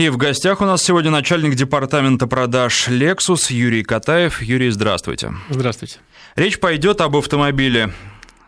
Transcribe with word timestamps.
И 0.00 0.08
в 0.08 0.16
гостях 0.16 0.62
у 0.62 0.64
нас 0.64 0.82
сегодня 0.82 1.10
начальник 1.10 1.54
департамента 1.54 2.26
продаж 2.26 2.88
Lexus 2.88 3.52
Юрий 3.52 3.82
Катаев. 3.82 4.40
Юрий, 4.40 4.70
здравствуйте. 4.70 5.34
Здравствуйте. 5.50 5.98
Речь 6.36 6.58
пойдет 6.58 7.02
об 7.02 7.16
автомобиле 7.16 7.92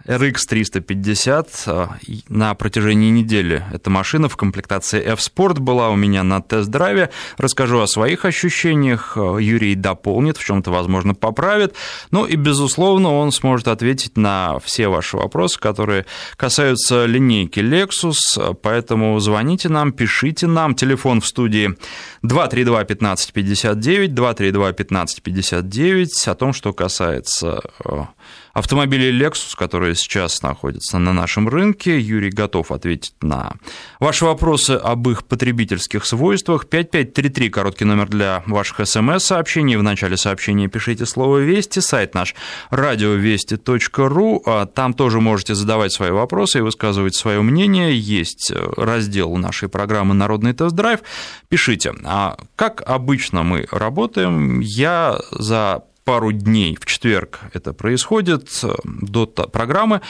RX 0.07 0.37
350 0.49 1.65
а, 1.67 1.97
на 2.29 2.55
протяжении 2.55 3.11
недели. 3.11 3.65
Эта 3.73 3.89
машина 3.91 4.29
в 4.29 4.37
комплектации 4.37 5.03
F-Sport 5.03 5.61
была 5.61 5.91
у 5.91 5.97
меня 5.97 6.23
на 6.23 6.41
тест-драйве. 6.41 7.11
Расскажу 7.39 7.81
о 7.81 7.87
своих 7.87 8.25
ощущениях. 8.25 9.17
А, 9.17 9.39
Юрий 9.39 9.75
дополнит, 9.75 10.37
в 10.37 10.45
чем-то, 10.45 10.71
возможно, 10.71 11.15
поправит. 11.15 11.75
Ну 12.11 12.25
и, 12.25 12.37
безусловно, 12.37 13.15
он 13.15 13.31
сможет 13.33 13.69
ответить 13.69 14.17
на 14.17 14.59
все 14.65 14.89
ваши 14.89 15.17
вопросы, 15.17 15.61
которые 15.61 16.07
касаются 16.37 17.07
линейки 17.07 17.61
Lexus. 17.61 18.55
Поэтому 18.63 19.19
звоните 19.21 19.69
нам, 19.69 19.93
пишите 19.93 20.47
нам. 20.47 20.75
Телефон 20.75 21.21
в 21.21 21.27
студии 21.27 21.77
232 22.23 22.81
1559, 22.81 24.15
232 24.15 24.69
1559. 24.69 26.29
О 26.29 26.35
том, 26.35 26.53
что 26.53 26.73
касается 26.73 27.63
а, 27.85 28.09
автомобилей 28.53 29.13
Lexus, 29.19 29.57
которые 29.57 29.95
сейчас 29.95 30.43
находятся 30.43 30.99
на 30.99 31.13
нашем 31.13 31.49
рынке. 31.49 31.99
Юрий 31.99 32.31
готов 32.31 32.71
ответить 32.71 33.15
на 33.21 33.55
ваши 34.01 34.25
вопросы 34.25 34.73
об 34.73 35.09
их 35.09 35.25
потребительских 35.25 36.05
свойствах. 36.05 36.67
5533, 36.67 37.51
короткий 37.51 37.85
номер 37.85 38.09
для 38.09 38.43
ваших 38.47 38.87
смс-сообщений. 38.87 39.77
В 39.77 39.83
начале 39.83 40.17
сообщения 40.17 40.69
пишите 40.69 41.07
слово 41.07 41.39
«Вести», 41.39 41.81
сайт 41.81 42.15
наш 42.15 42.35
радиовести.ру. 42.71 44.43
А 44.47 44.67
там 44.67 44.95
тоже 44.95 45.21
можете 45.21 45.55
задавать 45.55 45.93
свои 45.93 46.11
вопросы 46.11 46.59
и 46.59 46.63
высказывать 46.63 47.15
свое 47.15 47.43
мнение. 47.43 47.99
Есть 47.99 48.53
раздел 48.77 49.37
нашей 49.37 49.69
программы 49.69 50.15
«Народный 50.15 50.53
тест-драйв». 50.53 51.01
Пишите. 51.49 51.95
А 52.05 52.37
как 52.57 52.83
обычно 52.87 53.43
мы 53.43 53.67
работаем, 53.71 54.61
я 54.61 55.19
за 55.31 55.83
пару 56.05 56.33
дней, 56.33 56.77
в 56.81 56.87
четверг 56.87 57.41
это 57.53 57.73
происходит, 57.73 58.49
э, 58.63 58.73
до 58.85 59.27
программы, 59.27 60.01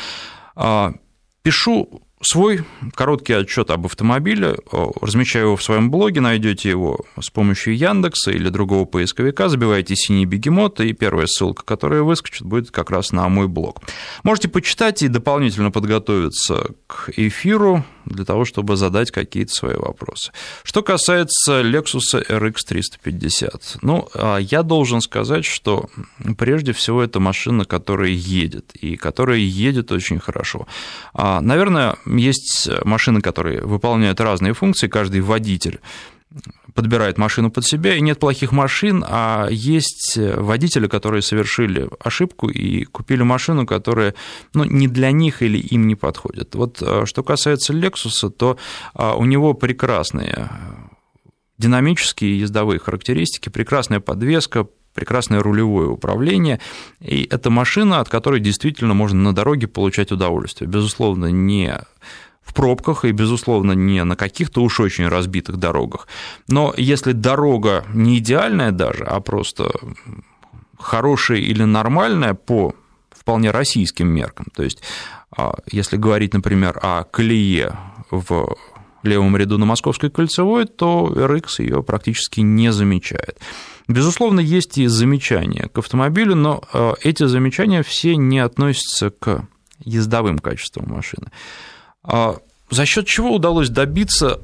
а, 0.55 0.95
пишу 1.43 2.03
свой 2.23 2.65
короткий 2.95 3.33
отчет 3.33 3.71
об 3.71 3.87
автомобиле, 3.87 4.57
размещаю 5.01 5.47
его 5.47 5.57
в 5.57 5.63
своем 5.63 5.91
блоге, 5.91 6.21
найдете 6.21 6.71
его 6.71 7.01
с 7.21 7.31
помощью 7.31 7.77
Яндекса 7.77 8.31
или 8.31 8.49
другого 8.49 8.85
поисковика, 8.85 9.49
забивайте 9.49 9.97
«Синий 9.97 10.25
бегемот», 10.25 10.81
и 10.81 10.93
первая 10.93 11.27
ссылка, 11.27 11.65
которая 11.65 12.03
выскочит, 12.03 12.47
будет 12.47 12.71
как 12.71 12.91
раз 12.91 13.13
на 13.13 13.29
мой 13.29 13.49
блог. 13.49 13.83
Можете 14.23 14.49
почитать 14.49 15.03
и 15.03 15.09
дополнительно 15.09 15.71
подготовиться 15.71 16.71
к 16.87 17.11
эфиру 17.17 17.85
для 18.05 18.25
того, 18.25 18.45
чтобы 18.45 18.77
задать 18.77 19.11
какие-то 19.11 19.53
свои 19.53 19.77
вопросы. 19.77 20.33
Что 20.63 20.83
касается 20.83 21.63
Lexus 21.63 22.27
RX 22.29 22.57
350, 22.67 23.79
ну, 23.83 24.09
а 24.15 24.39
я 24.39 24.63
должен 24.63 25.01
сказать, 25.01 25.45
что 25.45 25.89
прежде 26.39 26.73
всего 26.73 27.03
это 27.03 27.21
машина, 27.21 27.65
которая 27.65 28.11
едет, 28.11 28.73
и 28.75 28.97
которая 28.97 29.39
едет 29.39 29.93
очень 29.93 30.19
хорошо. 30.19 30.67
А, 31.15 31.41
наверное, 31.41 31.97
есть 32.07 32.69
машины, 32.85 33.21
которые 33.21 33.61
выполняют 33.61 34.21
разные 34.21 34.55
функции, 34.55 34.89
каждый 34.89 35.21
водитель 35.21 35.81
подбирает 36.75 37.19
машину 37.19 37.51
под 37.51 37.65
себя, 37.65 37.95
и 37.95 38.01
нет 38.01 38.19
плохих 38.19 38.53
машин, 38.53 39.05
а 39.07 39.49
есть 39.51 40.17
водители, 40.17 40.87
которые 40.87 41.23
совершили 41.23 41.89
ошибку 42.01 42.49
и 42.49 42.85
купили 42.85 43.23
машину, 43.23 43.67
которая 43.67 44.15
ну, 44.55 44.65
не 44.65 44.89
для 44.89 45.13
них 45.13 45.43
или 45.43 45.59
им 45.59 45.87
не 45.87 45.95
подходит. 45.95 46.55
Вот 46.55 46.83
э, 46.83 47.05
что 47.07 47.23
касается 47.23 47.73
Lexus, 47.73 48.31
то 48.31 48.59
а, 48.95 49.15
у 49.15 49.25
него 49.25 49.55
прекрасные 49.55 50.49
динамические 51.59 52.41
ездовые 52.41 52.81
характеристики, 52.81 53.49
прекрасная 53.49 54.01
подвеска, 54.01 54.67
прекрасное 54.95 55.43
рулевое 55.43 55.89
управление, 55.89 56.61
и 57.01 57.27
это 57.31 57.51
машина, 57.51 58.01
от 58.01 58.09
которой 58.09 58.41
действительно 58.41 58.95
можно 58.95 59.21
на 59.21 59.35
дороге 59.35 59.69
получать 59.69 60.13
удовольствие. 60.13 60.69
Безусловно, 60.69 61.27
не 61.27 61.81
в 62.45 62.55
пробках 62.55 63.05
и, 63.05 63.13
безусловно, 63.13 63.73
не 63.73 64.05
на 64.05 64.17
каких-то 64.17 64.63
уж 64.63 64.81
очень 64.81 65.09
разбитых 65.09 65.57
дорогах. 65.57 66.07
Но 66.49 66.75
если 66.77 67.13
дорога 67.13 67.85
не 67.95 68.19
идеальная 68.19 68.73
даже, 68.73 69.05
а 69.05 69.21
просто 69.21 69.73
хорошая 70.79 71.39
или 71.39 71.65
нормальная 71.65 72.35
по 72.35 72.75
вполне 73.11 73.51
российским 73.51 74.09
меркам, 74.09 74.47
то 74.55 74.63
есть 74.63 74.83
а, 75.37 75.55
если 75.71 75.97
говорить, 75.97 76.35
например, 76.35 76.79
о 76.83 77.05
колее 77.05 77.79
в 78.11 78.57
левом 79.03 79.37
ряду 79.37 79.59
на 79.59 79.67
Московской 79.67 80.11
кольцевой, 80.11 80.67
то 80.67 81.13
RX 81.15 81.63
ее 81.63 81.83
практически 81.83 82.41
не 82.41 82.73
замечает. 82.73 83.39
Безусловно, 83.89 84.41
есть 84.41 84.79
и 84.79 84.87
замечания 84.87 85.69
к 85.73 85.79
автомобилю, 85.79 86.37
но 86.37 86.63
э, 86.73 86.93
эти 87.03 87.27
замечания 87.27 87.83
все 87.83 88.17
не 88.17 88.39
относятся 88.39 89.11
к 89.11 89.47
ездовым 89.81 90.39
качествам 90.39 90.89
машины. 90.89 91.29
А 92.05 92.37
за 92.71 92.87
счет 92.87 93.07
чего 93.07 93.35
удалось 93.35 93.69
добиться 93.69 94.41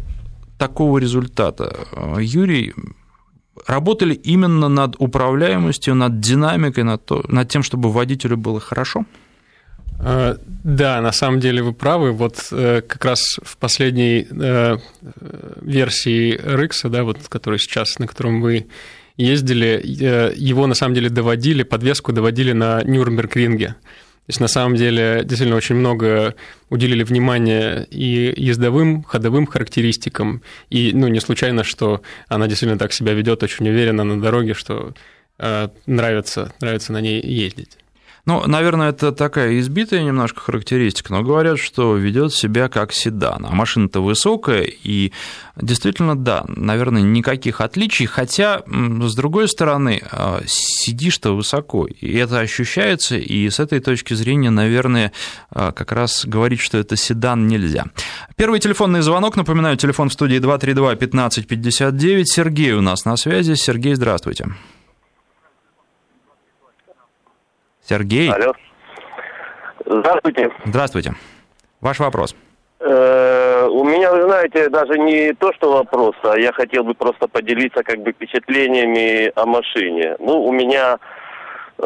такого 0.59 0.99
результата? 0.99 1.87
Юрий, 2.19 2.75
работали 3.67 4.15
именно 4.15 4.69
над 4.69 4.97
управляемостью, 4.99 5.95
над 5.95 6.21
динамикой, 6.21 6.85
над, 6.85 7.05
то, 7.05 7.25
над 7.29 7.49
тем, 7.49 7.63
чтобы 7.63 7.91
водителю 7.91 8.37
было 8.37 8.61
хорошо? 8.61 9.05
А, 10.01 10.37
да, 10.47 11.01
на 11.01 11.13
самом 11.13 11.41
деле 11.41 11.63
вы 11.63 11.73
правы. 11.73 12.13
Вот 12.13 12.49
э, 12.53 12.83
как 12.83 13.05
раз 13.05 13.39
в 13.43 13.57
последней 13.57 14.27
э, 14.31 14.77
версии 15.61 16.39
RX, 16.39 16.89
да, 16.89 17.05
вот, 17.05 17.19
который 17.29 17.59
сейчас, 17.59 17.99
на 17.99 18.07
котором 18.07 18.41
вы 18.41 18.67
ездили, 19.17 19.83
э, 20.01 20.33
его 20.37 20.67
на 20.67 20.75
самом 20.75 20.95
деле 20.95 21.11
доводили, 21.11 21.65
подвеску 21.65 22.13
доводили 22.13 22.53
на 22.53 22.83
Нюрнберг-ринге. 22.85 23.75
То 24.29 24.33
есть 24.33 24.41
на 24.41 24.49
самом 24.49 24.77
деле 24.77 25.23
действительно 25.25 25.57
очень 25.57 25.77
много 25.77 26.35
уделили 26.69 27.03
внимания 27.03 27.87
и 27.91 28.35
ездовым, 28.37 29.03
ходовым 29.03 29.47
характеристикам. 29.47 30.43
И 30.69 30.93
ну, 30.93 31.09
не 31.09 31.19
случайно, 31.21 31.65
что 31.65 32.03
она 32.29 32.47
действительно 32.47 32.79
так 32.79 32.93
себя 32.93 33.15
ведет 33.15 33.43
очень 33.43 33.67
уверенно 33.67 34.05
на 34.05 34.21
дороге, 34.21 34.53
что 34.53 34.93
э, 35.39 35.69
нравится, 35.87 36.53
нравится 36.61 36.93
на 36.93 37.01
ней 37.01 37.23
ездить. 37.23 37.79
Ну, 38.29 38.47
наверное, 38.47 38.91
это 38.91 39.11
такая 39.11 39.59
избитая 39.59 40.03
немножко 40.03 40.43
характеристика, 40.43 41.15
но 41.15 41.23
говорят, 41.23 41.59
что 41.59 41.97
ведет 41.97 42.35
себя 42.35 42.69
как 42.69 42.93
седан. 42.93 43.47
А 43.49 43.55
машина-то 43.55 44.03
высокая, 44.03 44.65
и 44.65 45.13
действительно, 45.57 46.15
да, 46.15 46.45
наверное, 46.47 47.01
никаких 47.01 47.63
отличий, 47.63 48.05
хотя, 48.05 48.65
с 48.67 49.15
другой 49.15 49.49
стороны, 49.49 50.03
а, 50.13 50.43
сидишь-то 50.47 51.35
высоко, 51.35 51.87
и 51.87 52.17
это 52.19 52.41
ощущается, 52.41 53.17
и 53.17 53.49
с 53.49 53.61
этой 53.61 53.81
точки 53.81 54.13
зрения, 54.13 54.51
наверное, 54.51 55.13
а, 55.49 55.73
как 55.73 55.93
раз 55.93 56.27
говорить, 56.27 56.61
что 56.61 56.77
это 56.77 56.97
седан 56.97 57.47
нельзя. 57.47 57.87
Первый 58.37 58.61
телефонный 58.61 59.01
звонок, 59.01 59.37
напоминаю, 59.37 59.79
телефон 59.79 60.11
в 60.11 60.13
студии 60.13 60.39
232 60.39 60.93
1559. 60.93 62.29
Сергей 62.31 62.73
у 62.73 62.83
нас 62.83 63.07
на 63.07 63.17
связи. 63.17 63.55
Сергей, 63.55 63.95
здравствуйте. 63.95 64.49
Сергей. 67.89 68.31
Алло. 68.31 68.53
Здравствуйте. 69.85 70.51
Здравствуйте. 70.67 71.13
Ваш 71.81 71.99
вопрос. 72.01 72.37
Э, 72.81 73.67
у 73.71 73.85
меня, 73.85 74.13
вы 74.13 74.23
знаете, 74.23 74.69
даже 74.69 74.99
не 74.99 75.33
то, 75.33 75.53
что 75.55 75.73
вопрос, 75.73 76.15
а 76.23 76.39
я 76.39 76.53
хотел 76.53 76.85
бы 76.85 76.95
просто 76.95 77.27
поделиться 77.29 77.83
как 77.83 78.01
бы 78.03 78.13
впечатлениями 78.13 79.33
о 79.35 79.47
машине. 79.47 80.17
Ну, 80.19 80.45
у 80.45 80.53
меня, 80.53 80.99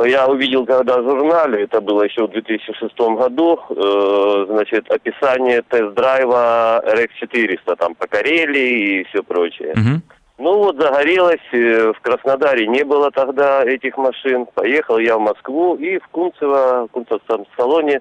я 0.05 0.27
увидел 0.27 0.67
когда 0.67 1.01
в 1.01 1.05
журнале, 1.05 1.65
это 1.65 1.81
было 1.81 2.03
еще 2.03 2.27
в 2.27 2.31
2006 2.31 2.99
году, 2.99 3.61
э, 3.71 4.47
значит, 4.49 4.91
описание 4.91 5.63
тест-драйва 5.63 6.83
RX-400, 6.85 7.77
там, 7.77 7.95
по 7.95 8.07
Карелии 8.07 9.01
и 9.01 9.05
все 9.05 9.23
прочее. 9.23 9.73
Угу. 9.73 10.03
Ну 10.39 10.59
вот 10.59 10.77
загорелось, 10.77 11.41
э, 11.53 11.93
в 11.93 12.01
Краснодаре 12.01 12.67
не 12.67 12.85
было 12.85 13.11
тогда 13.11 13.63
этих 13.65 13.97
машин. 13.97 14.47
Поехал 14.55 14.99
я 14.99 15.17
в 15.17 15.21
Москву 15.21 15.77
и 15.77 15.99
в 15.99 16.09
Кунцево, 16.09 16.87
в 16.89 16.93
Кунцевском 16.93 17.47
салоне 17.57 18.01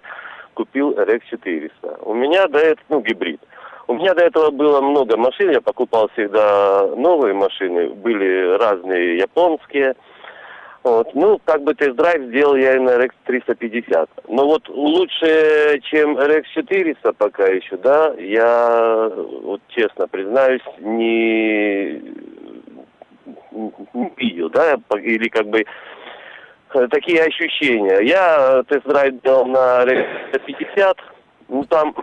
купил 0.54 0.92
RX-400. 0.92 2.04
У 2.04 2.14
меня 2.14 2.48
до 2.48 2.60
этого, 2.60 2.86
ну, 2.90 3.02
гибрид. 3.02 3.42
У 3.88 3.94
меня 3.94 4.14
до 4.14 4.24
этого 4.24 4.52
было 4.52 4.80
много 4.80 5.18
машин, 5.18 5.52
я 5.52 5.60
покупал 5.60 6.10
всегда 6.14 6.88
новые 6.96 7.34
машины, 7.34 7.90
были 7.90 8.58
разные 8.58 9.18
японские, 9.18 9.96
вот. 10.84 11.14
Ну, 11.14 11.40
как 11.46 11.64
бы 11.64 11.76
тест-драйв 11.76 12.24
сделал 12.30 12.56
я 12.56 12.80
на 12.80 12.92
RX 12.92 13.12
350. 13.26 14.10
Но 14.30 14.48
вот 14.48 14.68
лучше, 14.68 15.80
чем 15.84 16.18
RX 16.18 16.44
400 16.56 17.14
пока 17.14 17.46
еще, 17.46 17.78
да, 17.78 18.14
я 18.18 19.12
вот 19.44 19.62
честно 19.70 20.08
признаюсь, 20.08 20.62
не, 20.80 22.02
не 23.94 24.12
видел, 24.18 24.50
да, 24.50 24.76
или 24.98 25.30
как 25.30 25.48
бы 25.48 25.64
э, 26.74 26.88
такие 26.90 27.24
ощущения. 27.24 28.00
Я 28.02 28.64
тест-драйв 28.68 29.22
делал 29.22 29.46
на 29.46 29.84
RX 29.84 30.40
50, 30.46 30.98
ну 31.50 31.64
там 31.66 31.94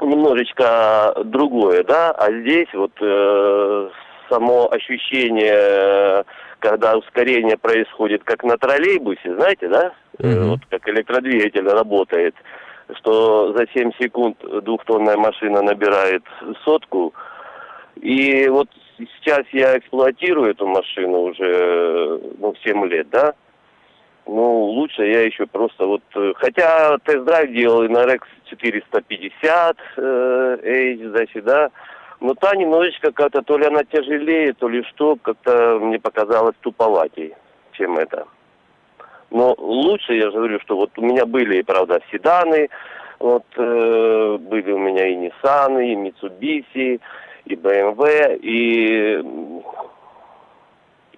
немножечко 0.00 1.14
другое, 1.24 1.84
да, 1.84 2.12
а 2.12 2.32
здесь 2.32 2.68
вот 2.72 2.92
э, 3.00 3.90
само 4.30 4.72
ощущение, 4.72 6.24
когда 6.62 6.96
ускорение 6.96 7.58
происходит, 7.58 8.22
как 8.24 8.44
на 8.44 8.56
троллейбусе, 8.56 9.34
знаете, 9.34 9.68
да? 9.68 9.92
Mm-hmm. 10.18 10.50
Вот 10.50 10.60
как 10.70 10.88
электродвигатель 10.88 11.68
работает, 11.68 12.34
что 12.98 13.52
за 13.52 13.66
7 13.74 13.90
секунд 14.00 14.38
двухтонная 14.62 15.16
машина 15.16 15.60
набирает 15.62 16.22
сотку. 16.64 17.12
И 18.00 18.48
вот 18.48 18.68
сейчас 18.98 19.42
я 19.52 19.76
эксплуатирую 19.76 20.52
эту 20.52 20.66
машину 20.66 21.22
уже 21.22 22.20
ну, 22.38 22.54
7 22.62 22.86
лет, 22.86 23.10
да? 23.10 23.34
Ну, 24.26 24.66
лучше 24.66 25.04
я 25.04 25.22
еще 25.22 25.46
просто 25.46 25.84
вот... 25.84 26.02
Э, 26.14 26.32
хотя 26.36 26.96
тест-драйв 26.98 27.50
делал 27.50 27.82
и 27.82 27.88
на 27.88 28.04
Rex 28.04 28.20
450 28.44 29.76
э, 29.96 30.58
H, 30.62 31.10
значит, 31.10 31.44
да? 31.44 31.70
Но 32.22 32.34
та 32.34 32.54
немножечко 32.54 33.10
как-то, 33.10 33.42
то 33.42 33.58
ли 33.58 33.66
она 33.66 33.82
тяжелее, 33.82 34.52
то 34.52 34.68
ли 34.68 34.84
что, 34.84 35.16
как-то 35.16 35.80
мне 35.80 35.98
показалось 35.98 36.54
туповатей, 36.60 37.34
чем 37.72 37.98
это. 37.98 38.26
Но 39.30 39.56
лучше, 39.58 40.14
я 40.14 40.30
же 40.30 40.36
говорю, 40.36 40.60
что 40.60 40.76
вот 40.76 40.96
у 40.96 41.02
меня 41.02 41.26
были, 41.26 41.62
правда, 41.62 42.00
седаны, 42.12 42.68
вот 43.18 43.44
э, 43.56 44.38
были 44.38 44.70
у 44.70 44.78
меня 44.78 45.08
и 45.08 45.16
Nissan, 45.16 45.84
и 45.84 45.96
Mitsubishi, 45.96 47.00
и 47.44 47.54
BMW, 47.56 48.38
и, 48.38 49.24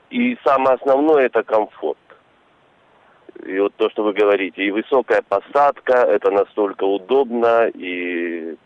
и 0.08 0.38
самое 0.42 0.76
основное 0.76 1.26
это 1.26 1.42
комфорт. 1.42 1.98
И 3.44 3.58
вот 3.58 3.74
то, 3.76 3.90
что 3.90 4.04
вы 4.04 4.14
говорите, 4.14 4.64
и 4.64 4.70
высокая 4.70 5.20
посадка, 5.20 5.98
это 5.98 6.30
настолько 6.30 6.84
удобно, 6.84 7.68
и 7.74 8.56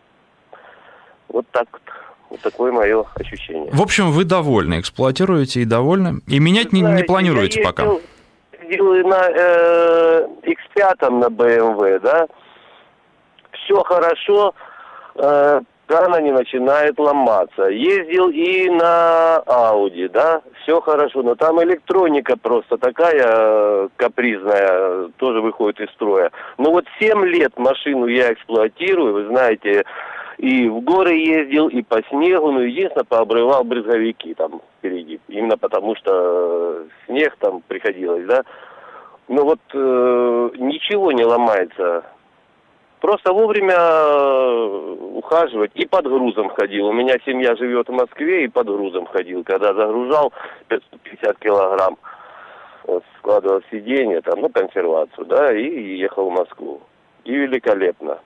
вот 1.27 1.45
так 1.51 1.67
вот. 1.73 1.83
Вот 2.31 2.41
такое 2.41 2.73
мое 2.73 3.05
ощущение. 3.15 3.71
В 3.73 3.81
общем, 3.81 4.11
вы 4.11 4.25
довольны, 4.25 4.81
эксплуатируете 4.81 5.61
и 5.61 5.65
довольны. 5.65 6.21
И 6.27 6.39
менять 6.39 6.73
не, 6.73 6.83
не 6.83 7.03
планируете 7.03 7.61
я 7.61 7.67
пока? 7.67 7.85
Ездил 8.63 8.93
на 9.09 9.29
э, 9.31 10.27
X5 10.43 11.11
на 11.11 11.27
BMW, 11.27 11.99
да. 12.01 12.27
Все 13.53 13.83
хорошо, 13.83 14.55
э, 15.15 15.61
крана 15.89 16.21
не 16.21 16.33
начинает 16.33 16.99
ломаться. 16.99 17.65
Ездил 17.65 18.29
и 18.29 18.69
на 18.69 19.43
Audi, 19.47 20.09
да, 20.09 20.43
все 20.63 20.81
хорошо, 20.81 21.23
но 21.23 21.35
там 21.35 21.63
электроника 21.63 22.37
просто 22.37 22.77
такая 22.77 23.25
э, 23.27 23.89
капризная, 23.97 25.09
тоже 25.17 25.41
выходит 25.41 25.81
из 25.81 25.91
строя. 25.95 26.31
Но 26.59 26.71
вот 26.71 26.85
7 27.01 27.25
лет 27.25 27.59
машину 27.59 28.07
я 28.07 28.33
эксплуатирую, 28.33 29.15
вы 29.15 29.27
знаете, 29.29 29.85
и 30.39 30.69
в 30.69 30.81
горы 30.83 31.17
ездил, 31.17 31.69
и 31.69 31.83
по 31.83 32.01
снегу, 32.05 32.53
но 32.53 32.63
единственное, 32.63 33.05
пообрывал 33.05 33.65
брызговики 33.65 34.35
там 34.35 34.63
впереди. 34.79 35.21
Именно 35.27 35.59
потому, 35.59 35.97
что 35.97 36.13
э, 36.13 36.85
снег 37.07 37.37
там 37.41 37.61
приходилось, 37.67 38.25
да. 38.27 38.45
Но 39.27 39.45
вот 39.45 39.59
э, 39.75 40.51
ничего 40.59 41.11
не 41.11 41.25
ломается. 41.25 42.05
Просто 43.01 43.33
вовремя 43.33 43.75
э, 43.77 44.97
ухаживать. 45.15 45.73
И 45.75 45.87
под 45.87 46.05
грузом 46.05 46.51
ходил. 46.51 46.87
У 46.87 46.93
меня 46.93 47.17
семья 47.27 47.57
живет 47.57 47.89
в 47.89 47.93
Москве, 47.93 48.45
и 48.45 48.49
под 48.49 48.69
грузом 48.69 49.07
ходил. 49.07 49.43
Когда 49.43 49.75
загружал 49.75 50.33
550 50.69 51.39
килограмм, 51.41 51.99
вот, 52.85 53.03
складывал 53.19 53.61
сиденье, 53.73 54.21
там, 54.21 54.41
ну, 54.41 54.49
консервацию, 54.51 55.27
да, 55.27 55.53
и 55.53 55.97
ехал 55.97 56.31
в 56.31 56.33
Москву. 56.33 56.81
И 57.25 57.33
великолепно. 57.33 58.21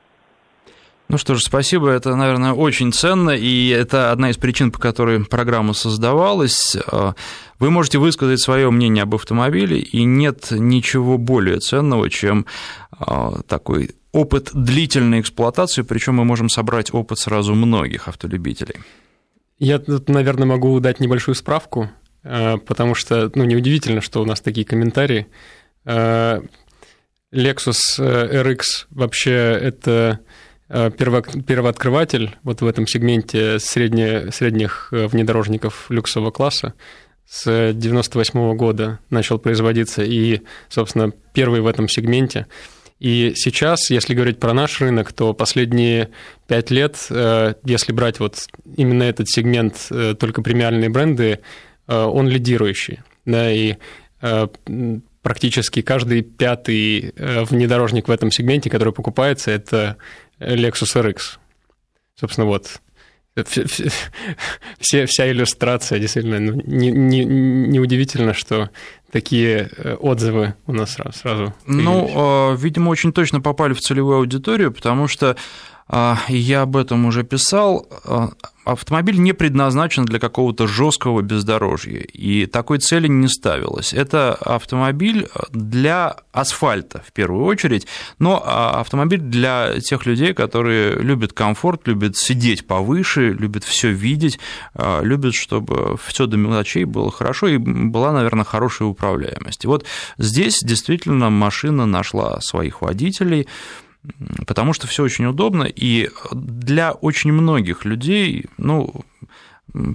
Ну 1.13 1.19
что 1.19 1.35
ж, 1.35 1.43
спасибо, 1.43 1.91
это, 1.91 2.17
наверное, 2.17 2.55
очень 2.55 2.91
ценно, 2.91 3.33
и 3.33 3.69
это 3.69 4.13
одна 4.13 4.31
из 4.31 4.39
причин, 4.39 4.73
по 4.73 4.79
которой 4.79 5.23
программа 5.23 5.75
создавалась. 5.75 6.75
А, 6.87 7.15
вы 7.59 7.71
можете 7.71 7.99
высказать 7.99 8.41
свое 8.41 8.71
мнение 8.71 9.03
об 9.03 9.15
автомобиле, 9.15 9.79
и 9.79 10.05
нет 10.05 10.47
ничего 10.53 11.19
более 11.19 11.59
ценного, 11.59 12.09
чем 12.09 12.47
а, 12.93 13.43
такой 13.47 13.91
опыт 14.13 14.53
длительной 14.55 15.21
эксплуатации, 15.21 15.83
причем 15.83 16.15
мы 16.15 16.25
можем 16.25 16.49
собрать 16.49 16.95
опыт 16.95 17.19
сразу 17.19 17.55
многих 17.55 18.09
автолюбителей. 18.09 18.77
Я 19.59 19.81
тут, 19.81 20.09
наверное, 20.09 20.47
могу 20.47 20.81
дать 20.81 20.99
небольшую 20.99 21.35
справку, 21.35 21.91
а, 22.25 22.57
потому 22.57 22.95
что, 22.95 23.31
ну, 23.35 23.45
неудивительно, 23.45 24.01
что 24.01 24.23
у 24.23 24.25
нас 24.25 24.41
такие 24.41 24.65
комментарии. 24.65 25.27
Lexus 25.85 26.41
RX 27.99 28.63
вообще 28.89 29.33
это 29.33 30.21
Э, 30.21 30.42
первооткрыватель 30.73 32.37
вот 32.43 32.63
в 32.63 32.67
этом 32.67 32.87
сегменте 32.87 33.59
средне, 33.59 34.33
средних 34.33 34.89
э, 34.93 35.07
внедорожников 35.07 35.87
люксового 35.91 36.31
класса 36.31 36.73
с 37.29 37.73
98 37.75 38.57
года 38.57 38.99
начал 39.11 39.39
производиться 39.39 40.03
и, 40.03 40.41
собственно, 40.71 41.13
первый 41.35 41.61
в 41.61 41.67
этом 41.67 41.89
сегменте. 41.89 42.47
И 43.01 43.33
сейчас, 43.37 43.91
если 43.91 44.15
говорить 44.15 44.39
про 44.39 44.55
наш 44.55 44.81
рынок, 44.81 45.13
то 45.13 45.35
последние 45.35 46.09
пять 46.47 46.71
лет, 46.71 46.97
э, 47.11 47.55
если 47.65 47.93
брать 47.93 48.19
вот 48.19 48.47
именно 48.77 49.03
этот 49.03 49.29
сегмент, 49.29 49.89
только 50.19 50.41
премиальные 50.41 50.89
бренды, 50.89 51.41
он 51.87 52.29
лидирующий. 52.29 53.01
Да, 53.27 53.53
и 53.53 53.75
практически 55.21 55.83
каждый 55.83 56.23
пятый 56.23 57.13
внедорожник 57.17 58.09
в 58.09 58.11
этом 58.11 58.31
сегменте, 58.31 58.71
который 58.71 58.93
покупается, 58.93 59.51
это 59.51 59.97
Lexus 60.47 60.95
RX. 60.95 61.39
Собственно, 62.15 62.47
вот 62.47 62.81
все, 64.81 65.07
вся 65.07 65.31
иллюстрация, 65.31 65.99
действительно, 65.99 66.39
ну, 66.39 66.53
неудивительно, 66.67 68.25
не, 68.25 68.29
не 68.29 68.35
что 68.35 68.71
такие 69.11 69.71
э, 69.77 69.95
отзывы 69.95 70.55
у 70.67 70.73
нас 70.73 70.93
сразу. 70.93 71.19
сразу 71.19 71.55
ну, 71.67 72.55
видимо, 72.57 72.91
очень 72.91 73.13
точно 73.13 73.41
попали 73.41 73.73
в 73.73 73.81
целевую 73.81 74.19
аудиторию, 74.19 74.71
потому 74.71 75.09
что 75.09 75.37
а, 75.89 76.19
я 76.29 76.63
об 76.63 76.77
этом 76.77 77.07
уже 77.07 77.23
писал, 77.23 77.87
а, 78.05 78.31
автомобиль 78.65 79.19
не 79.19 79.33
предназначен 79.33 80.05
для 80.05 80.19
какого-то 80.19 80.67
жесткого 80.67 81.23
бездорожья, 81.23 82.01
и 82.01 82.47
такой 82.47 82.79
цели 82.79 83.09
не 83.09 83.29
ставилось. 83.29 83.93
Это 83.93 84.35
автомобиль 84.35 85.29
для 85.51 86.17
асфальта 86.33 87.03
в 87.07 87.13
первую 87.13 87.45
очередь, 87.45 87.87
но 88.19 88.43
а, 88.45 88.81
автомобиль 88.81 89.21
для 89.21 89.81
тех 89.81 90.07
людей, 90.07 90.35
которые 90.35 90.95
любят 90.95 91.33
комфорт, 91.33 91.87
любят 91.87 92.17
сидеть 92.17 92.67
повыше, 92.67 93.33
любят 93.33 93.65
все 93.65 93.91
видеть, 93.91 94.39
любят, 94.75 95.35
чтобы 95.35 95.97
все 96.05 96.27
до 96.27 96.37
мелочей 96.37 96.85
было 96.85 97.11
хорошо 97.11 97.49
и 97.49 97.57
была, 97.57 98.13
наверное, 98.13 98.45
хорошая 98.45 98.89
управляемость. 98.89 99.65
И 99.65 99.67
вот 99.67 99.87
здесь 100.19 100.61
действительно 100.63 101.31
машина 101.31 101.87
нашла 101.87 102.41
своих 102.41 102.83
водителей, 102.83 103.49
потому 104.47 104.73
что 104.73 104.87
все 104.87 105.03
очень 105.03 105.27
удобно, 105.27 105.65
и 105.65 106.11
для 106.33 106.93
очень 106.93 107.33
многих 107.33 107.85
людей, 107.85 108.47
ну, 108.59 109.05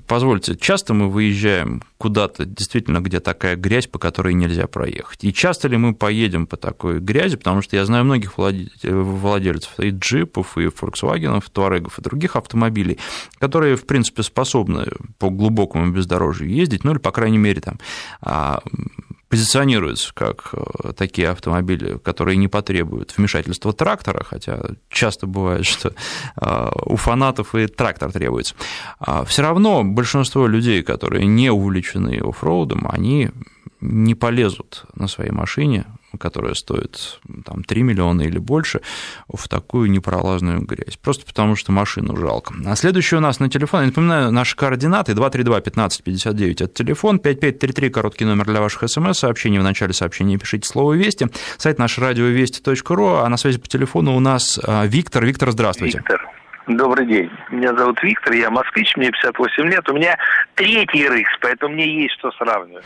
Позвольте, 0.08 0.56
часто 0.56 0.96
мы 0.96 1.08
выезжаем 1.08 1.84
куда-то, 2.00 2.46
действительно, 2.46 3.00
где 3.00 3.20
такая 3.20 3.56
грязь, 3.56 3.86
по 3.86 4.00
которой 4.00 4.34
нельзя 4.34 4.66
проехать. 4.66 5.24
И 5.24 5.32
часто 5.32 5.68
ли 5.68 5.78
мы 5.78 5.94
поедем 5.94 6.48
по 6.48 6.58
такой 6.58 7.00
грязи, 7.00 7.38
потому 7.38 7.62
что 7.62 7.76
я 7.76 7.86
знаю 7.86 8.04
многих 8.04 8.40
владельцев 8.40 9.80
и 9.80 9.90
джипов, 9.90 10.58
и 10.58 10.66
Volkswagen, 10.66 11.44
Туарегов, 11.52 12.00
и 12.00 12.02
других 12.02 12.36
автомобилей, 12.36 12.98
которые, 13.38 13.76
в 13.76 13.86
принципе, 13.86 14.24
способны 14.24 14.88
по 15.20 15.30
глубокому 15.30 15.92
бездорожью 15.92 16.50
ездить, 16.50 16.84
ну 16.84 16.92
или, 16.92 16.98
по 16.98 17.12
крайней 17.12 17.38
мере, 17.38 17.62
там 17.62 17.80
а, 18.22 18.62
позиционируются 19.30 20.14
как 20.14 20.50
э, 20.54 20.94
такие 20.94 21.30
автомобили, 21.30 21.98
которые 21.98 22.38
не 22.38 22.48
потребуют 22.48 23.14
вмешательства 23.18 23.74
трактора, 23.74 24.24
хотя 24.24 24.62
часто 24.90 25.28
бывает, 25.28 25.66
что 25.66 25.94
э, 26.40 26.72
у 26.86 26.96
фанатов 26.96 27.56
и 27.56 27.68
трактор 27.68 28.12
требуется. 28.12 28.56
А 29.00 29.26
Все 29.26 29.42
равно 29.42 29.84
большинство 29.84 30.48
людей, 30.48 30.84
которые 30.84 31.26
не 31.26 31.52
увлечены 31.52 32.22
оффроудом, 32.24 32.88
они 32.90 33.30
не 33.82 34.16
полезут 34.16 34.86
на 34.96 35.08
своей 35.08 35.32
машине 35.32 35.86
которая 36.18 36.54
стоит 36.54 37.20
там, 37.46 37.64
3 37.64 37.84
миллиона 37.84 38.22
или 38.22 38.38
больше, 38.38 38.82
в 39.28 39.48
такую 39.48 39.90
непролазную 39.90 40.62
грязь. 40.62 40.98
Просто 40.98 41.26
потому, 41.26 41.56
что 41.56 41.72
машину 41.72 42.16
жалко. 42.18 42.54
А 42.66 42.76
следующий 42.76 43.16
у 43.16 43.20
нас 43.20 43.40
на 43.40 43.50
телефон, 43.50 43.82
я 43.82 43.88
напоминаю, 43.88 44.32
наши 44.32 44.56
координаты 44.56 45.14
232-1559, 45.14 46.52
это 46.52 46.68
телефон, 46.68 47.20
5533, 47.20 47.90
короткий 47.90 48.26
номер 48.26 48.46
для 48.46 48.62
ваших 48.62 48.90
смс-сообщений, 48.90 49.60
в 49.60 49.64
начале 49.64 49.94
сообщения 49.94 50.38
пишите 50.38 50.68
слово 50.68 50.94
«Вести», 50.94 51.28
сайт 51.58 51.80
наш 51.80 51.98
радиовести.ру, 51.98 53.08
а 53.08 53.30
на 53.30 53.38
связи 53.38 53.60
по 53.60 53.68
телефону 53.68 54.16
у 54.16 54.20
нас 54.20 54.60
а, 54.64 54.86
Виктор. 54.86 55.26
Виктор, 55.26 55.52
здравствуйте. 55.52 56.00
Виктор. 56.00 56.28
Добрый 56.68 57.06
день. 57.06 57.30
Меня 57.50 57.74
зовут 57.76 58.04
Виктор, 58.04 58.34
я 58.34 58.50
москвич, 58.50 58.98
мне 58.98 59.10
58 59.10 59.70
лет. 59.70 59.90
У 59.90 59.94
меня 59.94 60.18
третий 60.56 61.08
рыкс, 61.08 61.32
поэтому 61.40 61.74
мне 61.74 62.02
есть 62.04 62.16
что 62.20 62.30
сравнивать. 62.32 62.84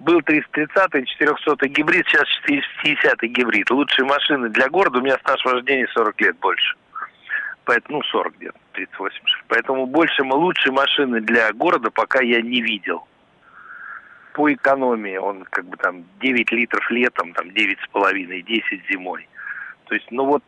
Был 0.00 0.20
330-й, 0.20 1.04
400-й 1.20 1.68
гибрид, 1.68 2.06
сейчас 2.08 2.24
450-й 2.48 3.28
гибрид. 3.28 3.70
Лучшие 3.70 4.06
машины 4.06 4.48
для 4.48 4.68
города, 4.70 4.98
у 4.98 5.02
меня 5.02 5.18
стаж 5.18 5.44
вождения 5.44 5.86
40 5.92 6.20
лет 6.22 6.38
больше. 6.38 6.74
Поэтому, 7.64 7.98
ну, 7.98 8.04
40 8.04 8.36
где-то, 8.38 8.58
38. 8.72 9.18
Поэтому 9.48 9.86
больше, 9.86 10.22
лучшей 10.22 10.72
машины 10.72 11.20
для 11.20 11.52
города 11.52 11.90
пока 11.90 12.22
я 12.22 12.40
не 12.40 12.62
видел. 12.62 13.06
По 14.32 14.50
экономии 14.50 15.18
он 15.18 15.44
как 15.44 15.66
бы 15.66 15.76
там 15.76 16.04
9 16.20 16.50
литров 16.52 16.90
летом, 16.90 17.34
там 17.34 17.48
9,5, 17.48 18.42
10 18.42 18.90
зимой. 18.90 19.28
То 19.84 19.94
есть, 19.94 20.10
ну 20.10 20.24
вот, 20.24 20.44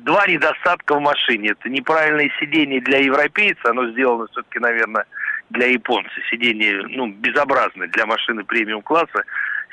два 0.00 0.26
недостатка 0.26 0.96
в 0.96 1.00
машине. 1.00 1.50
Это 1.50 1.70
неправильное 1.70 2.30
сиденье 2.38 2.82
для 2.82 2.98
европейца, 2.98 3.70
оно 3.70 3.88
сделано 3.90 4.26
все-таки, 4.26 4.58
наверное, 4.58 5.06
для 5.52 5.66
японца. 5.66 6.10
Сиденье, 6.30 6.82
ну, 6.88 7.08
безобразное 7.08 7.88
для 7.88 8.06
машины 8.06 8.44
премиум-класса. 8.44 9.24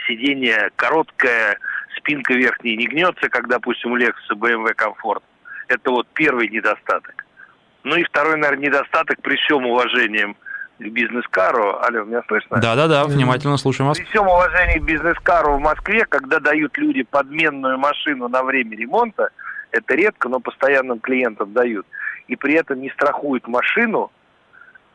Сиденье 0.07 0.69
короткое, 0.75 1.57
спинка 1.97 2.33
верхняя 2.33 2.75
не 2.75 2.87
гнется, 2.87 3.29
как, 3.29 3.47
допустим, 3.47 3.91
у 3.91 3.97
Lexus 3.97 4.35
BMW 4.35 4.73
комфорт. 4.73 5.23
Это 5.67 5.91
вот 5.91 6.07
первый 6.13 6.49
недостаток. 6.49 7.25
Ну 7.83 7.95
и 7.95 8.03
второй, 8.03 8.37
наверное, 8.37 8.67
недостаток 8.67 9.21
при 9.21 9.35
всем 9.37 9.65
уважении 9.65 10.35
к 10.79 10.83
бизнес-кару. 10.83 11.79
Алло, 11.81 12.03
меня 12.03 12.21
слышно? 12.27 12.57
Да-да-да, 12.57 13.05
внимательно 13.05 13.57
слушаем 13.57 13.89
вас. 13.89 13.97
При 13.97 14.05
всем 14.05 14.27
уважении 14.27 14.79
к 14.79 14.83
бизнес-кару 14.83 15.57
в 15.57 15.59
Москве, 15.59 16.05
когда 16.05 16.39
дают 16.39 16.77
люди 16.77 17.03
подменную 17.03 17.77
машину 17.77 18.27
на 18.27 18.43
время 18.43 18.75
ремонта, 18.75 19.29
это 19.71 19.95
редко, 19.95 20.29
но 20.29 20.39
постоянным 20.39 20.99
клиентам 20.99 21.53
дают, 21.53 21.85
и 22.27 22.35
при 22.35 22.55
этом 22.55 22.81
не 22.81 22.89
страхуют 22.89 23.47
машину, 23.47 24.11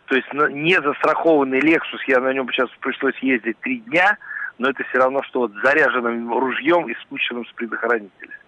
то 0.06 0.16
есть 0.16 0.32
не 0.32 0.74
застрахованный 0.74 1.60
Lexus, 1.60 2.00
я 2.06 2.20
на 2.20 2.32
нем 2.32 2.50
сейчас 2.50 2.68
пришлось 2.80 3.16
ездить 3.20 3.58
три 3.60 3.78
дня, 3.80 4.18
но 4.58 4.68
это 4.68 4.84
все 4.84 4.98
равно, 4.98 5.22
что 5.22 5.40
вот 5.40 5.52
заряженным 5.62 6.36
ружьем 6.36 6.88
и 6.88 6.94
спущенным 7.02 7.46
с 7.46 7.52
предохранителя. 7.52 8.38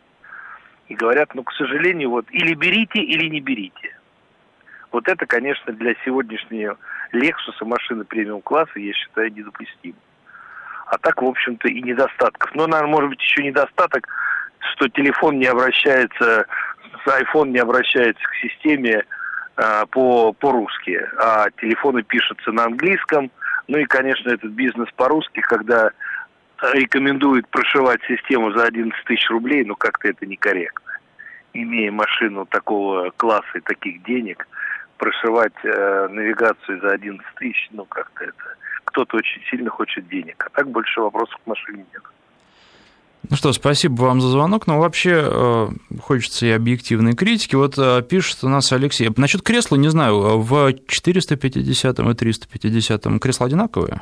И 0.88 0.94
говорят, 0.94 1.34
ну, 1.34 1.42
к 1.42 1.52
сожалению, 1.52 2.10
вот 2.10 2.26
или 2.30 2.54
берите, 2.54 3.00
или 3.00 3.28
не 3.28 3.40
берите. 3.40 3.96
Вот 4.92 5.08
это, 5.08 5.26
конечно, 5.26 5.72
для 5.72 5.94
сегодняшнего 6.04 6.78
Lexus 7.12 7.64
машины 7.64 8.04
премиум-класса, 8.04 8.78
я 8.78 8.92
считаю, 8.92 9.32
недопустимо. 9.32 9.98
А 10.86 10.98
так, 10.98 11.20
в 11.20 11.26
общем-то, 11.26 11.68
и 11.68 11.82
недостатков. 11.82 12.54
Но, 12.54 12.66
наверное, 12.66 12.92
может 12.92 13.10
быть, 13.10 13.20
еще 13.20 13.42
недостаток, 13.42 14.06
что 14.72 14.88
телефон 14.88 15.38
не 15.38 15.46
обращается, 15.46 16.46
iPhone 17.06 17.48
не 17.48 17.58
обращается 17.58 18.22
к 18.22 18.34
системе 18.36 19.04
по, 19.90 20.32
по-русски, 20.34 21.00
а 21.18 21.50
телефоны 21.60 22.02
пишутся 22.02 22.52
на 22.52 22.64
английском. 22.64 23.30
Ну 23.68 23.78
и, 23.78 23.84
конечно, 23.84 24.30
этот 24.30 24.50
бизнес 24.52 24.88
по-русски, 24.96 25.40
когда 25.40 25.90
рекомендует 26.72 27.48
прошивать 27.48 28.00
систему 28.06 28.52
за 28.52 28.64
11 28.64 29.04
тысяч 29.04 29.28
рублей, 29.30 29.64
ну 29.64 29.76
как-то 29.76 30.08
это 30.08 30.26
некорректно. 30.26 30.92
Имея 31.52 31.90
машину 31.90 32.46
такого 32.46 33.10
класса 33.16 33.48
и 33.54 33.60
таких 33.60 34.02
денег, 34.04 34.46
прошивать 34.98 35.54
э, 35.64 36.08
навигацию 36.10 36.80
за 36.80 36.90
11 36.92 37.24
тысяч, 37.36 37.68
ну 37.72 37.84
как-то 37.84 38.24
это... 38.24 38.56
Кто-то 38.84 39.16
очень 39.16 39.42
сильно 39.50 39.68
хочет 39.68 40.08
денег, 40.08 40.42
а 40.46 40.50
так 40.50 40.68
больше 40.68 41.00
вопросов 41.00 41.36
к 41.42 41.46
машине 41.46 41.84
нет. 41.92 42.02
Ну 43.28 43.36
что, 43.36 43.52
спасибо 43.52 44.02
вам 44.02 44.20
за 44.20 44.28
звонок, 44.28 44.66
но 44.66 44.78
вообще 44.78 45.22
э, 45.24 45.68
хочется 46.00 46.46
и 46.46 46.50
объективной 46.50 47.14
критики. 47.14 47.56
Вот 47.56 47.76
э, 47.76 48.02
пишет 48.02 48.44
у 48.44 48.48
нас 48.48 48.70
Алексей. 48.72 49.10
Насчет 49.16 49.42
кресла, 49.42 49.76
не 49.76 49.88
знаю, 49.88 50.40
в 50.40 50.74
450 50.86 51.98
и 51.98 52.14
350 52.14 53.20
кресла 53.20 53.46
одинаковые? 53.46 54.00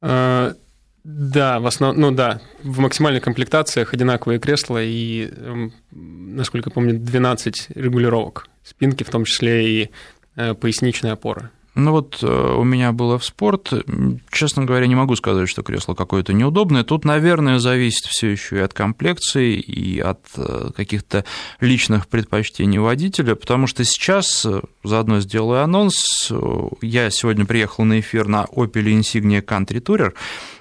Э, 0.00 0.54
да, 1.04 1.60
в 1.60 1.66
основном, 1.66 2.00
ну 2.00 2.10
да, 2.12 2.40
в 2.62 2.78
максимальных 2.78 3.22
комплектациях 3.22 3.92
одинаковые 3.92 4.38
кресла 4.38 4.82
и, 4.82 5.28
эм, 5.30 5.72
насколько 5.90 6.70
помню, 6.70 6.98
12 6.98 7.68
регулировок 7.74 8.48
спинки, 8.62 9.02
в 9.04 9.10
том 9.10 9.24
числе 9.24 9.82
и 9.82 9.90
поясничная 10.34 11.12
опора. 11.12 11.50
Ну 11.74 11.90
вот 11.90 12.18
э, 12.22 12.54
у 12.56 12.62
меня 12.62 12.92
было 12.92 13.18
в 13.18 13.24
спорт. 13.24 13.72
Честно 14.30 14.64
говоря, 14.64 14.86
не 14.86 14.94
могу 14.94 15.16
сказать, 15.16 15.48
что 15.48 15.62
кресло 15.62 15.94
какое-то 15.94 16.32
неудобное. 16.32 16.84
Тут, 16.84 17.04
наверное, 17.04 17.58
зависит 17.58 18.06
все 18.06 18.28
еще 18.28 18.56
и 18.56 18.60
от 18.60 18.72
комплекции, 18.72 19.58
и 19.58 19.98
от 19.98 20.20
э, 20.36 20.70
каких-то 20.76 21.24
личных 21.60 22.06
предпочтений 22.06 22.78
водителя, 22.78 23.34
потому 23.34 23.66
что 23.66 23.84
сейчас, 23.84 24.46
э, 24.46 24.60
заодно 24.84 25.18
сделаю 25.20 25.62
анонс, 25.62 26.32
я 26.80 27.10
сегодня 27.10 27.44
приехал 27.44 27.84
на 27.84 27.98
эфир 27.98 28.28
на 28.28 28.44
Opel 28.44 28.84
Insignia 28.84 29.44
Country 29.44 29.80
Tourer, 29.82 30.14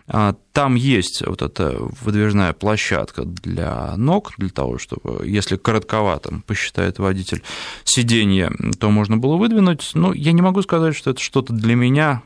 там 0.07 0.75
есть 0.75 1.25
вот 1.25 1.41
эта 1.41 1.77
выдвижная 2.01 2.53
площадка 2.53 3.23
для 3.23 3.95
ног, 3.95 4.33
для 4.37 4.49
того, 4.49 4.77
чтобы, 4.77 5.25
если 5.25 5.55
коротковато 5.55 6.41
посчитает 6.45 6.99
водитель 6.99 7.41
сиденье, 7.85 8.51
то 8.79 8.89
можно 8.91 9.17
было 9.17 9.37
выдвинуть. 9.37 9.91
Но 9.93 10.13
я 10.13 10.33
не 10.33 10.41
могу 10.41 10.61
сказать, 10.61 10.95
что 10.95 11.11
это 11.11 11.21
что-то 11.21 11.53
для 11.53 11.75
меня 11.75 12.21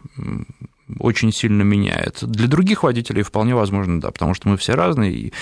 очень 0.99 1.33
сильно 1.33 1.63
меняет. 1.63 2.19
Для 2.21 2.47
других 2.47 2.83
водителей 2.83 3.23
вполне 3.23 3.53
возможно, 3.55 3.99
да, 3.99 4.11
потому 4.11 4.33
что 4.33 4.47
мы 4.47 4.57
все 4.57 4.73
разные, 4.73 5.13
и, 5.13 5.33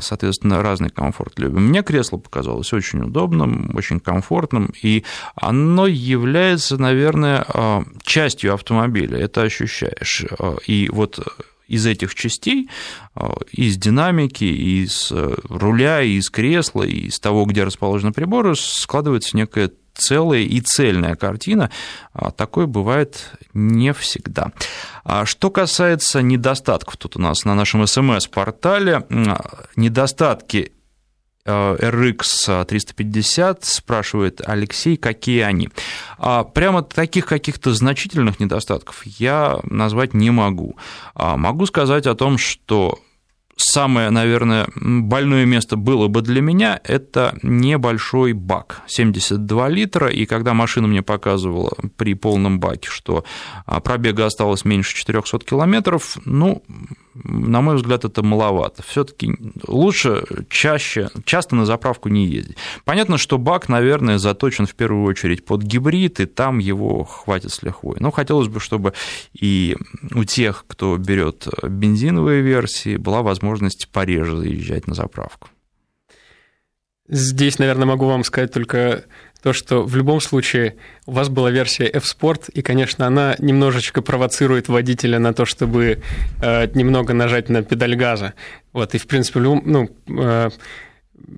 соответственно, 0.00 0.62
разный 0.62 0.90
комфорт 0.90 1.38
любим. 1.38 1.68
Мне 1.68 1.82
кресло 1.82 2.16
показалось 2.16 2.72
очень 2.72 3.00
удобным, 3.00 3.72
очень 3.74 4.00
комфортным, 4.00 4.72
и 4.80 5.04
оно 5.34 5.86
является, 5.86 6.78
наверное, 6.78 7.44
а, 7.48 7.84
частью 8.02 8.54
автомобиля, 8.54 9.18
это 9.18 9.42
ощущаешь. 9.42 10.24
А, 10.38 10.56
и 10.66 10.88
вот 10.90 11.18
из 11.68 11.86
этих 11.86 12.14
частей, 12.14 12.68
а, 13.14 13.34
из 13.52 13.76
динамики, 13.76 14.44
из 14.44 15.12
э, 15.12 15.34
руля, 15.48 16.02
из 16.02 16.30
кресла, 16.30 16.82
из 16.82 17.20
того, 17.20 17.44
где 17.44 17.62
расположены 17.64 18.12
приборы, 18.12 18.56
складывается 18.56 19.36
некая 19.36 19.70
целая 19.94 20.40
и 20.40 20.60
цельная 20.60 21.14
картина. 21.14 21.70
А 22.12 22.30
такое 22.30 22.66
бывает 22.66 23.32
не 23.52 23.92
всегда. 23.92 24.52
А 25.04 25.26
что 25.26 25.50
касается 25.50 26.22
недостатков, 26.22 26.96
тут 26.96 27.16
у 27.16 27.20
нас 27.20 27.44
на 27.44 27.54
нашем 27.54 27.86
смс-портале 27.86 29.04
недостатки 29.76 30.72
RX 31.48 32.64
350, 32.64 33.64
спрашивает 33.64 34.40
Алексей, 34.44 34.96
какие 34.96 35.40
они. 35.40 35.70
А 36.18 36.44
прямо 36.44 36.82
таких 36.82 37.26
каких-то 37.26 37.72
значительных 37.72 38.40
недостатков 38.40 39.04
я 39.06 39.58
назвать 39.64 40.14
не 40.14 40.30
могу. 40.30 40.76
А 41.14 41.36
могу 41.36 41.66
сказать 41.66 42.06
о 42.06 42.14
том, 42.14 42.38
что 42.38 42.98
самое, 43.58 44.10
наверное, 44.10 44.68
больное 44.74 45.44
место 45.44 45.76
было 45.76 46.08
бы 46.08 46.22
для 46.22 46.40
меня, 46.40 46.80
это 46.84 47.36
небольшой 47.42 48.32
бак, 48.32 48.82
72 48.86 49.68
литра, 49.68 50.08
и 50.08 50.24
когда 50.26 50.54
машина 50.54 50.88
мне 50.88 51.02
показывала 51.02 51.72
при 51.96 52.14
полном 52.14 52.60
баке, 52.60 52.88
что 52.88 53.24
а, 53.66 53.80
пробега 53.80 54.26
осталось 54.26 54.64
меньше 54.64 54.96
400 54.96 55.40
километров, 55.40 56.16
ну, 56.24 56.62
на 57.24 57.60
мой 57.60 57.76
взгляд, 57.76 58.04
это 58.04 58.22
маловато. 58.22 58.82
Все-таки 58.82 59.34
лучше 59.66 60.24
чаще, 60.48 61.10
часто 61.24 61.56
на 61.56 61.66
заправку 61.66 62.08
не 62.08 62.26
ездить. 62.26 62.56
Понятно, 62.84 63.18
что 63.18 63.38
бак, 63.38 63.68
наверное, 63.68 64.18
заточен 64.18 64.66
в 64.66 64.74
первую 64.74 65.04
очередь 65.04 65.44
под 65.44 65.62
гибрид, 65.62 66.20
и 66.20 66.26
там 66.26 66.58
его 66.58 67.04
хватит 67.04 67.52
с 67.52 67.62
лихвой. 67.62 67.96
Но 68.00 68.10
хотелось 68.10 68.48
бы, 68.48 68.60
чтобы 68.60 68.92
и 69.32 69.76
у 70.14 70.24
тех, 70.24 70.64
кто 70.66 70.96
берет 70.96 71.48
бензиновые 71.62 72.42
версии, 72.42 72.96
была 72.96 73.22
возможность 73.22 73.88
пореже 73.88 74.36
заезжать 74.36 74.86
на 74.86 74.94
заправку. 74.94 75.48
Здесь, 77.10 77.58
наверное, 77.58 77.86
могу 77.86 78.06
вам 78.06 78.22
сказать 78.22 78.52
только 78.52 79.04
то, 79.42 79.52
что 79.52 79.82
в 79.82 79.94
любом 79.94 80.20
случае 80.20 80.76
у 81.06 81.12
вас 81.12 81.28
была 81.28 81.50
версия 81.50 81.86
F-Sport, 81.86 82.50
и, 82.52 82.62
конечно, 82.62 83.06
она 83.06 83.36
немножечко 83.38 84.02
провоцирует 84.02 84.68
водителя 84.68 85.18
на 85.18 85.32
то, 85.32 85.44
чтобы 85.44 86.02
э, 86.42 86.66
немного 86.74 87.14
нажать 87.14 87.48
на 87.48 87.62
педаль 87.62 87.94
газа. 87.94 88.34
Вот, 88.72 88.94
и, 88.94 88.98
в 88.98 89.06
принципе, 89.06 89.40
ну, 89.40 89.90
э, 90.08 90.50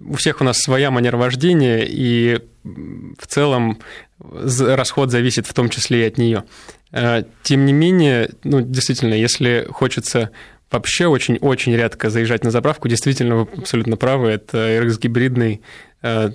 у 0.07 0.15
всех 0.15 0.41
у 0.41 0.45
нас 0.45 0.59
своя 0.59 0.91
манера 0.91 1.17
вождения, 1.17 1.85
и 1.87 2.41
в 2.65 3.27
целом 3.27 3.79
расход 4.19 5.11
зависит 5.11 5.47
в 5.47 5.55
том 5.55 5.69
числе 5.69 6.05
и 6.05 6.09
от 6.09 6.19
нее. 6.19 6.45
Э, 6.93 7.25
тем 7.43 7.65
не 7.67 7.73
менее, 7.73 8.31
ну, 8.45 8.61
действительно, 8.61 9.15
если 9.15 9.67
хочется 9.71 10.31
вообще 10.71 11.07
очень-очень 11.07 11.75
редко 11.75 12.11
заезжать 12.11 12.45
на 12.45 12.51
заправку, 12.51 12.89
действительно, 12.89 13.37
вы 13.37 13.49
абсолютно 13.59 13.97
правы, 13.97 14.29
это 14.29 14.57
RX 14.57 15.01
гибридный 15.01 15.61
э, 16.03 16.31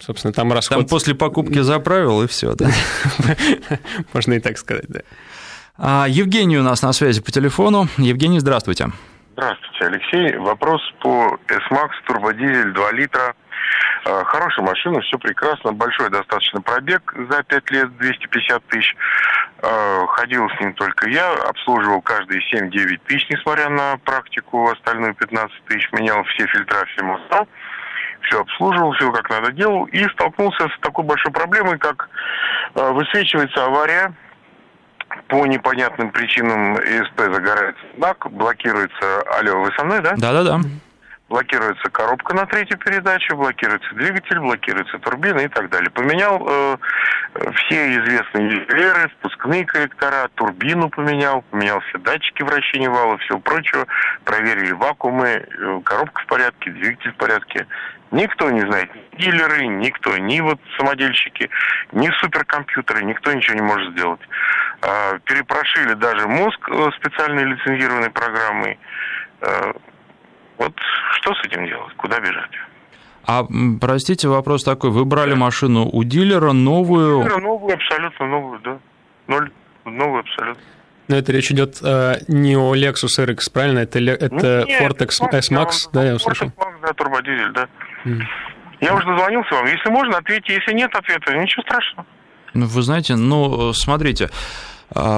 собственно, 0.00 0.32
там 0.32 0.52
расход... 0.52 0.78
Там 0.78 0.86
после 0.86 1.14
покупки 1.14 1.60
заправил, 1.60 2.22
и 2.22 2.26
все, 2.26 2.54
да? 2.54 2.70
Можно 4.12 4.34
и 4.34 4.40
так 4.40 4.58
сказать, 4.58 4.86
да. 4.88 5.00
А, 5.76 6.06
Евгений 6.08 6.58
у 6.58 6.62
нас 6.62 6.82
на 6.82 6.92
связи 6.92 7.20
по 7.20 7.30
телефону. 7.30 7.88
Евгений, 7.98 8.40
здравствуйте. 8.40 8.88
Здравствуйте, 9.32 9.86
Алексей. 9.86 10.36
Вопрос 10.38 10.80
по 11.00 11.38
S-Max 11.48 11.90
турбодизель 12.06 12.72
2 12.72 12.92
литра. 12.92 13.34
А, 14.06 14.24
хорошая 14.24 14.64
машина, 14.64 15.00
все 15.00 15.18
прекрасно, 15.18 15.72
большой 15.72 16.10
достаточно 16.10 16.60
пробег 16.60 17.14
за 17.30 17.42
5 17.42 17.70
лет, 17.70 17.96
250 17.96 18.64
тысяч. 18.66 18.96
А, 19.62 20.06
ходил 20.06 20.48
с 20.50 20.60
ним 20.60 20.74
только 20.74 21.08
я, 21.08 21.32
обслуживал 21.32 22.00
каждые 22.02 22.40
7-9 22.52 23.00
тысяч, 23.06 23.28
несмотря 23.30 23.68
на 23.68 23.96
практику, 24.04 24.70
остальную 24.70 25.14
15 25.14 25.64
тысяч, 25.66 25.88
менял 25.92 26.22
все 26.24 26.46
фильтра, 26.46 26.84
все 26.86 27.02
масла 27.02 27.46
все 28.24 28.40
обслуживал, 28.40 28.92
все 28.92 29.10
как 29.12 29.28
надо 29.30 29.52
делал, 29.52 29.84
и 29.86 30.04
столкнулся 30.08 30.68
с 30.68 30.80
такой 30.80 31.04
большой 31.04 31.32
проблемой, 31.32 31.78
как 31.78 32.08
э, 32.74 32.90
высвечивается 32.92 33.64
авария, 33.64 34.12
по 35.28 35.46
непонятным 35.46 36.10
причинам 36.10 36.74
ЕСП 36.74 37.20
загорается 37.32 37.82
знак, 37.96 38.26
блокируется... 38.30 39.22
Алло, 39.38 39.60
вы 39.60 39.72
со 39.76 39.84
мной, 39.84 40.00
да? 40.00 40.14
Да-да-да 40.16 40.60
блокируется 41.28 41.90
коробка 41.90 42.34
на 42.34 42.46
третью 42.46 42.78
передачу, 42.78 43.36
блокируется 43.36 43.94
двигатель, 43.94 44.38
блокируется 44.38 44.98
турбина 44.98 45.40
и 45.40 45.48
так 45.48 45.70
далее. 45.70 45.90
Поменял 45.90 46.44
э, 46.46 46.76
все 47.54 47.92
известные 47.98 48.48
ювелиры, 48.48 49.10
спускные 49.18 49.64
коллектора, 49.64 50.28
турбину 50.34 50.90
поменял, 50.90 51.42
поменял 51.50 51.80
все 51.80 51.98
датчики 51.98 52.42
вращения 52.42 52.90
вала, 52.90 53.16
все 53.18 53.38
прочего, 53.38 53.86
проверили 54.24 54.72
вакуумы, 54.72 55.28
э, 55.28 55.80
коробка 55.84 56.22
в 56.22 56.26
порядке, 56.26 56.70
двигатель 56.70 57.12
в 57.12 57.16
порядке. 57.16 57.66
Никто 58.10 58.48
не 58.50 58.60
знает, 58.60 58.94
ни 58.94 59.18
дилеры, 59.18 59.66
никто, 59.66 60.16
ни 60.18 60.40
вот 60.40 60.60
самодельщики, 60.78 61.50
ни 61.90 62.08
суперкомпьютеры, 62.20 63.02
никто 63.02 63.32
ничего 63.32 63.56
не 63.56 63.62
может 63.62 63.92
сделать. 63.92 64.20
Э, 64.82 65.18
перепрошили 65.24 65.94
даже 65.94 66.28
мозг 66.28 66.60
э, 66.68 66.90
специальной 67.00 67.44
лицензированной 67.44 68.10
программой. 68.10 68.78
Э, 69.40 69.72
вот 70.58 70.72
что 71.18 71.34
с 71.34 71.44
этим 71.46 71.66
делать? 71.66 71.94
Куда 71.96 72.20
бежать? 72.20 72.50
А, 73.26 73.46
простите, 73.80 74.28
вопрос 74.28 74.64
такой. 74.64 74.90
Вы 74.90 75.04
брали 75.04 75.34
машину 75.34 75.88
у 75.90 76.04
дилера 76.04 76.52
новую? 76.52 77.22
Дилера 77.22 77.40
новую, 77.40 77.74
абсолютно 77.74 78.26
новую, 78.26 78.60
да. 78.60 78.78
Ноль, 79.26 79.50
новую 79.84 80.20
абсолютно. 80.20 80.62
Но 81.08 81.16
это 81.16 81.32
речь 81.32 81.50
идет 81.50 81.78
э, 81.82 82.16
не 82.28 82.56
о 82.56 82.74
Lexus 82.74 83.18
RX, 83.18 83.52
правильно? 83.52 83.80
Это, 83.80 83.98
это 83.98 84.64
Нет, 84.66 84.80
Ford 84.80 85.02
X, 85.02 85.20
S-Max, 85.20 85.88
да, 85.92 86.04
я 86.04 86.14
услышал? 86.14 86.48
Ford 86.48 86.52
X-Max, 86.52 86.80
да, 86.82 86.92
турбодизель, 86.94 87.52
да. 87.52 87.68
Mm. 88.04 88.22
Я 88.80 88.94
уже 88.94 89.06
дозвонился 89.06 89.54
вам. 89.54 89.66
Если 89.66 89.88
можно, 89.90 90.18
ответьте. 90.18 90.54
Если 90.54 90.72
нет 90.72 90.94
ответа, 90.94 91.36
ничего 91.36 91.62
страшного. 91.62 92.06
Ну, 92.54 92.66
вы 92.66 92.82
знаете, 92.82 93.16
ну, 93.16 93.72
смотрите, 93.72 94.26
а, 94.26 94.30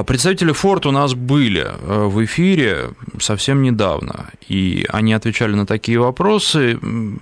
представители 0.06 0.54
Ford 0.54 0.86
у 0.86 0.90
нас 0.90 1.14
были 1.14 1.66
э, 1.66 2.04
в 2.06 2.24
эфире 2.24 2.90
совсем 3.20 3.62
недавно, 3.62 4.30
и 4.48 4.86
они 4.88 5.12
отвечали 5.12 5.54
на 5.54 5.66
такие 5.66 5.98
вопросы. 5.98 6.78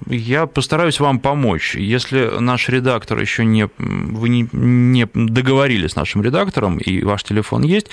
Я 0.06 0.46
постараюсь 0.46 1.00
вам 1.00 1.18
помочь. 1.18 1.74
Если 1.74 2.38
наш 2.38 2.68
редактор 2.68 3.18
еще 3.18 3.44
не... 3.44 3.68
Вы 3.78 4.28
не, 4.28 4.48
не 4.52 5.06
договорились 5.14 5.92
с 5.92 5.96
нашим 5.96 6.22
редактором, 6.22 6.78
и 6.78 7.02
ваш 7.02 7.24
телефон 7.24 7.62
есть, 7.62 7.88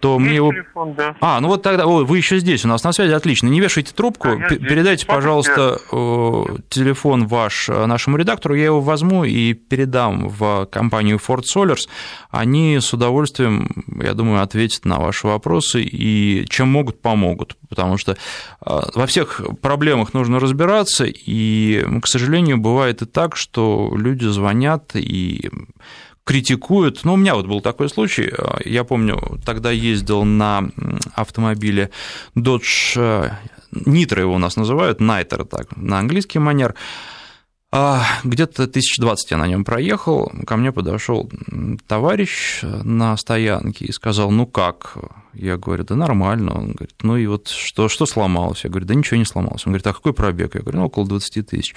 то 0.00 0.14
есть 0.14 0.20
мне 0.20 0.36
его... 0.36 0.52
Телефон, 0.52 0.94
да. 0.94 1.16
А, 1.20 1.40
ну 1.40 1.48
вот 1.48 1.62
тогда... 1.62 1.86
О, 1.86 2.04
вы 2.04 2.16
еще 2.18 2.38
здесь 2.38 2.64
у 2.64 2.68
нас 2.68 2.84
на 2.84 2.92
связи, 2.92 3.12
отлично. 3.12 3.48
Не 3.48 3.60
вешайте 3.60 3.92
трубку, 3.92 4.28
да, 4.38 4.48
передайте, 4.56 5.06
пожалуйста, 5.06 5.78
телефон 6.68 7.26
ваш 7.26 7.68
э, 7.68 7.86
нашему 7.86 8.16
редактору, 8.16 8.54
я 8.54 8.66
его 8.66 8.80
возьму 8.80 9.24
и 9.24 9.52
передам 9.52 10.28
в 10.28 10.66
компанию 10.70 11.18
Ford 11.18 11.42
Solars. 11.42 11.88
Они 12.30 12.78
с 12.80 12.92
удовольствием 12.92 13.68
я 14.02 14.14
думаю, 14.14 14.42
ответят 14.42 14.84
на 14.84 14.98
ваши 14.98 15.26
вопросы 15.26 15.82
и 15.82 16.46
чем 16.48 16.68
могут, 16.68 17.00
помогут, 17.00 17.56
потому 17.68 17.98
что 17.98 18.16
а, 18.60 18.88
во 18.94 19.06
всех 19.06 19.40
проблемах 19.60 20.14
нужно 20.14 20.40
разбираться, 20.40 21.04
и, 21.06 21.84
к 22.02 22.06
сожалению, 22.06 22.58
бывает 22.58 23.02
и 23.02 23.06
так, 23.06 23.36
что 23.36 23.92
люди 23.96 24.26
звонят 24.26 24.94
и 24.94 25.50
критикуют. 26.24 27.04
Ну, 27.04 27.14
у 27.14 27.16
меня 27.16 27.36
вот 27.36 27.46
был 27.46 27.60
такой 27.60 27.88
случай. 27.88 28.32
Я 28.64 28.82
помню, 28.82 29.40
тогда 29.44 29.70
ездил 29.70 30.24
на 30.24 30.70
автомобиле 31.14 31.90
Dodge 32.34 33.30
Nitro 33.72 34.20
его 34.20 34.34
у 34.34 34.38
нас 34.38 34.56
называют, 34.56 35.00
Nitro 35.00 35.44
так, 35.44 35.76
на 35.76 35.98
английский 35.98 36.38
манер. 36.38 36.74
А, 37.72 38.04
где-то 38.22 38.68
тысяч 38.68 38.96
двадцать 38.98 39.32
я 39.32 39.36
на 39.36 39.46
нем 39.48 39.64
проехал, 39.64 40.30
ко 40.46 40.56
мне 40.56 40.70
подошел 40.70 41.28
товарищ 41.88 42.60
на 42.62 43.16
стоянке 43.16 43.86
и 43.86 43.92
сказал, 43.92 44.30
ну 44.30 44.46
как? 44.46 44.96
Я 45.34 45.58
говорю, 45.58 45.84
да 45.84 45.96
нормально. 45.96 46.54
Он 46.54 46.72
говорит, 46.72 46.94
ну 47.02 47.16
и 47.16 47.26
вот 47.26 47.48
что, 47.48 47.88
что 47.88 48.06
сломалось? 48.06 48.64
Я 48.64 48.70
говорю, 48.70 48.86
да 48.86 48.94
ничего 48.94 49.18
не 49.18 49.24
сломалось. 49.24 49.66
Он 49.66 49.72
говорит, 49.72 49.86
а 49.86 49.92
какой 49.92 50.14
пробег? 50.14 50.54
Я 50.54 50.62
говорю, 50.62 50.78
ну 50.78 50.86
около 50.86 51.06
20 51.06 51.46
тысяч. 51.46 51.74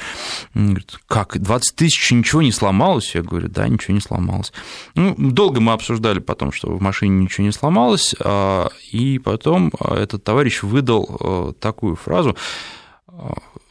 Он 0.56 0.67
говорит, 0.67 0.97
как, 1.08 1.38
20 1.38 1.75
тысяч 1.75 2.12
ничего 2.12 2.43
не 2.43 2.52
сломалось? 2.52 3.15
Я 3.15 3.23
говорю, 3.23 3.49
да, 3.49 3.67
ничего 3.67 3.95
не 3.95 4.02
сломалось. 4.02 4.54
Ну, 4.95 5.15
долго 5.17 5.60
мы 5.60 5.73
обсуждали 5.73 6.19
потом, 6.19 6.52
что 6.52 6.69
в 6.69 6.82
машине 6.82 7.23
ничего 7.23 7.45
не 7.45 7.52
сломалось, 7.52 8.15
а, 8.19 8.69
и 8.91 9.17
потом 9.19 9.71
этот 9.80 10.23
товарищ 10.23 10.62
выдал 10.63 11.17
э, 11.19 11.54
такую 11.60 11.95
фразу, 11.95 12.38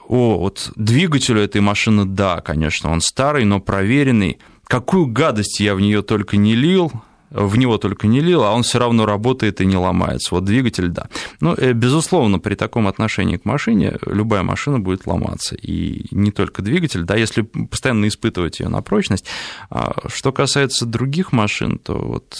о, 0.08 0.38
вот 0.38 0.72
двигателю 0.74 1.42
этой 1.42 1.60
машины, 1.60 2.06
да, 2.06 2.40
конечно, 2.40 2.90
он 2.90 3.00
старый, 3.00 3.44
но 3.44 3.60
проверенный. 3.60 4.38
Какую 4.64 5.06
гадость 5.06 5.60
я 5.60 5.74
в 5.74 5.80
нее 5.80 6.02
только 6.02 6.36
не 6.36 6.54
лил, 6.54 6.90
в 7.30 7.56
него 7.56 7.76
только 7.76 8.06
не 8.06 8.20
лил, 8.20 8.42
а 8.42 8.52
он 8.52 8.62
все 8.62 8.78
равно 8.78 9.04
работает 9.04 9.60
и 9.60 9.66
не 9.66 9.76
ломается. 9.76 10.34
Вот 10.34 10.44
двигатель, 10.44 10.88
да. 10.88 11.08
Ну, 11.40 11.54
э, 11.54 11.72
безусловно, 11.72 12.38
при 12.38 12.54
таком 12.54 12.86
отношении 12.86 13.36
к 13.36 13.44
машине 13.44 13.98
любая 14.06 14.42
машина 14.42 14.80
будет 14.80 15.06
ломаться. 15.06 15.54
И 15.54 16.06
не 16.10 16.30
только 16.30 16.62
двигатель, 16.62 17.02
да, 17.02 17.16
если 17.16 17.42
постоянно 17.42 18.08
испытывать 18.08 18.60
ее 18.60 18.68
на 18.68 18.80
прочность. 18.80 19.26
А 19.68 20.08
что 20.08 20.32
касается 20.32 20.86
других 20.86 21.32
машин, 21.32 21.78
то 21.78 21.98
вот 21.98 22.38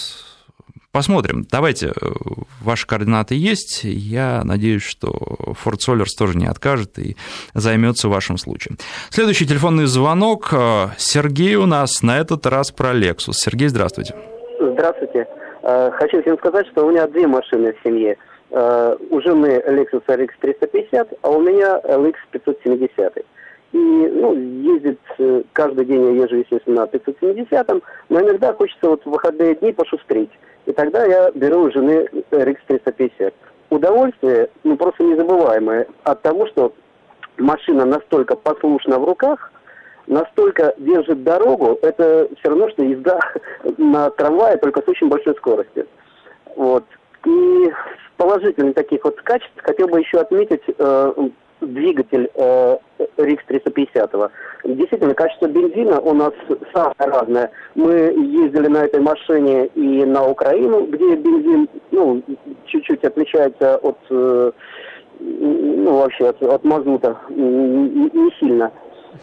Посмотрим. 0.91 1.45
Давайте, 1.51 1.89
э, 1.89 1.91
ваши 2.61 2.87
координаты 2.87 3.35
есть. 3.35 3.83
Я 3.83 4.41
надеюсь, 4.43 4.81
что 4.81 5.09
Ford 5.63 5.77
Solars 5.77 6.17
тоже 6.17 6.35
не 6.35 6.47
откажет 6.47 6.97
и 6.97 7.15
займется 7.53 8.09
вашим 8.09 8.37
случаем. 8.37 8.77
Следующий 9.11 9.45
телефонный 9.45 9.85
звонок. 9.85 10.49
Э, 10.51 10.87
Сергей 10.97 11.55
у 11.57 11.67
нас 11.67 12.01
на 12.01 12.17
этот 12.17 12.47
раз 12.47 12.71
про 12.71 12.95
Lexus. 12.95 13.33
Сергей, 13.33 13.67
здравствуйте. 13.67 14.15
Здравствуйте. 14.59 15.27
Э, 15.61 15.91
хочу 15.91 16.23
всем 16.23 16.39
сказать, 16.39 16.65
что 16.71 16.87
у 16.87 16.89
меня 16.89 17.05
две 17.05 17.27
машины 17.27 17.73
в 17.73 17.87
семье. 17.87 18.17
У 18.49 19.21
жены 19.21 19.61
Lexus 19.67 20.01
RX 20.07 20.29
350, 20.41 21.13
а 21.21 21.29
у 21.29 21.39
меня 21.39 21.79
LX 21.83 22.15
570. 22.31 23.17
И 23.73 23.77
ну, 23.77 24.33
ездит 24.33 24.99
каждый 25.53 25.85
день 25.85 26.15
я 26.15 26.23
езжу, 26.23 26.37
естественно, 26.37 26.81
на 26.81 26.85
570-м, 26.85 27.83
но 28.09 28.21
иногда 28.21 28.51
хочется 28.53 28.89
вот 28.89 29.05
в 29.05 29.11
выходные 29.11 29.53
дни 29.53 29.71
пошустрить. 29.71 30.31
И 30.65 30.71
тогда 30.71 31.05
я 31.05 31.31
беру 31.31 31.63
у 31.63 31.71
жены 31.71 32.07
RX 32.31 32.57
350. 32.67 33.33
Удовольствие, 33.69 34.49
ну, 34.63 34.77
просто 34.77 35.03
незабываемое 35.03 35.87
от 36.03 36.21
того, 36.21 36.47
что 36.47 36.73
машина 37.37 37.85
настолько 37.85 38.35
послушна 38.35 38.99
в 38.99 39.05
руках, 39.05 39.51
настолько 40.07 40.73
держит 40.77 41.23
дорогу, 41.23 41.77
это 41.81 42.27
все 42.39 42.49
равно, 42.49 42.69
что 42.69 42.83
езда 42.83 43.19
на 43.77 44.09
трамвае, 44.11 44.57
только 44.57 44.81
с 44.81 44.87
очень 44.87 45.07
большой 45.07 45.35
скоростью. 45.35 45.87
Вот. 46.55 46.83
И 47.25 47.71
положительных 48.17 48.75
таких 48.75 49.03
вот 49.03 49.21
качеств 49.21 49.55
хотел 49.57 49.87
бы 49.87 49.99
еще 49.99 50.19
отметить 50.19 50.63
э, 50.67 51.13
двигатель 51.61 52.29
э, 52.35 52.77
RX 53.17 53.39
350. 53.47 54.11
Действительно, 54.65 55.13
качество 55.13 55.47
бензина 55.47 55.99
у 55.99 56.13
нас 56.13 56.33
самое 56.73 56.93
разное. 56.97 57.51
Мы 57.75 57.93
ездили 57.93 58.67
на 58.67 58.85
этой 58.85 58.99
машине 58.99 59.67
и 59.67 60.05
на 60.05 60.27
Украину, 60.27 60.85
где 60.85 61.15
бензин 61.15 61.69
ну, 61.91 62.21
чуть-чуть 62.65 63.03
отличается 63.03 63.77
от, 63.77 63.97
э, 64.09 64.51
ну, 65.19 65.97
вообще 65.97 66.29
от, 66.29 66.41
от 66.43 66.63
мазута, 66.63 67.17
не, 67.29 68.09
не 68.09 68.31
сильно. 68.39 68.71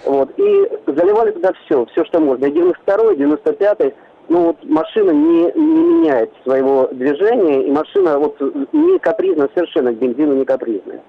Вот. 0.05 0.31
И 0.38 0.70
заливали 0.87 1.33
туда 1.33 1.53
все, 1.64 1.85
все, 1.87 2.05
что 2.05 2.20
можно. 2.20 2.46
92-й, 2.46 3.16
95-й, 3.16 3.94
ну 4.29 4.46
вот 4.46 4.64
машина 4.64 5.11
не, 5.11 5.53
не 5.53 5.83
меняет 5.83 6.33
своего 6.42 6.88
движения, 6.92 7.62
и 7.62 7.70
машина 7.70 8.18
вот 8.18 8.40
не 8.72 8.99
капризна 8.99 9.49
совершенно, 9.55 9.92
к 9.92 9.99
бензину 9.99 10.35
не 10.35 10.44
капризная. 10.44 11.03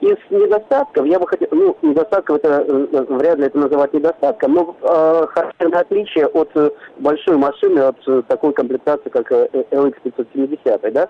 Из 0.00 0.16
недостатков, 0.28 1.06
я 1.06 1.18
бы 1.18 1.26
хотел, 1.26 1.48
ну, 1.52 1.76
недостатков 1.80 2.38
это 2.38 2.64
э, 2.66 3.04
вряд 3.08 3.38
ли 3.38 3.46
это 3.46 3.58
называть 3.58 3.94
недостатком, 3.94 4.52
но 4.52 4.76
э, 4.82 5.26
характерное 5.28 5.80
отличие 5.80 6.26
от 6.26 6.50
э, 6.56 6.70
большой 6.98 7.36
машины, 7.36 7.78
от 7.78 7.96
э, 8.06 8.22
такой 8.28 8.52
комплектации, 8.52 9.08
как 9.08 9.30
э, 9.32 9.48
LX 9.70 9.94
570, 10.02 10.92
да, 10.92 11.08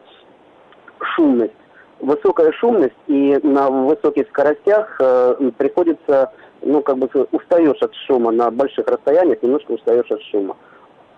шумность. 1.17 1.55
Высокая 2.01 2.53
шумность, 2.53 2.95
и 3.07 3.39
на 3.43 3.71
высоких 3.71 4.29
скоростях 4.29 4.97
э, 5.01 5.51
приходится, 5.57 6.33
ну, 6.61 6.83
как 6.83 6.99
бы 6.99 7.09
устаешь 7.33 7.81
от 7.81 7.95
шума, 8.07 8.31
на 8.31 8.51
больших 8.51 8.87
расстояниях 8.87 9.43
немножко 9.43 9.73
устаешь 9.73 10.11
от 10.11 10.23
шума. 10.23 10.57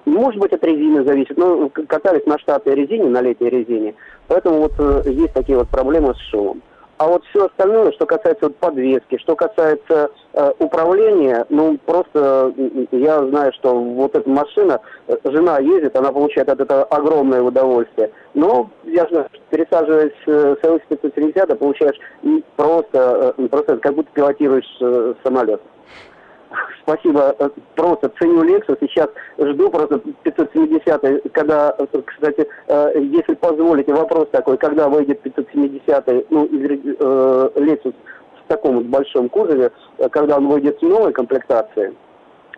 Может 0.07 0.41
быть, 0.41 0.53
от 0.53 0.65
резины 0.65 1.05
зависит. 1.05 1.37
Но 1.37 1.69
катались 1.69 2.25
на 2.27 2.39
штатной 2.39 2.77
резине, 2.77 3.09
на 3.09 3.21
летней 3.21 3.51
резине. 3.51 3.95
Поэтому 4.29 4.61
вот 4.61 4.73
э, 4.79 5.11
есть 5.11 5.35
такие 5.35 5.59
вот 5.59 5.69
проблемы 5.69 6.15
с 6.15 6.19
шумом. 6.31 6.63
А 6.99 7.07
вот 7.09 7.23
все 7.27 7.45
остальное, 7.45 7.93
что 7.93 8.07
касается 8.07 8.47
вот 8.47 8.57
подвески, 8.57 9.19
что 9.19 9.37
касается 9.37 10.11
э, 10.33 10.53
управления, 10.59 11.45
ну 11.51 11.77
просто 11.85 12.55
я 12.91 13.23
знаю, 13.27 13.53
что 13.53 13.79
вот 13.79 14.17
эта 14.17 14.29
машина, 14.29 14.81
э, 15.07 15.17
жена 15.25 15.59
ездит, 15.59 15.95
она 15.95 16.11
получает 16.11 16.49
от 16.49 16.61
этого 16.61 16.85
огромное 16.85 17.43
удовольствие. 17.43 18.11
Но 18.33 18.71
я 18.85 19.07
знаю, 19.11 19.29
что 19.31 19.43
пересаживаясь 19.51 20.13
э, 20.27 20.57
с 20.63 20.67
LX570, 20.67 21.55
получаешь 21.57 21.99
просто, 22.57 23.35
э, 23.37 23.49
просто 23.49 23.77
как 23.77 23.95
будто 23.95 24.11
пилотируешь 24.15 24.77
э, 24.81 25.15
самолет. 25.23 25.61
Спасибо, 26.83 27.35
э, 27.39 27.49
просто 27.75 28.11
ценю 28.19 28.45
Lexus, 28.45 28.77
сейчас 28.81 29.09
жду 29.39 29.71
просто 29.71 30.01
570 30.23 31.31
когда, 31.33 31.77
кстати, 32.05 32.49
э, 32.69 32.93
если 33.01 33.35
позволите, 33.35 33.93
вопрос 33.93 34.29
такой, 34.31 34.57
когда 34.57 34.89
выйдет 34.89 35.21
570 35.23 36.31
ну, 36.31 36.47
э, 36.47 37.51
Lexus 37.57 37.95
в 38.45 38.49
таком 38.49 38.83
большом 38.85 39.29
кузове, 39.29 39.73
когда 40.11 40.37
он 40.37 40.49
выйдет 40.49 40.81
в 40.81 40.89
новой 40.89 41.13
комплектации, 41.13 41.95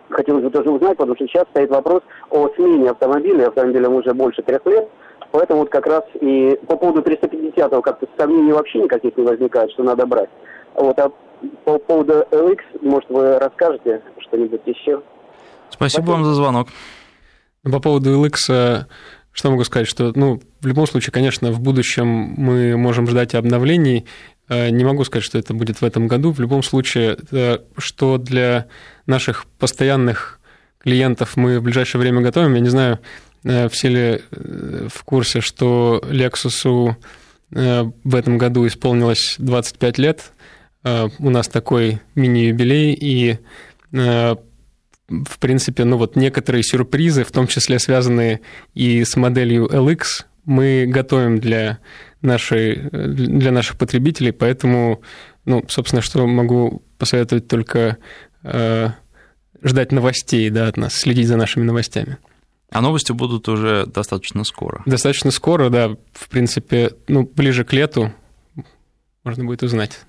хотелось 0.09 0.43
бы 0.43 0.49
тоже 0.49 0.69
узнать, 0.69 0.97
потому 0.97 1.15
что 1.15 1.27
сейчас 1.27 1.45
стоит 1.51 1.69
вопрос 1.69 2.01
о 2.29 2.49
смене 2.49 2.91
автомобиля, 2.91 3.47
автомобилям 3.47 3.95
уже 3.95 4.13
больше 4.13 4.41
трех 4.41 4.65
лет, 4.65 4.87
поэтому 5.31 5.61
вот 5.61 5.69
как 5.69 5.87
раз 5.87 6.03
и 6.21 6.59
по 6.67 6.77
поводу 6.77 7.01
350-го 7.01 7.81
как-то 7.81 8.07
сомнений 8.17 8.53
вообще 8.53 8.79
никаких 8.79 9.17
не 9.17 9.23
возникает, 9.23 9.71
что 9.71 9.83
надо 9.83 10.05
брать. 10.05 10.29
Вот, 10.75 10.97
а 10.99 11.11
по 11.65 11.77
поводу 11.77 12.25
LX, 12.31 12.57
может, 12.81 13.09
вы 13.09 13.39
расскажете 13.39 14.01
что-нибудь 14.19 14.61
еще? 14.65 15.01
Спасибо, 15.69 15.71
Спасибо 15.71 16.11
вам 16.11 16.25
за 16.25 16.33
звонок. 16.33 16.69
По 17.63 17.79
поводу 17.79 18.23
LX, 18.23 18.35
э, 18.49 18.85
что 19.31 19.51
могу 19.51 19.63
сказать, 19.63 19.87
что, 19.87 20.11
ну, 20.15 20.41
в 20.61 20.65
любом 20.67 20.87
случае, 20.87 21.11
конечно, 21.11 21.51
в 21.51 21.59
будущем 21.59 22.07
мы 22.07 22.77
можем 22.77 23.07
ждать 23.07 23.35
обновлений. 23.35 24.05
Э, 24.47 24.69
не 24.69 24.83
могу 24.83 25.03
сказать, 25.03 25.25
что 25.25 25.37
это 25.37 25.53
будет 25.53 25.81
в 25.81 25.85
этом 25.85 26.07
году. 26.07 26.31
В 26.31 26.39
любом 26.39 26.63
случае, 26.63 27.17
э, 27.31 27.59
что 27.77 28.17
для 28.17 28.67
наших 29.05 29.45
постоянных 29.59 30.39
клиентов 30.79 31.35
мы 31.35 31.59
в 31.59 31.63
ближайшее 31.63 31.99
время 31.99 32.21
готовим. 32.21 32.55
Я 32.55 32.61
не 32.61 32.69
знаю, 32.69 32.99
все 33.69 33.87
ли 33.87 34.21
в 34.31 35.03
курсе, 35.05 35.39
что 35.39 36.01
Lexus 36.05 36.95
в 37.51 38.15
этом 38.15 38.37
году 38.37 38.67
исполнилось 38.67 39.35
25 39.39 39.97
лет. 39.97 40.31
Э, 40.83 41.07
у 41.19 41.29
нас 41.29 41.47
такой 41.47 41.99
мини-юбилей, 42.15 42.93
и 42.93 43.39
э, 43.91 44.35
в 45.09 45.39
принципе, 45.39 45.85
ну 45.85 45.97
вот 45.97 46.15
некоторые 46.15 46.63
сюрпризы, 46.63 47.23
в 47.23 47.31
том 47.31 47.47
числе 47.47 47.79
связанные 47.79 48.41
и 48.73 49.03
с 49.03 49.15
моделью 49.15 49.67
LX, 49.67 50.25
мы 50.45 50.85
готовим 50.87 51.39
для, 51.39 51.79
нашей, 52.21 52.89
для 52.91 53.51
наших 53.51 53.77
потребителей, 53.77 54.31
поэтому, 54.31 55.01
ну, 55.45 55.63
собственно, 55.67 56.01
что 56.01 56.25
могу 56.25 56.83
посоветовать 56.97 57.47
только 57.47 57.97
э, 58.43 58.89
ждать 59.61 59.91
новостей 59.91 60.49
да, 60.49 60.67
от 60.67 60.77
нас, 60.77 60.93
следить 60.95 61.27
за 61.27 61.37
нашими 61.37 61.63
новостями. 61.63 62.17
А 62.71 62.81
новости 62.81 63.11
будут 63.11 63.47
уже 63.49 63.85
достаточно 63.87 64.43
скоро. 64.43 64.83
Достаточно 64.85 65.31
скоро, 65.31 65.69
да. 65.69 65.95
В 66.13 66.29
принципе, 66.29 66.91
ну, 67.07 67.23
ближе 67.23 67.63
к 67.63 67.73
лету 67.73 68.13
можно 69.23 69.43
будет 69.43 69.63
узнать. 69.63 69.99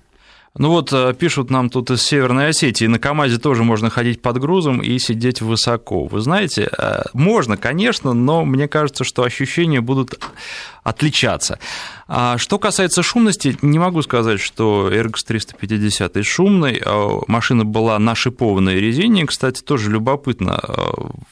Ну 0.57 0.69
вот 0.69 0.91
э, 0.91 1.13
пишут 1.13 1.49
нам 1.49 1.69
тут 1.69 1.91
из 1.91 2.01
Северной 2.01 2.49
Осетии, 2.49 2.83
на 2.83 2.99
КАМАЗе 2.99 3.37
тоже 3.37 3.63
можно 3.63 3.89
ходить 3.89 4.21
под 4.21 4.37
грузом 4.37 4.81
и 4.81 4.99
сидеть 4.99 5.39
высоко. 5.39 6.07
Вы 6.07 6.19
знаете, 6.19 6.69
э, 6.77 7.03
можно, 7.13 7.55
конечно, 7.55 8.11
но 8.11 8.43
мне 8.43 8.67
кажется, 8.67 9.05
что 9.05 9.23
ощущения 9.23 9.79
будут 9.79 10.19
отличаться. 10.83 11.57
А 12.05 12.37
что 12.37 12.59
касается 12.59 13.01
шумности, 13.01 13.57
не 13.61 13.79
могу 13.79 14.01
сказать, 14.01 14.41
что 14.41 14.89
RX 14.91 15.13
350 15.25 16.25
шумный. 16.25 16.81
А 16.85 17.21
машина 17.27 17.63
была 17.63 17.97
на 17.99 18.13
шипованной 18.13 18.75
резине. 18.75 19.25
Кстати, 19.25 19.61
тоже 19.61 19.89
любопытно, 19.89 20.59
э, 20.61 20.73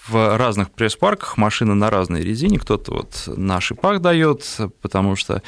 в 0.08 0.38
разных 0.38 0.72
пресс-парках 0.72 1.36
машины 1.36 1.74
на 1.74 1.90
разной 1.90 2.24
резине. 2.24 2.58
Кто-то 2.58 2.94
вот 2.94 3.24
на 3.28 3.60
шипах 3.60 4.00
дает, 4.00 4.46
потому 4.82 5.18
что 5.18 5.42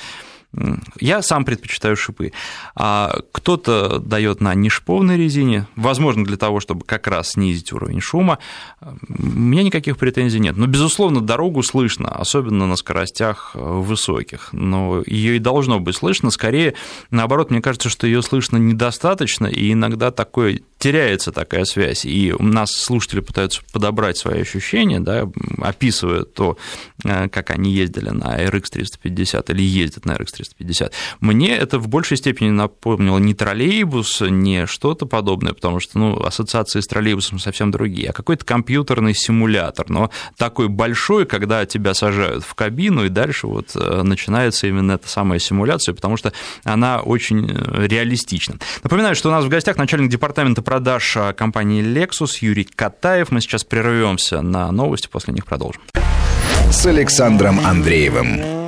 я 0.99 1.21
сам 1.21 1.45
предпочитаю 1.45 1.95
шипы. 1.95 2.33
А 2.75 3.19
кто-то 3.31 3.99
дает 3.99 4.41
на 4.41 4.53
нешиповной 4.53 5.17
резине, 5.17 5.67
возможно, 5.77 6.25
для 6.25 6.35
того, 6.35 6.59
чтобы 6.59 6.83
как 6.85 7.07
раз 7.07 7.31
снизить 7.31 7.71
уровень 7.71 8.01
шума. 8.01 8.37
У 8.81 9.39
меня 9.39 9.63
никаких 9.63 9.97
претензий 9.97 10.39
нет. 10.39 10.57
Но, 10.57 10.67
безусловно, 10.67 11.21
дорогу 11.21 11.63
слышно, 11.63 12.09
особенно 12.09 12.67
на 12.67 12.75
скоростях 12.75 13.51
э, 13.53 13.59
высоких. 13.59 14.49
Но 14.51 15.01
ее 15.05 15.37
и 15.37 15.39
должно 15.39 15.79
быть 15.79 15.95
слышно. 15.95 16.31
Скорее, 16.31 16.73
наоборот, 17.11 17.49
мне 17.49 17.61
кажется, 17.61 17.89
что 17.89 18.05
ее 18.05 18.21
слышно 18.21 18.57
недостаточно, 18.57 19.47
и 19.47 19.71
иногда 19.71 20.11
такое 20.11 20.59
теряется 20.79 21.31
такая 21.31 21.63
связь. 21.63 22.05
И 22.05 22.33
у 22.37 22.43
нас 22.43 22.71
слушатели 22.71 23.21
пытаются 23.21 23.61
подобрать 23.71 24.17
свои 24.17 24.41
ощущения, 24.41 24.99
да, 24.99 25.29
описывая 25.59 26.23
то, 26.23 26.57
э, 27.05 27.29
как 27.29 27.51
они 27.51 27.71
ездили 27.71 28.09
на 28.09 28.37
RX 28.43 28.63
350 28.71 29.49
или 29.51 29.61
ездят 29.61 30.05
на 30.05 30.11
RX 30.11 30.25
350 30.31 30.40
350. 30.41 30.93
Мне 31.19 31.55
это 31.55 31.79
в 31.79 31.87
большей 31.87 32.17
степени 32.17 32.49
напомнило 32.49 33.17
не 33.17 33.33
троллейбус, 33.33 34.21
не 34.21 34.65
что-то 34.65 35.05
подобное, 35.05 35.53
потому 35.53 35.79
что 35.79 35.99
ну, 35.99 36.23
ассоциации 36.23 36.79
с 36.79 36.87
троллейбусом 36.87 37.39
совсем 37.39 37.71
другие, 37.71 38.09
а 38.09 38.13
какой-то 38.13 38.45
компьютерный 38.45 39.13
симулятор, 39.13 39.89
но 39.89 40.09
такой 40.37 40.67
большой, 40.67 41.25
когда 41.25 41.65
тебя 41.65 41.93
сажают 41.93 42.43
в 42.43 42.53
кабину, 42.55 43.05
и 43.05 43.09
дальше 43.09 43.47
вот 43.47 43.71
э, 43.75 44.01
начинается 44.03 44.67
именно 44.67 44.93
эта 44.93 45.07
самая 45.07 45.39
симуляция, 45.39 45.93
потому 45.93 46.17
что 46.17 46.33
она 46.63 46.99
очень 46.99 47.49
э, 47.49 47.87
реалистична. 47.87 48.57
Напоминаю, 48.83 49.15
что 49.15 49.29
у 49.29 49.31
нас 49.31 49.45
в 49.45 49.49
гостях 49.49 49.77
начальник 49.77 50.09
департамента 50.09 50.61
продаж 50.61 51.17
а, 51.17 51.33
компании 51.33 51.83
Lexus 51.83 52.37
Юрий 52.41 52.63
Катаев. 52.63 53.31
Мы 53.31 53.41
сейчас 53.41 53.63
прервемся 53.63 54.41
на 54.41 54.71
новости, 54.71 55.07
после 55.07 55.33
них 55.33 55.45
продолжим. 55.45 55.81
С 56.71 56.85
Александром 56.85 57.59
Андреевым. 57.65 58.60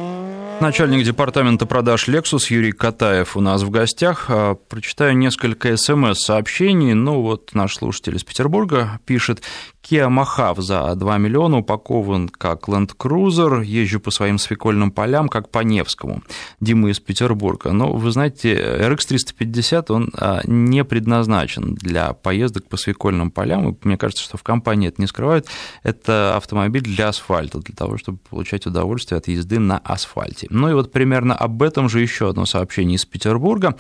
Начальник 0.61 1.03
департамента 1.03 1.65
продаж 1.65 2.07
Lexus 2.07 2.45
Юрий 2.49 2.71
Катаев 2.71 3.35
у 3.35 3.41
нас 3.41 3.63
в 3.63 3.69
гостях. 3.69 4.25
А, 4.29 4.55
прочитаю 4.55 5.17
несколько 5.17 5.75
смс-сообщений. 5.75 6.93
Ну 6.93 7.21
вот 7.21 7.53
наш 7.53 7.75
слушатель 7.75 8.15
из 8.15 8.23
Петербурга 8.23 8.99
пишет. 9.05 9.43
Kia 9.83 10.07
Mojave 10.07 10.61
за 10.61 10.95
2 10.95 11.17
миллиона 11.17 11.57
упакован 11.57 12.29
как 12.29 12.69
Land 12.69 12.95
Cruiser, 12.97 13.63
езжу 13.63 13.99
по 13.99 14.11
своим 14.11 14.37
свекольным 14.37 14.91
полям, 14.91 15.27
как 15.27 15.49
по 15.49 15.59
Невскому. 15.59 16.23
Дима 16.61 16.89
из 16.89 17.01
Петербурга. 17.01 17.73
Но 17.73 17.91
вы 17.91 18.11
знаете, 18.11 18.53
RX 18.55 19.07
350, 19.07 19.91
он 19.91 20.09
а, 20.13 20.41
не 20.45 20.85
предназначен 20.85 21.75
для 21.75 22.13
поездок 22.13 22.69
по 22.69 22.77
свекольным 22.77 23.29
полям, 23.29 23.69
и 23.69 23.75
мне 23.83 23.97
кажется, 23.97 24.23
что 24.23 24.37
в 24.37 24.43
компании 24.43 24.87
это 24.87 25.01
не 25.01 25.07
скрывают. 25.07 25.47
Это 25.83 26.37
автомобиль 26.37 26.83
для 26.83 27.09
асфальта, 27.09 27.59
для 27.59 27.75
того, 27.75 27.97
чтобы 27.97 28.19
получать 28.29 28.65
удовольствие 28.65 29.17
от 29.17 29.27
езды 29.27 29.59
на 29.59 29.79
асфальте. 29.79 30.47
Ну 30.49 30.69
и 30.69 30.73
вот 30.73 30.93
примерно 30.93 31.35
об 31.35 31.61
этом 31.61 31.89
же 31.89 31.99
еще 31.99 32.29
одно 32.29 32.45
сообщение 32.45 32.95
из 32.95 33.05
Петербурга. 33.05 33.75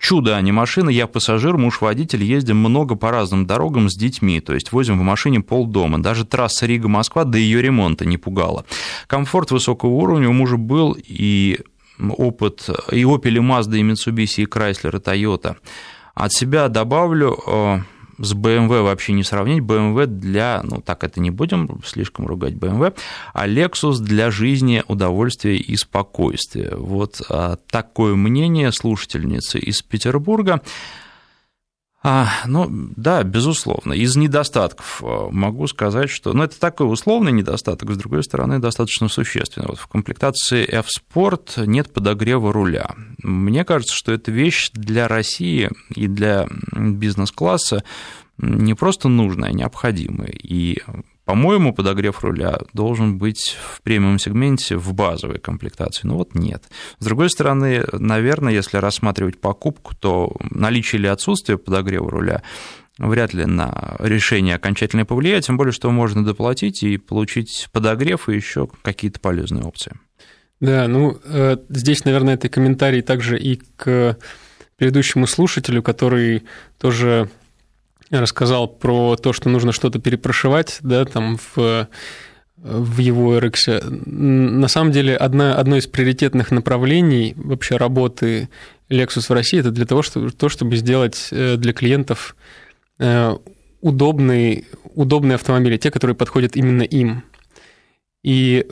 Чудо, 0.00 0.36
а 0.36 0.40
не 0.40 0.50
машина. 0.50 0.88
Я 0.88 1.06
пассажир, 1.06 1.56
муж-водитель, 1.58 2.24
ездим 2.24 2.56
много 2.56 2.94
по 2.96 3.10
разным 3.10 3.46
дорогам 3.46 3.90
с 3.90 3.94
детьми, 3.94 4.40
то 4.40 4.54
есть 4.54 4.72
возим 4.72 4.98
в 4.98 5.02
машине 5.02 5.40
полдома. 5.40 6.02
Даже 6.02 6.24
трасса 6.24 6.66
Рига-Москва 6.66 7.24
до 7.24 7.36
ее 7.36 7.60
ремонта 7.60 8.06
не 8.06 8.16
пугала. 8.16 8.64
Комфорт 9.06 9.50
высокого 9.50 9.90
уровня 9.90 10.28
у 10.28 10.32
мужа 10.32 10.56
был 10.56 10.96
и 10.98 11.60
опыт 11.98 12.68
и 12.90 13.02
Opel, 13.02 13.36
и 13.36 13.40
Mazda, 13.40 13.76
и 13.76 13.82
Mitsubishi, 13.82 14.42
и 14.42 14.46
Chrysler, 14.46 14.96
и 14.96 15.00
Toyota. 15.00 15.56
От 16.14 16.32
себя 16.32 16.68
добавлю, 16.68 17.38
э, 17.46 17.78
с 18.20 18.34
BMW 18.34 18.82
вообще 18.82 19.12
не 19.12 19.24
сравнить. 19.24 19.62
BMW 19.62 20.06
для, 20.06 20.60
ну 20.62 20.80
так 20.80 21.04
это 21.04 21.20
не 21.20 21.30
будем 21.30 21.80
слишком 21.84 22.26
ругать 22.26 22.54
BMW, 22.54 22.94
а 23.32 23.48
Lexus 23.48 23.98
для 23.98 24.30
жизни, 24.30 24.84
удовольствия 24.86 25.56
и 25.56 25.76
спокойствия. 25.76 26.74
Вот 26.76 27.22
а, 27.28 27.56
такое 27.70 28.14
мнение 28.14 28.72
слушательницы 28.72 29.58
из 29.58 29.82
Петербурга. 29.82 30.60
А, 32.02 32.30
ну, 32.46 32.66
да, 32.70 33.22
безусловно. 33.22 33.92
Из 33.92 34.16
недостатков 34.16 35.02
а, 35.04 35.28
могу 35.30 35.66
сказать, 35.66 36.08
что... 36.08 36.32
Ну, 36.32 36.44
это 36.44 36.58
такой 36.58 36.90
условный 36.90 37.30
недостаток, 37.30 37.90
с 37.90 37.96
другой 37.98 38.24
стороны, 38.24 38.58
достаточно 38.58 39.08
существенный. 39.08 39.68
Вот 39.68 39.78
в 39.78 39.86
комплектации 39.86 40.66
F-Sport 40.66 41.66
нет 41.66 41.92
подогрева 41.92 42.52
руля. 42.54 42.94
Мне 43.22 43.66
кажется, 43.66 43.94
что 43.94 44.12
эта 44.12 44.30
вещь 44.30 44.70
для 44.72 45.08
России 45.08 45.70
и 45.94 46.06
для 46.06 46.48
бизнес-класса 46.72 47.84
не 48.38 48.72
просто 48.72 49.08
нужная, 49.08 49.50
а 49.50 49.52
необходимая. 49.52 50.30
И 50.30 50.78
по-моему, 51.30 51.72
подогрев 51.72 52.24
руля 52.24 52.58
должен 52.72 53.16
быть 53.16 53.56
в 53.62 53.82
премиум-сегменте 53.82 54.76
в 54.76 54.92
базовой 54.94 55.38
комплектации. 55.38 56.08
Ну 56.08 56.16
вот 56.16 56.34
нет. 56.34 56.64
С 56.98 57.04
другой 57.04 57.30
стороны, 57.30 57.84
наверное, 57.92 58.52
если 58.52 58.78
рассматривать 58.78 59.40
покупку, 59.40 59.94
то 59.94 60.36
наличие 60.50 60.98
или 60.98 61.06
отсутствие 61.06 61.56
подогрева 61.56 62.10
руля 62.10 62.42
вряд 62.98 63.32
ли 63.32 63.44
на 63.44 63.94
решение 64.00 64.56
окончательно 64.56 65.06
повлияет, 65.06 65.44
тем 65.44 65.56
более, 65.56 65.70
что 65.70 65.88
можно 65.92 66.24
доплатить 66.24 66.82
и 66.82 66.98
получить 66.98 67.68
подогрев 67.70 68.28
и 68.28 68.34
еще 68.34 68.68
какие-то 68.82 69.20
полезные 69.20 69.62
опции. 69.62 69.92
Да, 70.58 70.88
ну 70.88 71.16
э, 71.26 71.58
здесь, 71.68 72.04
наверное, 72.04 72.34
это 72.34 72.48
комментарий 72.48 73.02
также 73.02 73.38
и 73.38 73.60
к 73.76 74.18
предыдущему 74.78 75.28
слушателю, 75.28 75.80
который 75.80 76.42
тоже 76.80 77.30
рассказал 78.10 78.66
про 78.66 79.16
то, 79.16 79.32
что 79.32 79.48
нужно 79.48 79.72
что-то 79.72 79.98
перепрошивать, 79.98 80.78
да, 80.82 81.04
там 81.04 81.38
в 81.54 81.88
в 82.62 82.98
его 82.98 83.38
RX. 83.38 83.82
На 83.90 84.68
самом 84.68 84.92
деле, 84.92 85.16
одна, 85.16 85.54
одно 85.54 85.76
из 85.76 85.86
приоритетных 85.86 86.50
направлений 86.50 87.32
вообще 87.36 87.76
работы 87.76 88.50
Lexus 88.90 89.28
в 89.28 89.30
России 89.30 89.60
это 89.60 89.70
для 89.70 89.86
того, 89.86 90.02
чтобы, 90.02 90.30
то, 90.30 90.48
чтобы 90.48 90.76
сделать 90.76 91.28
э, 91.30 91.56
для 91.56 91.72
клиентов 91.72 92.36
э, 92.98 93.34
удобные, 93.80 94.64
удобные 94.94 95.36
автомобили, 95.36 95.78
те, 95.78 95.90
которые 95.90 96.14
подходят 96.14 96.56
именно 96.56 96.82
им. 96.82 97.24
И 98.22 98.66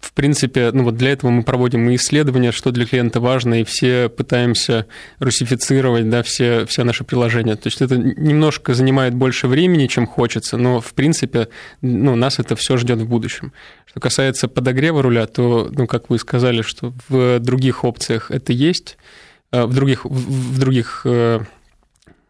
в 0.00 0.12
принципе, 0.12 0.70
ну 0.72 0.84
вот 0.84 0.96
для 0.96 1.10
этого 1.10 1.30
мы 1.30 1.42
проводим 1.42 1.88
и 1.90 1.96
исследования, 1.96 2.52
что 2.52 2.70
для 2.70 2.86
клиента 2.86 3.20
важно, 3.20 3.60
и 3.60 3.64
все 3.64 4.08
пытаемся 4.08 4.86
русифицировать, 5.18 6.08
да, 6.08 6.22
все, 6.22 6.66
все 6.66 6.84
наши 6.84 7.04
приложения. 7.04 7.56
То 7.56 7.66
есть 7.66 7.82
это 7.82 7.96
немножко 7.96 8.74
занимает 8.74 9.14
больше 9.14 9.48
времени, 9.48 9.86
чем 9.86 10.06
хочется, 10.06 10.56
но 10.56 10.80
в 10.80 10.94
принципе, 10.94 11.48
ну, 11.82 12.14
нас 12.14 12.38
это 12.38 12.54
все 12.54 12.76
ждет 12.76 12.98
в 13.00 13.08
будущем. 13.08 13.52
Что 13.86 14.00
касается 14.00 14.48
подогрева 14.48 15.02
руля, 15.02 15.26
то, 15.26 15.68
ну, 15.70 15.86
как 15.86 16.10
вы 16.10 16.18
сказали, 16.18 16.62
что 16.62 16.94
в 17.08 17.40
других 17.40 17.84
опциях 17.84 18.30
это 18.30 18.52
есть, 18.52 18.98
э, 19.50 19.64
в 19.64 19.74
других, 19.74 20.04
в 20.04 20.58
других 20.60 21.02
э, 21.04 21.40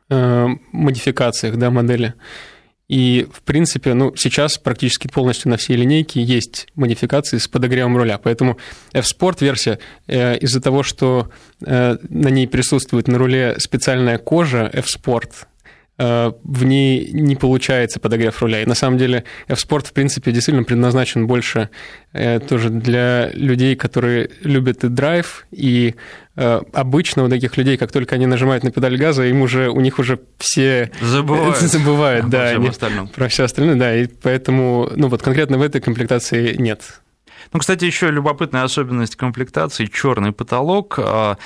э, 0.09 0.47
модификациях, 0.73 1.57
да, 1.57 1.71
модели. 1.71 2.15
И, 2.89 3.27
в 3.31 3.43
принципе, 3.43 3.93
ну, 3.93 4.15
сейчас 4.17 4.57
практически 4.57 5.09
полностью 5.09 5.51
на 5.51 5.59
всей 5.59 5.77
линейке 5.77 6.23
есть 6.23 6.69
модификации 6.75 7.37
с 7.37 7.47
подогревом 7.47 7.97
руля. 7.97 8.19
Поэтому 8.19 8.57
F-Sport 8.95 9.37
версия 9.41 9.79
э, 10.07 10.39
из-за 10.39 10.61
того, 10.61 10.83
что 10.83 11.29
э, 11.65 11.97
на 12.09 12.29
ней 12.29 12.49
присутствует 12.49 13.07
на 13.07 13.19
руле 13.19 13.57
специальная 13.59 14.17
кожа 14.17 14.71
F-Sport, 14.73 15.33
в 15.99 16.65
ней 16.65 17.11
не 17.13 17.35
получается 17.35 17.99
подогрев 17.99 18.41
руля. 18.41 18.63
И 18.63 18.67
на 18.67 18.75
самом 18.75 18.99
деле 18.99 19.25
F-Sport, 19.49 19.89
в 19.89 19.93
принципе, 19.93 20.31
действительно 20.31 20.65
предназначен 20.65 21.27
больше 21.27 21.71
э, 22.13 22.39
тоже 22.39 22.71
для 22.71 23.31
людей, 23.33 23.75
которые 23.75 24.31
любят 24.43 24.85
и 24.85 24.89
драйв, 24.89 25.47
и 25.51 25.97
э, 26.37 26.61
обычно 26.73 27.25
у 27.25 27.29
таких 27.29 27.57
людей, 27.57 27.77
как 27.77 27.91
только 27.91 28.15
они 28.15 28.27
нажимают 28.27 28.63
на 28.63 28.71
педаль 28.71 28.97
газа, 28.97 29.25
им 29.25 29.43
уже, 29.43 29.71
у 29.71 29.81
них 29.81 29.99
уже 29.99 30.21
все 30.39 30.93
забывают, 31.01 31.57
забывают 31.59 32.29
да, 32.29 32.51
они, 32.51 32.71
про 33.15 33.29
все 33.29 33.45
остальное, 33.45 33.75
да, 33.75 33.97
и 33.97 34.07
поэтому, 34.07 34.91
ну 34.95 35.09
вот 35.09 35.23
конкретно 35.23 35.59
в 35.59 35.63
этой 35.63 35.81
комплектации 35.81 36.55
нет. 36.55 37.01
Ну, 37.53 37.61
кстати, 37.61 37.85
еще 37.85 38.11
любопытная 38.11 38.63
особенность 38.63 39.17
комплектации 39.17 39.87
черный 39.87 40.33
потолок. 40.33 40.97
А, 40.99 41.39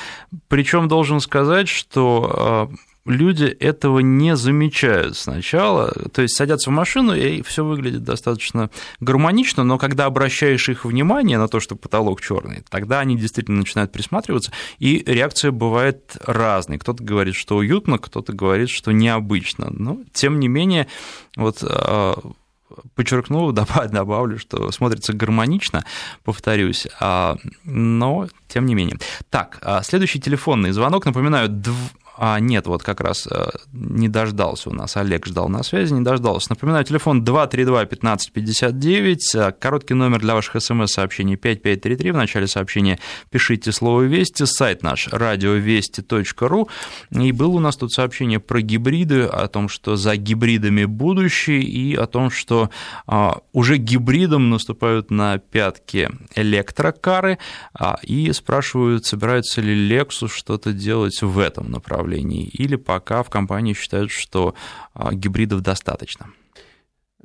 Причем 0.48 0.88
должен 0.88 1.20
сказать, 1.20 1.68
что 1.68 2.34
а, 2.34 2.70
люди 3.04 3.44
этого 3.44 3.98
не 4.00 4.36
замечают 4.36 5.16
сначала, 5.16 5.92
то 6.12 6.22
есть 6.22 6.36
садятся 6.36 6.70
в 6.70 6.72
машину, 6.72 7.14
и 7.14 7.42
все 7.42 7.64
выглядит 7.64 8.04
достаточно 8.04 8.70
гармонично, 9.00 9.64
но 9.64 9.78
когда 9.78 10.06
обращаешь 10.06 10.68
их 10.68 10.84
внимание 10.84 11.38
на 11.38 11.48
то, 11.48 11.60
что 11.60 11.74
потолок 11.74 12.20
черный, 12.20 12.62
тогда 12.68 13.00
они 13.00 13.16
действительно 13.16 13.58
начинают 13.58 13.92
присматриваться, 13.92 14.52
и 14.78 15.02
реакция 15.06 15.50
бывает 15.50 16.16
разной. 16.24 16.78
Кто-то 16.78 17.02
говорит, 17.02 17.34
что 17.34 17.56
уютно, 17.56 17.98
кто-то 17.98 18.32
говорит, 18.32 18.70
что 18.70 18.92
необычно. 18.92 19.68
Но, 19.70 20.00
тем 20.12 20.38
не 20.38 20.48
менее, 20.48 20.86
вот 21.36 21.58
а, 21.62 22.18
подчеркну, 22.94 23.52
добавлю, 23.52 24.38
что 24.38 24.70
смотрится 24.70 25.12
гармонично, 25.12 25.84
повторюсь, 26.24 26.86
а, 27.00 27.36
но 27.64 28.28
тем 28.48 28.66
не 28.66 28.74
менее. 28.74 28.98
Так, 29.30 29.58
а, 29.62 29.82
следующий 29.82 30.20
телефонный 30.20 30.72
звонок, 30.72 31.04
напоминаю, 31.04 31.48
а, 32.14 32.38
нет, 32.40 32.66
вот 32.66 32.82
как 32.82 33.00
раз 33.00 33.26
э, 33.30 33.50
не 33.72 34.08
дождался 34.08 34.68
у 34.68 34.74
нас. 34.74 34.98
Олег 34.98 35.24
ждал 35.26 35.48
на 35.48 35.62
связи, 35.62 35.94
не 35.94 36.02
дождался. 36.02 36.50
Напоминаю, 36.50 36.84
телефон 36.84 37.24
232-1559, 37.24 39.16
э, 39.34 39.52
короткий 39.52 39.94
номер 39.94 40.20
для 40.20 40.34
ваших 40.34 40.62
смс-сообщений 40.62 41.36
5533. 41.36 42.10
В 42.10 42.16
начале 42.16 42.46
сообщения 42.46 42.98
пишите 43.30 43.72
слово 43.72 44.02
«Вести», 44.02 44.44
сайт 44.44 44.82
наш 44.82 45.08
радиовести.ру. 45.08 46.68
И 47.12 47.32
было 47.32 47.52
у 47.52 47.60
нас 47.60 47.76
тут 47.76 47.92
сообщение 47.92 48.40
про 48.40 48.60
гибриды, 48.60 49.22
о 49.22 49.48
том, 49.48 49.70
что 49.70 49.96
за 49.96 50.16
гибридами 50.16 50.84
будущее, 50.84 51.62
и 51.62 51.94
о 51.94 52.06
том, 52.06 52.30
что 52.30 52.68
а, 53.06 53.38
уже 53.52 53.78
гибридом 53.78 54.50
наступают 54.50 55.10
на 55.10 55.38
пятки 55.38 56.10
электрокары, 56.34 57.38
а, 57.72 57.96
и 58.02 58.30
спрашивают, 58.32 59.06
собирается 59.06 59.62
ли 59.62 59.90
Lexus 59.90 60.28
что-то 60.28 60.74
делать 60.74 61.22
в 61.22 61.38
этом 61.38 61.70
направлении 61.70 62.01
направлении, 62.02 62.44
или 62.44 62.76
пока 62.76 63.22
в 63.22 63.30
компании 63.30 63.74
считают, 63.74 64.10
что 64.10 64.54
а, 64.94 65.14
гибридов 65.14 65.60
достаточно? 65.60 66.26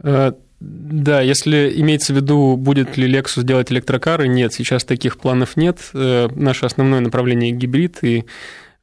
Э, 0.03 0.31
да, 0.59 1.21
если 1.21 1.73
имеется 1.81 2.13
в 2.13 2.15
виду, 2.15 2.55
будет 2.57 2.97
ли 2.97 3.11
Lexus 3.11 3.43
делать 3.43 3.71
электрокары, 3.71 4.27
нет, 4.27 4.53
сейчас 4.53 4.83
таких 4.83 5.17
планов 5.17 5.57
нет. 5.57 5.79
Э, 5.93 6.27
наше 6.35 6.65
основное 6.65 6.99
направление 6.99 7.51
гибрид, 7.51 8.03
и 8.03 8.25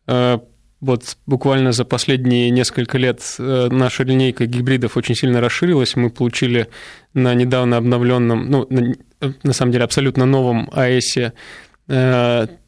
э, 0.06 0.38
вот 0.80 1.16
буквально 1.26 1.72
за 1.72 1.84
последние 1.84 2.50
несколько 2.50 2.98
лет 2.98 3.22
наша 3.38 4.04
линейка 4.04 4.44
гибридов 4.44 4.98
очень 4.98 5.14
сильно 5.14 5.40
расширилась. 5.40 5.96
Мы 5.96 6.10
получили 6.10 6.68
на 7.14 7.34
недавно 7.34 7.78
обновленном, 7.78 8.50
ну, 8.50 8.66
на, 8.68 8.94
на 9.42 9.52
самом 9.54 9.72
деле 9.72 9.84
абсолютно 9.84 10.26
новом 10.26 10.68
АЭСе 10.72 11.32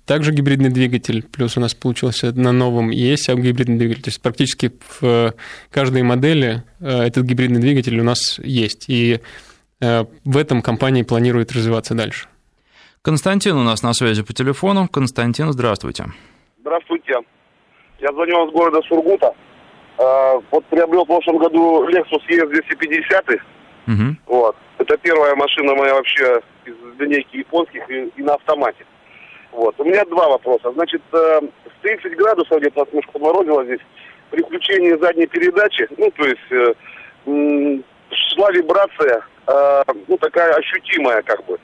также 0.06 0.32
гибридный 0.32 0.70
двигатель, 0.70 1.24
плюс 1.24 1.56
у 1.56 1.60
нас 1.60 1.74
получился 1.74 2.32
на 2.32 2.52
новом 2.52 2.90
ES 2.90 3.34
гибридный 3.34 3.76
двигатель. 3.76 4.02
То 4.02 4.08
есть 4.08 4.22
практически 4.22 4.72
в 5.00 5.34
каждой 5.70 6.02
модели 6.02 6.62
э, 6.80 7.02
этот 7.02 7.24
гибридный 7.24 7.60
двигатель 7.60 7.98
у 7.98 8.04
нас 8.04 8.38
есть. 8.38 8.88
И 8.88 9.20
э, 9.80 10.04
в 10.24 10.36
этом 10.36 10.62
компания 10.62 11.04
планирует 11.04 11.52
развиваться 11.52 11.94
дальше. 11.94 12.28
Константин 13.02 13.56
у 13.56 13.64
нас 13.64 13.82
на 13.82 13.92
связи 13.94 14.22
по 14.22 14.32
телефону. 14.32 14.88
Константин, 14.88 15.52
здравствуйте. 15.52 16.06
Здравствуйте. 16.60 17.14
Я 17.98 18.12
звоню 18.12 18.36
вам 18.36 18.50
с 18.50 18.52
города 18.52 18.80
Сургута. 18.88 19.34
Э, 19.98 20.40
вот 20.52 20.64
приобрел 20.66 21.04
в 21.04 21.08
прошлом 21.08 21.38
году 21.38 21.84
Lexus 21.88 22.22
ES250. 22.30 23.40
Угу. 23.88 24.16
Вот. 24.26 24.56
Это 24.78 24.96
первая 24.98 25.34
машина 25.34 25.74
моя 25.74 25.94
вообще 25.94 26.40
из 26.64 26.74
линейки 27.00 27.38
японских 27.38 27.90
и, 27.90 28.12
и 28.16 28.22
на 28.22 28.34
автомате. 28.34 28.84
Вот. 29.56 29.74
У 29.78 29.84
меня 29.84 30.04
два 30.04 30.28
вопроса. 30.28 30.70
Значит, 30.72 31.00
э, 31.12 31.40
в 31.40 31.82
30 31.82 32.14
градусов 32.14 32.58
где-то 32.58 32.80
нас 32.80 32.88
немножко 32.88 33.12
подморозило 33.12 33.64
здесь. 33.64 33.80
При 34.30 34.42
включении 34.42 34.92
задней 35.00 35.26
передачи, 35.26 35.88
ну, 35.96 36.10
то 36.10 36.24
есть 36.26 36.52
э, 36.52 36.74
м- 37.24 37.82
шла 38.10 38.50
вибрация, 38.50 39.22
э, 39.46 39.82
ну, 40.08 40.18
такая 40.18 40.52
ощутимая, 40.52 41.22
как 41.22 41.44
бы. 41.46 41.58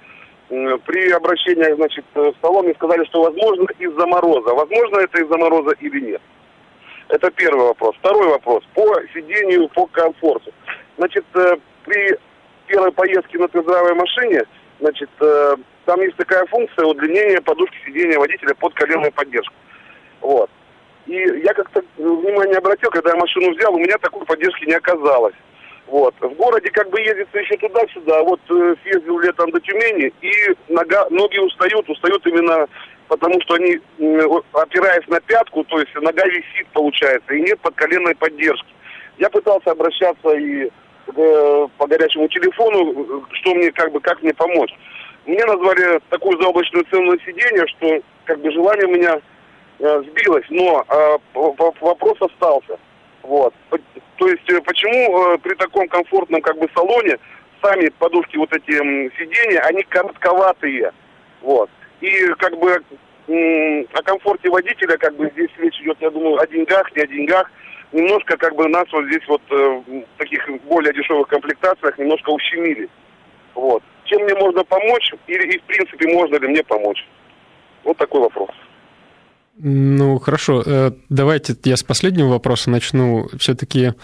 При 0.87 1.11
обращении, 1.11 1.75
значит, 1.75 2.05
в 2.15 2.33
салон 2.41 2.65
мне 2.65 2.75
сказали, 2.75 3.05
что 3.05 3.23
возможно 3.23 3.67
из-за 3.79 4.07
мороза. 4.07 4.55
Возможно 4.55 5.01
это 5.01 5.21
из-за 5.23 5.37
мороза 5.37 5.75
или 5.81 6.01
нет? 6.01 6.23
Это 7.09 7.31
первый 7.31 7.67
вопрос. 7.67 7.95
Второй 7.99 8.29
вопрос. 8.29 8.65
По 8.75 8.87
сидению, 9.13 9.69
по 9.69 9.87
комфорту. 9.87 10.51
Значит, 10.97 11.27
э, 11.35 11.57
при 11.85 12.19
первой 12.69 12.93
поездке 12.93 13.39
на 13.39 13.49
тест 13.49 13.67
машине, 13.67 14.45
значит, 14.83 15.11
э, 15.21 15.57
там 15.87 16.01
есть 16.01 16.17
такая 16.17 16.45
функция 16.47 16.85
удлинения 16.85 17.41
подушки 17.41 17.77
сидения 17.87 18.19
водителя 18.19 18.55
под 18.55 18.75
коленную 18.75 19.13
поддержку. 19.13 19.55
Вот. 20.21 20.51
И 21.07 21.15
я 21.15 21.55
как-то 21.55 21.83
внимание 21.97 22.59
обратил, 22.59 22.91
когда 22.91 23.11
я 23.11 23.17
машину 23.17 23.53
взял, 23.53 23.75
у 23.75 23.79
меня 23.79 23.97
такой 23.99 24.25
поддержки 24.27 24.67
не 24.67 24.75
оказалось. 24.75 25.35
Вот. 25.87 26.15
В 26.21 26.35
городе 26.35 26.71
как 26.71 26.89
бы 26.91 27.01
ездится 27.01 27.39
еще 27.39 27.57
туда-сюда. 27.57 28.23
Вот 28.23 28.41
э, 28.51 28.75
съездил 28.83 29.19
летом 29.21 29.51
до 29.51 29.61
Тюмени, 29.61 30.13
и 30.21 30.33
нога, 30.69 31.07
ноги 31.11 31.39
устают, 31.39 31.89
устают 31.89 32.27
именно 32.27 32.67
потому, 33.09 33.41
что 33.43 33.55
они, 33.55 33.79
э, 33.99 34.21
опираясь 34.53 35.07
на 35.09 35.21
пятку, 35.21 35.65
то 35.65 35.79
есть 35.81 35.95
нога 35.95 36.25
висит, 36.27 36.67
получается, 36.73 37.35
и 37.35 37.43
нет 37.43 37.59
подколенной 37.61 38.15
поддержки. 38.15 38.69
Я 39.19 39.29
пытался 39.29 39.71
обращаться 39.71 40.31
и 40.31 40.67
э, 40.67 40.71
по 41.07 41.87
горячему 41.87 42.29
телефону, 42.29 43.25
что 43.33 43.55
мне, 43.55 43.71
как 43.73 43.93
бы, 43.93 44.01
как 44.01 44.23
мне 44.23 44.33
помочь. 44.35 44.73
Мне 45.27 45.45
назвали 45.45 46.01
такую 46.11 46.41
заоблачную 46.41 46.85
цену 46.91 47.13
на 47.13 47.19
сиденье, 47.21 47.67
что 47.69 48.01
как 48.25 48.41
бы 48.41 48.51
желание 48.51 48.87
у 48.87 48.91
меня 48.91 49.21
э, 49.79 50.03
сбилось, 50.09 50.47
но 50.51 50.85
э, 50.89 51.19
вопрос 51.35 52.17
остался. 52.21 52.79
Вот. 53.23 53.55
То 54.17 54.29
есть 54.29 54.49
э, 54.51 54.61
почему 54.63 55.35
э, 55.35 55.39
при 55.39 55.55
таком 55.55 55.89
комфортном 55.89 56.41
как 56.43 56.59
бы 56.59 56.69
салоне 56.75 57.19
сами 57.63 57.89
подушки 57.99 58.37
вот 58.37 58.53
эти 58.53 58.73
э, 58.73 59.11
сиденья, 59.19 59.61
они 59.61 59.83
коротковатые. 59.85 60.93
Вот. 61.41 61.71
И 62.01 62.27
как 62.39 62.59
бы 62.59 62.83
э, 63.29 63.85
о 63.93 64.03
комфорте 64.03 64.51
водителя, 64.51 64.97
как 64.97 65.15
бы 65.17 65.31
здесь 65.31 65.51
речь 65.59 65.81
идет, 65.81 65.99
я 66.01 66.11
думаю, 66.11 66.41
о 66.41 66.47
деньгах, 66.47 66.95
не 66.97 67.03
о 67.03 67.07
деньгах. 67.07 67.51
Немножко 67.93 68.37
как 68.37 68.55
бы 68.57 68.69
нас 68.69 68.87
вот 68.93 69.07
здесь 69.07 69.27
вот 69.29 69.43
э, 69.51 69.55
в 69.55 70.19
таких 70.19 70.49
более 70.65 70.93
дешевых 70.95 71.29
комплектациях 71.29 71.99
немножко 71.99 72.31
ущемили. 72.31 72.89
Вот 73.55 73.83
чем 74.13 74.25
мне 74.25 74.35
можно 74.35 74.65
помочь, 74.65 75.13
или 75.27 75.55
и 75.55 75.59
в 75.59 75.63
принципе 75.63 76.13
можно 76.13 76.37
ли 76.37 76.49
мне 76.49 76.63
помочь? 76.63 77.07
Вот 77.85 77.97
такой 77.97 78.21
вопрос. 78.21 78.51
Ну, 79.59 80.19
хорошо. 80.19 80.63
Э, 80.65 80.93
давайте 81.09 81.57
я 81.65 81.77
с 81.77 81.83
последнего 81.83 82.29
вопроса 82.29 82.71
начну. 82.71 83.29
Все-таки 83.39 83.95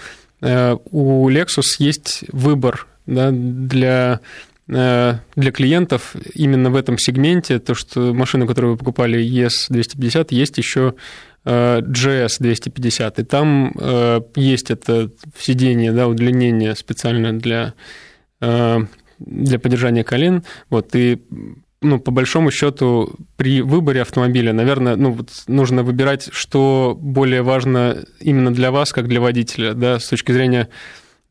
э, 0.40 0.76
у 0.90 1.30
Lexus 1.30 1.76
есть 1.78 2.24
выбор 2.32 2.86
да, 3.06 3.30
для 3.30 4.20
э, 4.68 5.12
для 5.36 5.52
клиентов 5.52 6.14
именно 6.34 6.70
в 6.70 6.76
этом 6.76 6.98
сегменте, 6.98 7.58
то, 7.58 7.74
что 7.74 8.12
машину, 8.14 8.46
которую 8.46 8.72
вы 8.72 8.78
покупали 8.78 9.20
ES250, 9.20 10.28
есть 10.30 10.58
еще 10.58 10.94
GS 11.48 12.36
250, 12.40 13.18
и 13.18 13.24
там 13.24 13.72
есть 14.34 14.70
это 14.70 15.10
сиденье, 15.38 15.92
да, 15.92 16.06
удлинение 16.06 16.74
специально 16.74 17.38
для, 17.38 17.74
для 18.40 19.58
поддержания 19.58 20.04
колен, 20.04 20.44
вот, 20.68 20.94
и 20.94 21.22
ну, 21.80 22.00
по 22.00 22.10
большому 22.10 22.50
счету, 22.50 23.14
при 23.36 23.62
выборе 23.62 24.02
автомобиля, 24.02 24.52
наверное, 24.52 24.96
ну, 24.96 25.12
вот 25.12 25.30
нужно 25.46 25.82
выбирать, 25.82 26.28
что 26.32 26.96
более 27.00 27.42
важно 27.42 28.04
именно 28.20 28.52
для 28.52 28.70
вас, 28.70 28.92
как 28.92 29.06
для 29.06 29.20
водителя, 29.20 29.74
да, 29.74 30.00
с 30.00 30.08
точки 30.08 30.32
зрения 30.32 30.68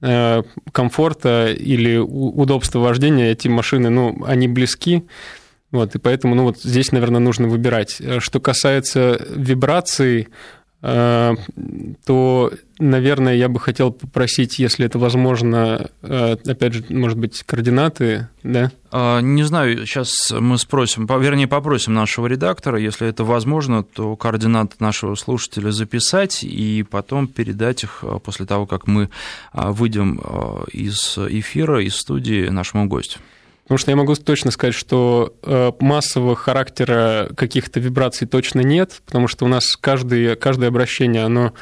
э, 0.01 0.43
комфорта 0.71 1.51
или 1.51 1.97
удобства 1.97 2.80
вождения, 2.80 3.32
эти 3.32 3.49
машины, 3.49 3.89
ну, 3.89 4.23
они 4.25 4.47
близки, 4.47 5.03
вот, 5.71 5.95
и 5.95 5.99
поэтому, 5.99 6.36
ну, 6.36 6.43
вот 6.43 6.60
здесь, 6.60 6.91
наверное, 6.91 7.19
нужно 7.19 7.47
выбирать. 7.47 8.01
Что 8.19 8.39
касается 8.39 9.19
вибраций, 9.30 10.27
Э, 10.84 11.34
то, 12.06 12.51
наверное, 12.77 13.36
я 13.36 13.49
бы 13.49 13.60
хотел 13.60 13.91
попросить, 13.91 14.60
если 14.60 14.86
это 14.86 14.99
возможно, 14.99 15.89
э, 16.03 16.38
опять 16.45 16.73
же, 16.73 16.86
может 16.89 17.17
быть, 17.17 17.41
координаты, 17.43 18.27
да? 18.43 18.71
А, 18.91 19.19
не 19.19 19.41
знаю, 19.43 19.88
сейчас 19.88 20.32
мы 20.32 20.60
спросим, 20.60 21.08
вернее, 21.08 21.47
попросим 21.47 21.95
нашего 21.95 22.27
редактора, 22.27 22.80
если 22.80 23.08
это 23.08 23.23
возможно, 23.23 23.84
то 23.84 24.15
координаты 24.15 24.75
нашего 24.80 25.15
слушателя 25.15 25.71
записать 25.71 26.43
и 26.43 26.86
потом 26.88 27.27
передать 27.27 27.84
их 27.84 28.03
э, 28.03 28.19
после 28.23 28.45
того, 28.45 28.67
как 28.67 28.86
мы 28.86 29.10
выйдем 29.53 30.21
из 30.71 31.17
эфира, 31.17 31.84
из 31.84 31.95
студии 31.95 32.49
нашему 32.49 32.88
гостю. 32.88 33.19
Потому 33.67 33.80
что 33.80 33.91
я 33.91 33.97
могу 33.97 34.15
точно 34.15 34.51
сказать, 34.51 34.73
что 34.73 35.36
э, 35.43 35.73
массового 35.82 36.38
характера 36.38 37.30
каких-то 37.36 37.82
вибраций 37.82 38.25
точно 38.25 38.62
нет, 38.62 39.01
потому 39.06 39.27
что 39.27 39.43
у 39.43 39.49
нас 39.49 39.75
каждое, 39.75 40.38
каждое 40.38 40.69
обращение, 40.69 41.25
оно 41.25 41.53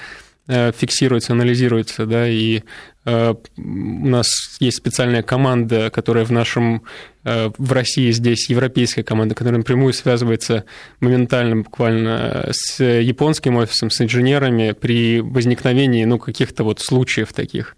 э, 0.48 0.72
фиксируется, 0.72 1.34
анализируется, 1.34 2.06
да, 2.06 2.30
и 2.30 2.62
э, 3.06 3.34
у 3.58 4.08
нас 4.08 4.28
есть 4.60 4.78
специальная 4.78 5.24
команда, 5.24 5.90
которая 5.90 6.26
в 6.26 6.32
нашем, 6.32 6.84
в 7.24 7.72
России 7.74 8.12
здесь 8.12 8.52
европейская 8.52 9.02
команда, 9.02 9.34
которая 9.34 9.58
напрямую 9.58 9.92
связывается 9.92 10.66
моментально 11.00 11.64
буквально 11.64 12.52
с 12.52 12.84
японским 12.84 13.56
офисом, 13.56 13.90
с 13.90 14.00
инженерами 14.00 14.74
при 14.80 15.22
возникновении, 15.22 16.06
ну, 16.06 16.20
каких-то 16.20 16.66
вот 16.66 16.82
случаев 16.82 17.34
таких. 17.34 17.76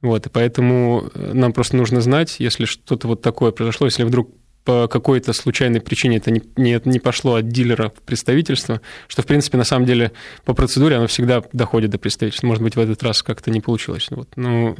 Вот, 0.00 0.26
и 0.26 0.30
поэтому 0.30 1.10
э, 1.14 1.32
нам 1.34 1.52
просто 1.52 1.76
нужно 1.76 2.00
знать, 2.00 2.36
если 2.38 2.64
что-то 2.64 3.08
вот 3.08 3.22
такое 3.22 3.50
произошло, 3.50 3.86
если 3.86 4.04
вдруг 4.04 4.30
по 4.64 4.86
какой-то 4.86 5.32
случайной 5.32 5.80
причине 5.80 6.18
это 6.18 6.30
не, 6.30 6.42
не, 6.56 6.80
не 6.84 6.98
пошло 6.98 7.36
от 7.36 7.48
дилера 7.48 7.88
в 7.88 8.02
представительство, 8.02 8.80
что, 9.06 9.22
в 9.22 9.26
принципе, 9.26 9.56
на 9.56 9.64
самом 9.64 9.86
деле 9.86 10.12
по 10.44 10.52
процедуре 10.52 10.96
оно 10.96 11.06
всегда 11.06 11.42
доходит 11.52 11.90
до 11.90 11.98
представительства. 11.98 12.46
Может 12.46 12.62
быть, 12.62 12.76
в 12.76 12.80
этот 12.80 13.02
раз 13.02 13.22
как-то 13.22 13.50
не 13.50 13.60
получилось. 13.60 14.08
Вот. 14.10 14.28
Ну, 14.36 14.76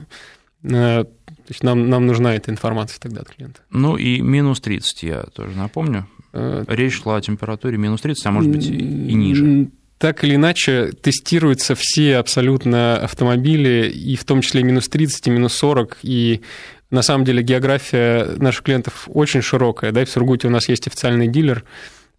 э, 0.63 1.05
то 1.05 1.07
есть 1.49 1.63
нам, 1.63 1.89
нам 1.89 2.07
нужна 2.07 2.35
эта 2.35 2.51
информация 2.51 3.01
тогда 3.01 3.23
от 3.23 3.31
клиента. 3.31 3.61
Ну 3.71 3.97
и 3.97 4.21
минус 4.21 4.61
30, 4.61 5.03
я 5.05 5.23
тоже 5.35 5.57
напомню. 5.57 6.07
Э, 6.35 6.65
Речь 6.69 7.01
шла 7.01 7.17
о 7.17 7.21
температуре 7.23 7.79
минус 7.79 8.03
30, 8.03 8.27
а 8.27 8.31
может 8.31 8.51
быть 8.51 8.67
и 8.67 9.15
ниже 9.15 9.71
так 9.99 10.23
или 10.25 10.37
иначе 10.37 10.93
тестируются 10.93 11.75
все 11.75 12.17
абсолютно 12.17 12.99
автомобили, 12.99 13.89
и 13.89 14.17
в 14.17 14.25
том 14.25 14.41
числе 14.41 14.63
минус 14.63 14.89
30, 14.89 15.27
и 15.27 15.31
минус 15.31 15.55
40, 15.55 15.99
и 16.03 16.43
на 16.91 17.03
самом 17.03 17.25
деле 17.25 17.43
география 17.43 18.25
наших 18.37 18.63
клиентов 18.63 19.09
очень 19.13 19.43
широкая, 19.43 19.93
да, 19.93 20.03
и 20.03 20.05
в 20.05 20.11
Сургуте 20.11 20.47
у 20.47 20.51
нас 20.51 20.69
есть 20.69 20.87
официальный 20.87 21.29
дилер, 21.29 21.65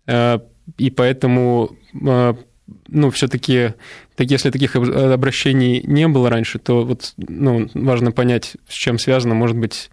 э, 0.05 0.39
и 0.77 0.89
поэтому 0.91 1.77
э, 1.93 2.33
ну, 2.87 3.09
все-таки, 3.11 3.73
так, 4.15 4.29
если 4.29 4.51
таких 4.51 4.75
обращений 4.75 5.81
не 5.83 6.07
было 6.07 6.29
раньше, 6.29 6.59
то 6.59 6.83
вот, 6.85 7.13
ну, 7.17 7.69
важно 7.73 8.11
понять, 8.11 8.57
с 8.67 8.73
чем 8.73 8.99
связано, 8.99 9.33
может 9.35 9.57
быть, 9.57 9.89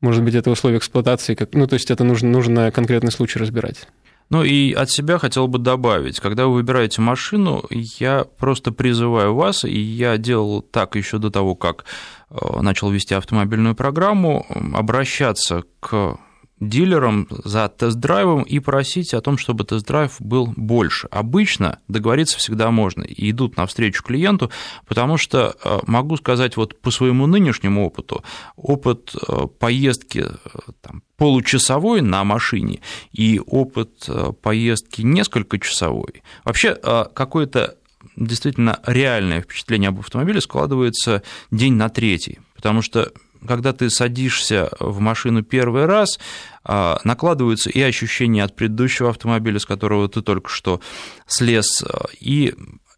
может 0.00 0.24
быть, 0.24 0.34
это 0.34 0.50
условия 0.50 0.78
эксплуатации, 0.78 1.34
как, 1.34 1.54
ну, 1.54 1.66
то 1.66 1.74
есть 1.74 1.90
это 1.90 2.04
нужно, 2.04 2.28
нужно 2.28 2.70
конкретный 2.70 3.12
случай 3.12 3.38
разбирать. 3.38 3.86
Ну 4.28 4.42
и 4.42 4.72
от 4.72 4.90
себя 4.90 5.18
хотел 5.18 5.46
бы 5.46 5.58
добавить, 5.58 6.18
когда 6.18 6.46
вы 6.46 6.54
выбираете 6.54 7.00
машину, 7.00 7.64
я 7.70 8.24
просто 8.24 8.72
призываю 8.72 9.34
вас, 9.34 9.64
и 9.64 9.78
я 9.78 10.18
делал 10.18 10.62
так 10.62 10.96
еще 10.96 11.18
до 11.18 11.30
того, 11.30 11.54
как 11.54 11.84
э, 12.30 12.60
начал 12.60 12.90
вести 12.90 13.14
автомобильную 13.14 13.76
программу, 13.76 14.44
обращаться 14.74 15.62
к 15.78 16.18
дилером 16.60 17.28
за 17.30 17.68
тест-драйвом 17.68 18.42
и 18.42 18.58
просить 18.60 19.12
о 19.12 19.20
том, 19.20 19.36
чтобы 19.36 19.64
тест-драйв 19.64 20.16
был 20.20 20.52
больше. 20.56 21.06
Обычно 21.10 21.80
договориться 21.88 22.38
всегда 22.38 22.70
можно, 22.70 23.02
и 23.02 23.30
идут 23.30 23.56
навстречу 23.56 24.02
клиенту, 24.02 24.50
потому 24.86 25.18
что 25.18 25.54
э, 25.62 25.78
могу 25.86 26.16
сказать 26.16 26.56
вот 26.56 26.80
по 26.80 26.90
своему 26.90 27.26
нынешнему 27.26 27.86
опыту, 27.86 28.24
опыт 28.56 29.14
э, 29.14 29.46
поездки 29.58 30.24
э, 30.26 30.32
там, 30.80 31.02
получасовой 31.16 32.00
на 32.00 32.24
машине 32.24 32.80
и 33.12 33.40
опыт 33.46 34.08
поездки 34.42 35.02
несколько 35.02 35.58
часовой, 35.58 36.22
вообще 36.44 36.74
какое-то 36.74 37.76
действительно 38.16 38.80
реальное 38.86 39.40
впечатление 39.40 39.88
об 39.88 40.00
автомобиле 40.00 40.40
складывается 40.40 41.22
день 41.50 41.74
на 41.74 41.88
третий, 41.88 42.38
потому 42.54 42.82
что 42.82 43.12
когда 43.46 43.72
ты 43.72 43.90
садишься 43.90 44.70
в 44.78 45.00
машину 45.00 45.42
первый 45.42 45.86
раз, 45.86 46.18
а, 46.64 47.00
накладываются 47.04 47.70
и 47.70 47.80
ощущения 47.80 48.44
от 48.44 48.54
предыдущего 48.56 49.10
автомобиля, 49.10 49.58
с 49.58 49.66
которого 49.66 50.08
ты 50.08 50.22
только 50.22 50.50
что 50.50 50.80
слез, 51.26 51.84
и 52.20 52.54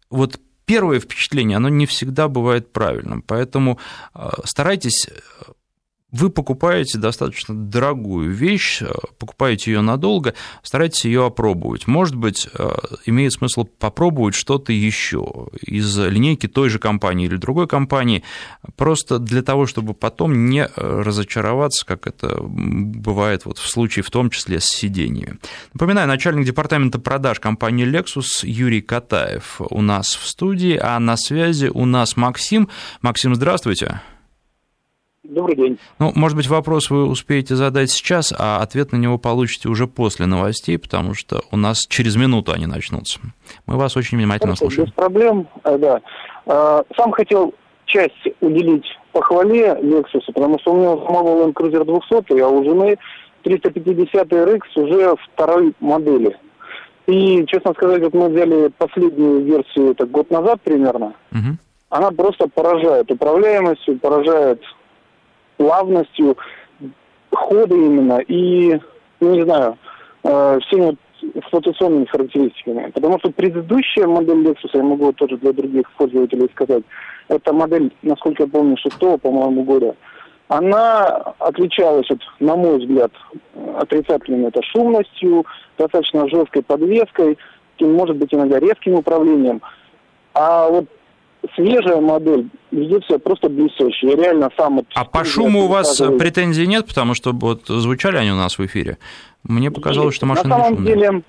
вот 0.09 0.39
первое 0.65 0.99
впечатление, 0.99 1.57
оно 1.57 1.69
не 1.69 1.85
всегда 1.85 2.27
бывает 2.27 2.71
правильным, 2.71 3.21
поэтому 3.21 3.79
а, 4.13 4.41
старайтесь 4.45 5.07
вы 6.11 6.29
покупаете 6.29 6.97
достаточно 6.97 7.55
дорогую 7.55 8.31
вещь, 8.31 8.81
э, 8.81 8.91
покупаете 9.17 9.71
ее 9.71 9.81
надолго, 9.81 10.33
старайтесь 10.63 11.05
ее 11.05 11.25
опробовать. 11.25 11.87
Может 11.87 12.15
быть, 12.15 12.47
э, 12.51 12.69
имеет 13.05 13.33
смысл 13.33 13.65
попробовать 13.65 14.35
что-то 14.35 14.73
еще 14.73 15.47
из 15.61 15.97
линейки 15.97 16.47
той 16.47 16.69
же 16.69 16.79
компании 16.79 17.27
или 17.27 17.37
другой 17.37 17.67
компании, 17.67 18.23
просто 18.75 19.19
для 19.19 19.43
того, 19.43 19.65
чтобы 19.65 19.93
потом 19.93 20.47
не 20.47 20.67
разочароваться, 20.75 21.85
как 21.85 22.07
это 22.07 22.37
бывает 22.41 23.45
вот 23.45 23.57
в 23.57 23.67
случае 23.67 24.03
в 24.03 24.11
том 24.11 24.29
числе 24.29 24.59
с 24.59 24.65
сиденьями. 24.65 25.37
Напоминаю, 25.73 26.07
начальник 26.07 26.45
департамента 26.45 26.99
продаж 26.99 27.39
компании 27.39 27.85
Lexus 27.85 28.45
Юрий 28.47 28.81
Катаев 28.81 29.61
у 29.69 29.81
нас 29.81 30.15
в 30.15 30.27
студии, 30.27 30.77
а 30.81 30.99
на 30.99 31.17
связи 31.17 31.67
у 31.67 31.85
нас 31.85 32.17
Максим. 32.17 32.69
Максим, 33.01 33.35
здравствуйте. 33.35 34.01
Добрый 35.29 35.55
день. 35.55 35.77
Ну, 35.99 36.11
может 36.15 36.35
быть, 36.35 36.47
вопрос 36.47 36.89
вы 36.89 37.05
успеете 37.05 37.55
задать 37.55 37.91
сейчас, 37.91 38.33
а 38.35 38.61
ответ 38.63 38.91
на 38.91 38.97
него 38.97 39.19
получите 39.19 39.69
уже 39.69 39.85
после 39.85 40.25
новостей, 40.25 40.79
потому 40.79 41.13
что 41.13 41.41
у 41.51 41.57
нас 41.57 41.85
через 41.87 42.15
минуту 42.15 42.51
они 42.51 42.65
начнутся. 42.65 43.19
Мы 43.67 43.77
вас 43.77 43.95
очень 43.95 44.17
внимательно 44.17 44.55
Хорошо, 44.55 44.65
слушаем. 44.65 44.87
Без 44.87 44.93
проблем, 44.93 45.47
э, 45.63 45.77
да. 45.77 46.01
Э, 46.47 46.81
сам 46.97 47.11
хотел 47.11 47.53
часть 47.85 48.27
уделить 48.41 48.85
похвале 49.11 49.77
Lexus, 49.81 50.21
потому 50.33 50.57
что 50.59 50.73
у 50.73 50.77
меня 50.77 51.05
самого 51.05 51.45
Land 51.45 51.53
Cruiser 51.53 51.85
200, 51.85 52.39
а 52.39 52.47
у 52.47 52.63
жены 52.63 52.97
350 53.43 54.27
RX 54.29 54.61
уже 54.75 55.15
второй 55.33 55.73
модели. 55.79 56.35
И, 57.05 57.45
честно 57.45 57.73
сказать, 57.73 58.01
вот 58.01 58.15
мы 58.15 58.29
взяли 58.29 58.71
последнюю 58.77 59.43
версию, 59.43 59.91
это 59.91 60.07
год 60.07 60.31
назад 60.31 60.59
примерно, 60.63 61.13
угу. 61.31 61.57
она 61.89 62.09
просто 62.11 62.47
поражает 62.47 63.11
управляемостью, 63.11 63.99
поражает 63.99 64.61
плавностью 65.59 66.37
хода 67.31 67.75
именно 67.75 68.19
и, 68.19 68.79
ну, 69.19 69.35
не 69.35 69.43
знаю, 69.43 69.77
э, 70.23 70.59
всеми 70.65 70.97
эксплуатационными 71.35 72.05
характеристиками. 72.05 72.91
Потому 72.91 73.19
что 73.19 73.29
предыдущая 73.31 74.07
модель 74.07 74.47
Lexus, 74.47 74.69
я 74.73 74.83
могу 74.83 75.11
тоже 75.11 75.35
для 75.37 75.51
других 75.51 75.91
пользователей 75.97 76.49
сказать, 76.53 76.83
это 77.27 77.51
модель, 77.51 77.91
насколько 78.03 78.43
я 78.43 78.49
помню, 78.49 78.77
шестого, 78.77 79.17
по-моему, 79.17 79.63
года, 79.63 79.95
она 80.47 81.07
отличалась, 81.39 82.09
от, 82.09 82.21
на 82.39 82.55
мой 82.55 82.79
взгляд, 82.79 83.11
отрицательной 83.77 84.47
это 84.47 84.61
шумностью, 84.63 85.45
достаточно 85.77 86.29
жесткой 86.29 86.63
подвеской, 86.63 87.37
может 87.81 88.15
быть, 88.15 88.33
иногда 88.33 88.59
резким 88.59 88.93
управлением. 88.95 89.61
А 90.33 90.69
вот 90.69 90.85
свежая 91.55 92.01
модель, 92.01 92.49
везде 92.71 92.99
все 93.01 93.19
просто 93.19 93.49
блестяще. 93.49 94.07
Я 94.07 94.15
реально 94.15 94.49
сам... 94.57 94.77
Вот, 94.77 94.85
а 94.93 95.05
по 95.05 95.23
шуму 95.23 95.65
у 95.65 95.67
вас 95.67 95.89
показываю. 95.89 96.19
претензий 96.19 96.67
нет, 96.67 96.87
потому 96.87 97.13
что 97.13 97.31
вот 97.31 97.67
звучали 97.67 98.17
они 98.17 98.31
у 98.31 98.35
нас 98.35 98.57
в 98.57 98.65
эфире. 98.65 98.97
Мне 99.43 99.71
показалось, 99.71 100.15
что 100.15 100.25
машина 100.25 100.57
На 100.57 100.63
самом 100.63 100.85
деле, 100.85 101.21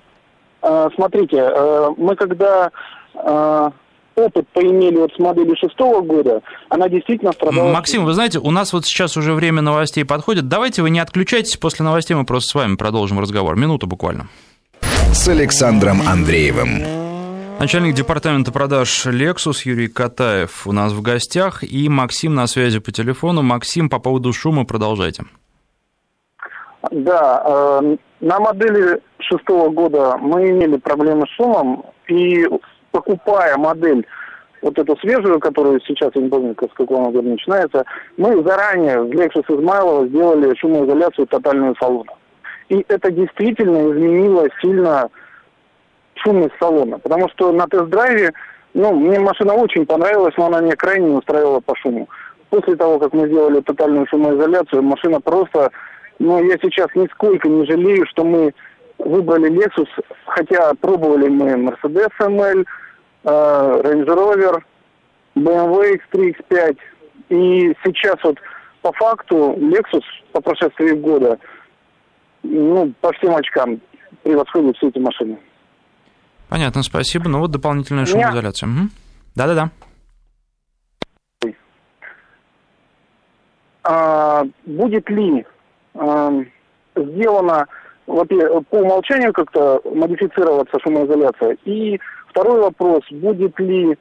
э, 0.61 0.89
смотрите, 0.95 1.37
э, 1.37 1.89
мы 1.97 2.15
когда 2.15 2.71
э, 3.13 3.69
опыт 4.15 4.47
поимели 4.53 4.97
вот 4.97 5.11
с 5.13 5.19
моделью 5.19 5.55
шестого 5.57 6.01
года, 6.01 6.41
она 6.69 6.89
действительно 6.89 7.31
страдала... 7.31 7.71
Максим, 7.71 8.05
вы 8.05 8.13
знаете, 8.13 8.39
у 8.39 8.51
нас 8.51 8.73
вот 8.73 8.85
сейчас 8.85 9.15
уже 9.17 9.33
время 9.33 9.61
новостей 9.61 10.03
подходит. 10.03 10.47
Давайте 10.47 10.81
вы 10.81 10.89
не 10.89 10.99
отключайтесь, 10.99 11.57
после 11.57 11.85
новостей 11.85 12.15
мы 12.15 12.25
просто 12.25 12.49
с 12.49 12.55
вами 12.55 12.75
продолжим 12.75 13.19
разговор. 13.19 13.55
Минуту 13.55 13.87
буквально. 13.87 14.27
С 15.13 15.27
Александром 15.27 16.01
Андреевым. 16.07 17.00
Начальник 17.61 17.93
департамента 17.93 18.51
продаж 18.51 19.05
Lexus 19.05 19.61
Юрий 19.65 19.87
Катаев 19.87 20.65
у 20.65 20.71
нас 20.71 20.93
в 20.93 21.03
гостях 21.03 21.63
и 21.63 21.89
Максим 21.89 22.33
на 22.33 22.47
связи 22.47 22.79
по 22.79 22.91
телефону. 22.91 23.43
Максим, 23.43 23.87
по 23.87 23.99
поводу 23.99 24.33
шума 24.33 24.65
продолжайте. 24.65 25.25
Да, 26.89 27.43
э, 27.83 27.97
на 28.21 28.39
модели 28.39 28.99
шестого 29.19 29.69
года 29.69 30.17
мы 30.17 30.49
имели 30.49 30.77
проблемы 30.77 31.27
с 31.27 31.35
шумом, 31.35 31.85
и 32.07 32.47
покупая 32.89 33.55
модель 33.57 34.07
вот 34.63 34.79
эту 34.79 34.97
свежую, 34.97 35.39
которую 35.39 35.79
сейчас, 35.81 36.09
я 36.15 36.21
не 36.23 36.29
помню, 36.29 36.55
с 36.59 36.73
какого 36.73 37.11
года 37.11 37.29
начинается, 37.29 37.85
мы 38.17 38.41
заранее 38.41 39.03
в 39.03 39.11
Lexus 39.11 39.45
Измайлова 39.47 40.07
сделали 40.07 40.57
шумоизоляцию 40.57 41.27
тотальную 41.27 41.75
салона. 41.79 42.11
И 42.69 42.83
это 42.87 43.11
действительно 43.11 43.91
изменило 43.91 44.47
сильно 44.63 45.11
шумность 46.23 46.55
салона. 46.59 46.99
Потому 46.99 47.29
что 47.29 47.51
на 47.51 47.67
тест-драйве, 47.67 48.31
ну, 48.73 48.93
мне 48.93 49.19
машина 49.19 49.53
очень 49.53 49.85
понравилась, 49.85 50.33
но 50.37 50.47
она 50.47 50.61
меня 50.61 50.75
крайне 50.75 51.09
не 51.09 51.15
устраивала 51.15 51.59
по 51.59 51.75
шуму. 51.75 52.09
После 52.49 52.75
того, 52.75 52.99
как 52.99 53.13
мы 53.13 53.27
сделали 53.27 53.61
тотальную 53.61 54.07
шумоизоляцию, 54.07 54.83
машина 54.83 55.19
просто... 55.21 55.71
Ну, 56.19 56.43
я 56.43 56.57
сейчас 56.61 56.87
нисколько 56.93 57.47
не 57.49 57.65
жалею, 57.65 58.05
что 58.05 58.23
мы 58.23 58.53
выбрали 58.99 59.49
Lexus, 59.49 59.87
хотя 60.25 60.73
пробовали 60.79 61.27
мы 61.27 61.53
Mercedes 61.53 62.11
ML, 62.19 62.65
э, 63.23 63.27
Range 63.27 64.05
Rover, 64.05 64.61
BMW 65.35 65.99
X3, 66.13 66.35
X5. 66.49 66.77
И 67.29 67.75
сейчас 67.83 68.17
вот 68.23 68.37
по 68.81 68.91
факту 68.93 69.55
Lexus 69.57 70.03
по 70.31 70.41
прошествии 70.41 70.91
года, 70.91 71.39
ну, 72.43 72.93
по 73.01 73.11
всем 73.13 73.35
очкам 73.35 73.79
превосходит 74.23 74.77
все 74.77 74.89
эти 74.89 74.99
машины. 74.99 75.37
Понятно, 76.51 76.83
спасибо. 76.83 77.29
Ну 77.29 77.39
вот 77.39 77.51
дополнительная 77.51 78.05
шумоизоляция. 78.05 78.67
Угу. 78.67 78.89
Да-да-да. 79.35 79.69
А, 83.83 84.43
будет 84.65 85.09
ли 85.09 85.45
а, 85.95 86.29
сделано 86.93 87.67
по 88.05 88.77
умолчанию 88.77 89.31
как-то 89.31 89.79
модифицироваться 89.85 90.77
шумоизоляция? 90.83 91.57
И 91.63 91.97
второй 92.27 92.59
вопрос, 92.59 93.03
будет 93.09 93.57
ли 93.57 93.97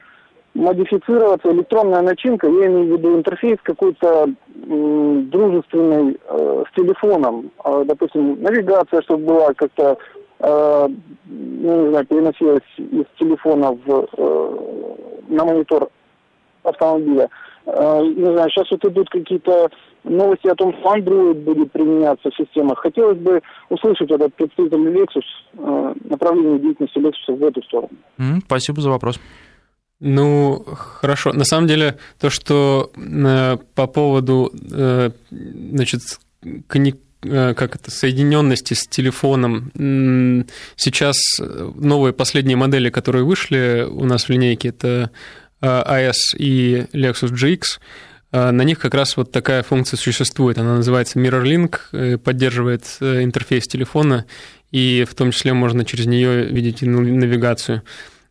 модифицироваться 0.55 1.53
электронная 1.53 2.03
начинка, 2.03 2.49
я 2.49 2.67
имею 2.67 2.97
в 2.97 2.99
виду 2.99 3.17
интерфейс 3.17 3.59
какой-то 3.63 4.27
дружественный 4.57 6.19
э, 6.21 6.65
с 6.69 6.75
телефоном, 6.75 7.53
э, 7.65 7.85
допустим, 7.87 8.43
навигация, 8.43 9.03
чтобы 9.03 9.27
была 9.27 9.55
как-то 9.55 9.97
э, 10.41 10.89
ну, 11.27 11.85
не 11.85 11.91
знаю, 11.91 12.07
переносилась 12.07 12.63
из 12.79 13.05
телефона 13.19 13.73
в, 13.73 14.09
э, 14.17 15.35
на 15.35 15.45
монитор 15.45 15.89
автомобиля. 16.63 17.29
Э, 17.67 18.03
не 18.03 18.33
знаю, 18.33 18.51
сейчас 18.51 18.71
вот 18.71 18.85
идут 18.85 19.09
какие-то 19.11 19.69
новости 20.05 20.49
о 20.49 20.55
том, 20.55 20.73
что 20.75 20.97
Android 20.97 21.45
будет 21.45 21.73
применяться 21.73 22.31
в 22.31 22.37
системах. 22.37 22.79
Хотелось 22.79 23.19
бы 23.19 23.41
услышать 23.69 24.11
от 24.11 24.35
представителя 24.35 24.91
Lexus 24.91 25.23
э, 25.59 25.95
направление 26.05 26.59
деятельности 26.59 26.99
Lexus 26.99 27.37
в 27.37 27.45
эту 27.45 27.63
сторону. 27.63 27.91
Mm, 28.19 28.41
спасибо 28.45 28.81
за 28.81 28.91
вопрос. 28.91 29.21
Ну, 30.03 30.65
хорошо. 30.75 31.33
На 31.35 31.45
самом 31.45 31.67
деле, 31.67 31.99
то, 32.19 32.31
что 32.31 32.91
э, 32.97 33.57
по 33.75 33.87
поводу, 33.87 34.51
э, 34.73 35.11
значит, 35.31 36.01
Э, 36.43 36.49
как 37.21 37.77
это, 37.77 37.91
соединенности 37.91 38.75
с 38.75 38.87
телефоном. 38.87 39.71
Сейчас 40.77 41.19
новые 41.39 42.13
последние 42.13 42.57
модели, 42.57 42.91
которые 42.91 43.25
вышли 43.25 43.87
у 43.89 44.05
нас 44.05 44.25
в 44.25 44.31
линейке, 44.31 44.69
это 44.69 45.11
AS 45.61 46.13
э, 46.35 46.39
и 46.39 46.87
Lexus 46.93 47.33
GX. 47.33 47.63
Э, 48.33 48.51
на 48.51 48.63
них 48.63 48.79
как 48.79 48.95
раз 48.95 49.17
вот 49.17 49.33
такая 49.33 49.63
функция 49.63 49.99
существует. 49.99 50.59
Она 50.59 50.77
называется 50.77 51.19
Mirror 51.19 51.45
Link, 51.45 52.19
поддерживает 52.19 52.85
интерфейс 53.01 53.67
телефона, 53.67 54.25
и 54.71 55.05
в 55.09 55.15
том 55.15 55.33
числе 55.33 55.53
можно 55.53 55.85
через 55.85 56.07
нее 56.07 56.47
видеть 56.47 56.81
навигацию. 56.83 57.83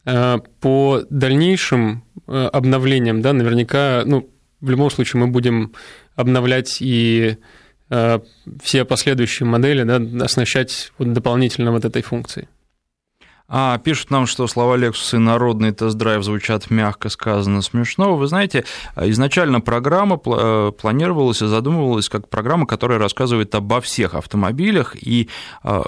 По 0.05 1.03
дальнейшим 1.09 2.03
обновлениям, 2.25 3.21
да, 3.21 3.33
наверняка, 3.33 4.03
ну, 4.05 4.27
в 4.61 4.69
любом 4.69 4.89
случае 4.89 5.19
мы 5.19 5.27
будем 5.27 5.73
обновлять 6.15 6.77
и 6.79 7.37
Э, 7.37 7.68
все 7.89 8.85
последующие 8.85 9.47
модели 9.47 9.83
да, 9.83 10.25
оснащать 10.25 10.91
вот 10.97 11.13
дополнительно 11.13 11.71
вот 11.71 11.85
этой 11.85 12.01
функцией. 12.01 12.47
А, 13.51 13.79
пишут 13.79 14.11
нам, 14.11 14.27
что 14.27 14.45
слова 14.45 14.77
Lexus 14.77 15.15
и 15.15 15.17
народный 15.17 15.71
тест-драйв 15.71 16.23
звучат 16.23 16.69
мягко 16.69 17.09
сказано 17.09 17.63
смешно. 17.63 18.15
Вы 18.15 18.27
знаете, 18.27 18.63
изначально 18.95 19.59
программа 19.59 20.21
э, 20.23 20.71
планировалась 20.79 21.41
и 21.41 21.47
задумывалась 21.47 22.09
как 22.09 22.29
программа, 22.29 22.67
которая 22.67 22.99
рассказывает 22.99 23.55
обо 23.55 23.81
всех 23.81 24.13
автомобилях, 24.13 24.95
и 24.95 25.29
э, 25.63 25.81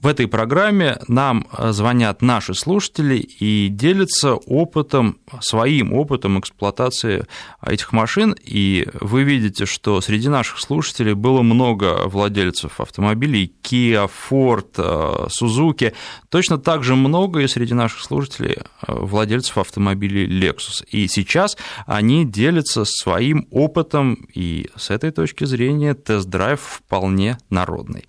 в 0.00 0.06
этой 0.06 0.28
программе 0.28 0.98
нам 1.08 1.46
э, 1.50 1.72
звонят 1.72 2.22
наши 2.22 2.54
слушатели 2.54 3.16
и 3.16 3.68
делятся 3.68 4.34
опытом, 4.34 5.18
своим 5.40 5.92
опытом 5.92 6.38
эксплуатации 6.38 7.26
этих 7.66 7.92
машин. 7.92 8.36
И 8.40 8.86
вы 9.00 9.24
видите, 9.24 9.66
что 9.66 10.00
среди 10.00 10.28
наших 10.28 10.60
слушателей 10.60 11.14
было 11.14 11.42
много 11.42 12.06
владельцев 12.06 12.80
автомобилей 12.80 13.52
Kia, 13.62 14.08
Ford, 14.30 14.68
э, 14.76 15.26
Suzuki. 15.28 15.92
Точно 16.28 16.58
так 16.58 16.84
же 16.84 16.94
много 16.94 17.40
и 17.40 17.48
среди 17.48 17.74
наших 17.74 18.00
слушателей 18.00 18.56
э, 18.56 18.62
владельцев 18.86 19.58
автомобилей 19.58 20.26
Lexus. 20.26 20.84
И 20.90 21.08
сейчас 21.08 21.56
они 21.86 22.24
делятся 22.24 22.84
своим 22.84 23.48
опытом, 23.50 24.28
и 24.32 24.68
с 24.76 24.90
этой 24.90 25.10
точки 25.10 25.44
зрения 25.44 25.94
тест-драйв 25.94 26.60
вполне 26.60 27.38
народный. 27.50 28.04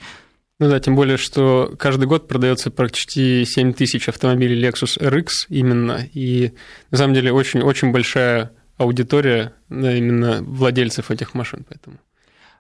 Ну 0.60 0.68
да, 0.68 0.80
тем 0.82 0.96
более, 0.96 1.16
что 1.16 1.74
каждый 1.80 2.06
год 2.06 2.28
продается 2.28 2.70
почти 2.70 3.46
7 3.46 3.74
тысяч 3.74 4.10
автомобилей 4.10 4.62
Lexus 4.62 5.00
RX 5.00 5.28
именно, 5.48 6.06
и 6.14 6.52
на 6.92 6.98
самом 6.98 7.14
деле 7.14 7.32
очень-очень 7.32 7.92
большая 7.92 8.52
аудитория 8.78 9.54
да, 9.70 9.96
именно 9.96 10.44
владельцев 10.44 11.12
этих 11.12 11.34
машин, 11.34 11.66
поэтому. 11.68 11.98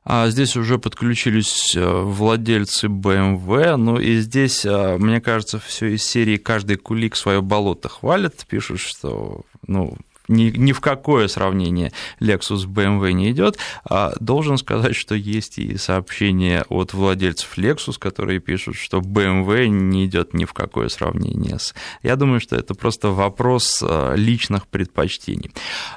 А 0.05 0.29
здесь 0.29 0.55
уже 0.55 0.79
подключились 0.79 1.75
э, 1.75 1.85
владельцы 1.85 2.87
BMW, 2.87 3.75
ну 3.75 3.99
и 3.99 4.19
здесь, 4.19 4.65
э, 4.65 4.97
мне 4.97 5.19
кажется, 5.19 5.59
все 5.59 5.87
из 5.87 6.03
серии 6.03 6.37
«Каждый 6.37 6.77
кулик 6.77 7.17
свое 7.17 7.41
болото 7.41 7.89
хвалит», 7.89 8.45
пишут, 8.47 8.79
что 8.79 9.41
ну, 9.67 9.97
ни, 10.29 10.51
ни 10.55 10.71
в 10.71 10.79
какое 10.79 11.27
сравнение 11.27 11.91
Lexus 12.19 12.65
BMW 12.65 13.11
не 13.11 13.31
идет. 13.31 13.57
А 13.83 14.13
должен 14.19 14.57
сказать, 14.57 14.95
что 14.95 15.15
есть 15.15 15.57
и 15.57 15.77
сообщения 15.77 16.65
от 16.69 16.93
владельцев 16.93 17.57
Lexus, 17.57 17.97
которые 17.99 18.39
пишут, 18.39 18.75
что 18.75 18.99
BMW 18.99 19.67
не 19.67 20.05
идет 20.05 20.33
ни 20.33 20.45
в 20.45 20.53
какое 20.53 20.89
сравнение 20.89 21.59
с... 21.59 21.73
Я 22.03 22.15
думаю, 22.15 22.39
что 22.39 22.55
это 22.55 22.75
просто 22.75 23.09
вопрос 23.09 23.83
а, 23.83 24.13
личных 24.15 24.67
предпочтений. 24.67 25.51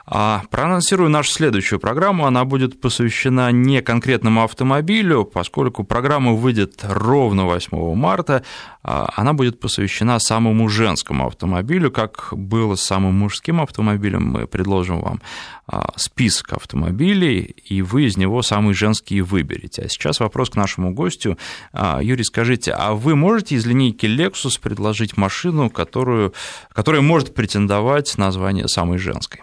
А 0.06 0.42
проанонсирую 0.50 1.10
нашу 1.10 1.30
следующую 1.30 1.78
программу. 1.78 2.26
Она 2.26 2.44
будет 2.44 2.80
посвящена 2.80 3.52
не 3.52 3.82
конкретному 3.82 4.42
автомобилю, 4.42 5.24
поскольку 5.24 5.84
программа 5.84 6.32
выйдет 6.32 6.80
ровно 6.82 7.44
8 7.44 7.94
марта. 7.94 8.42
А, 8.82 9.10
она 9.16 9.32
будет 9.32 9.60
посвящена 9.60 10.18
самому 10.18 10.68
женскому 10.68 11.26
автомобилю, 11.26 11.90
как 11.90 12.28
было 12.32 12.74
с 12.74 12.82
самым 12.82 13.14
мужским 13.14 13.60
автомобилем. 13.60 14.21
Мы 14.24 14.46
предложим 14.46 15.00
вам 15.00 15.20
а, 15.66 15.92
список 15.96 16.54
автомобилей, 16.54 17.54
и 17.64 17.82
вы 17.82 18.04
из 18.04 18.16
него 18.16 18.42
самый 18.42 18.74
женский 18.74 19.20
выберете. 19.20 19.82
А 19.82 19.88
сейчас 19.88 20.20
вопрос 20.20 20.50
к 20.50 20.56
нашему 20.56 20.92
гостю. 20.92 21.38
А, 21.72 22.00
Юрий, 22.02 22.24
скажите, 22.24 22.72
а 22.72 22.92
вы 22.92 23.16
можете 23.16 23.56
из 23.56 23.66
линейки 23.66 24.06
Lexus 24.06 24.60
предложить 24.60 25.16
машину, 25.16 25.70
которую, 25.70 26.34
которая 26.72 27.02
может 27.02 27.34
претендовать 27.34 28.16
на 28.18 28.32
звание 28.32 28.68
самой 28.68 28.98
женской? 28.98 29.40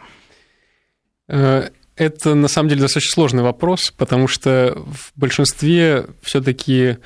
Э, 1.27 1.69
это 1.95 2.35
на 2.35 2.47
самом 2.47 2.69
деле 2.69 2.81
достаточно 2.81 3.13
сложный 3.13 3.43
вопрос, 3.43 3.91
потому 3.91 4.27
что 4.27 4.73
в 4.75 5.11
большинстве 5.19 6.07
все-таки 6.21 6.97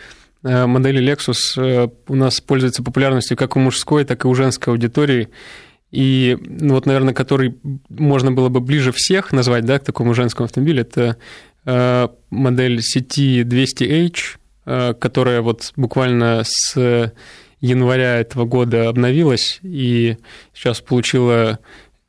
Э, 0.44 0.66
модели 0.66 1.02
Lexus 1.02 1.58
э, 1.58 1.90
у 2.08 2.16
нас 2.16 2.42
пользуются 2.42 2.84
популярностью 2.84 3.38
как 3.38 3.56
у 3.56 3.60
мужской, 3.60 4.04
так 4.04 4.26
и 4.26 4.28
у 4.28 4.36
женской 4.36 4.74
аудитории. 4.74 5.30
И 5.94 6.38
ну, 6.42 6.74
вот, 6.74 6.88
наверное, 6.88 7.14
который 7.14 7.56
можно 7.88 8.32
было 8.32 8.50
бы 8.50 8.62
ближе 8.62 8.92
всех 8.92 9.32
назвать 9.32 9.64
да, 9.64 9.78
к 9.78 9.84
такому 9.84 10.16
женскому 10.16 10.46
автомобилю, 10.46 10.82
это 10.82 11.18
э, 11.66 12.08
модель 12.32 12.80
CT200H, 12.80 14.96
которая 14.96 15.42
вот 15.42 15.72
буквально 15.76 16.42
с 16.46 17.14
января 17.62 18.18
этого 18.18 18.46
года 18.46 18.90
обновилась 18.90 19.60
и 19.62 20.18
сейчас 20.54 20.82
получила 20.82 21.60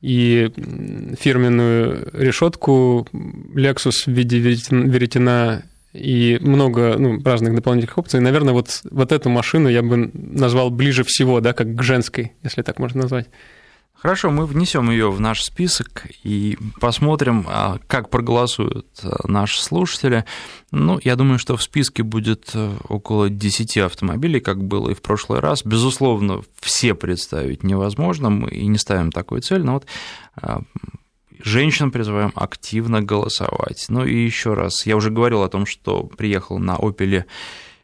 и 0.01 0.51
фирменную 1.19 2.09
решетку 2.13 3.07
Lexus 3.13 4.05
в 4.07 4.13
виде 4.13 4.39
веретена 4.39 5.65
и 5.93 6.39
много 6.41 6.97
ну, 6.99 7.23
разных 7.23 7.55
дополнительных 7.55 7.99
опций. 7.99 8.21
Наверное, 8.21 8.55
вот, 8.55 8.81
вот 8.91 9.13
эту 9.13 9.31
машину 9.31 9.69
я 9.69 9.83
бы 9.83 10.11
назвал 10.13 10.71
ближе 10.71 11.05
всего, 11.05 11.41
да, 11.41 11.53
как 11.53 11.75
к 11.75 11.83
женской, 11.83 12.33
если 12.43 12.63
так 12.63 12.79
можно 12.79 13.03
назвать. 13.03 13.27
Хорошо, 14.05 14.31
мы 14.31 14.45
внесем 14.45 14.91
ее 14.91 15.11
в 15.11 15.19
наш 15.19 15.43
список 15.43 16.07
и 16.25 16.59
посмотрим, 16.79 17.47
а, 17.49 17.79
как 17.87 18.11
проголосуют 18.11 18.87
а, 19.03 19.27
наши 19.27 19.63
слушатели. 19.63 20.27
Ну, 20.71 21.01
я 21.03 21.17
думаю, 21.17 21.39
что 21.39 21.57
в 21.57 21.63
списке 21.63 22.03
будет 22.03 22.51
э, 22.53 22.77
около 22.87 23.31
10 23.31 23.79
автомобилей, 23.79 24.41
как 24.41 24.63
было 24.63 24.91
и 24.91 24.95
в 24.95 25.01
прошлый 25.01 25.41
раз. 25.41 25.65
Безусловно, 25.65 26.43
все 26.61 26.93
представить 26.93 27.63
невозможно, 27.63 28.29
мы 28.29 28.51
и 28.51 28.67
не 28.67 28.77
ставим 28.77 29.11
такой 29.11 29.41
цель, 29.41 29.63
но 29.63 29.73
вот 29.73 29.87
а, 30.37 30.61
женщин 31.43 31.91
призываем 31.91 32.33
активно 32.35 33.01
голосовать. 33.01 33.87
Ну 33.89 34.05
и 34.05 34.15
еще 34.23 34.53
раз, 34.53 34.85
я 34.85 34.99
уже 34.99 35.11
говорил 35.11 35.43
о 35.43 35.49
том, 35.49 35.65
что 35.65 36.03
приехал 36.03 36.59
на 36.59 36.77
Opel 36.77 37.25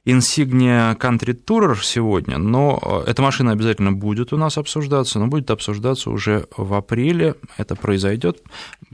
Insignia 0.07 0.97
Country 0.97 1.35
Tourer 1.35 1.79
сегодня, 1.83 2.39
но 2.39 3.05
э, 3.07 3.11
эта 3.11 3.21
машина 3.21 3.53
обязательно 3.53 3.93
будет 3.93 4.33
у 4.33 4.39
нас 4.39 4.57
обсуждаться, 4.57 5.19
но 5.19 5.27
будет 5.27 5.51
обсуждаться 5.51 6.11
уже 6.11 6.47
в 6.57 6.73
апреле. 6.73 7.35
Это 7.59 7.77
произойдет 7.77 8.43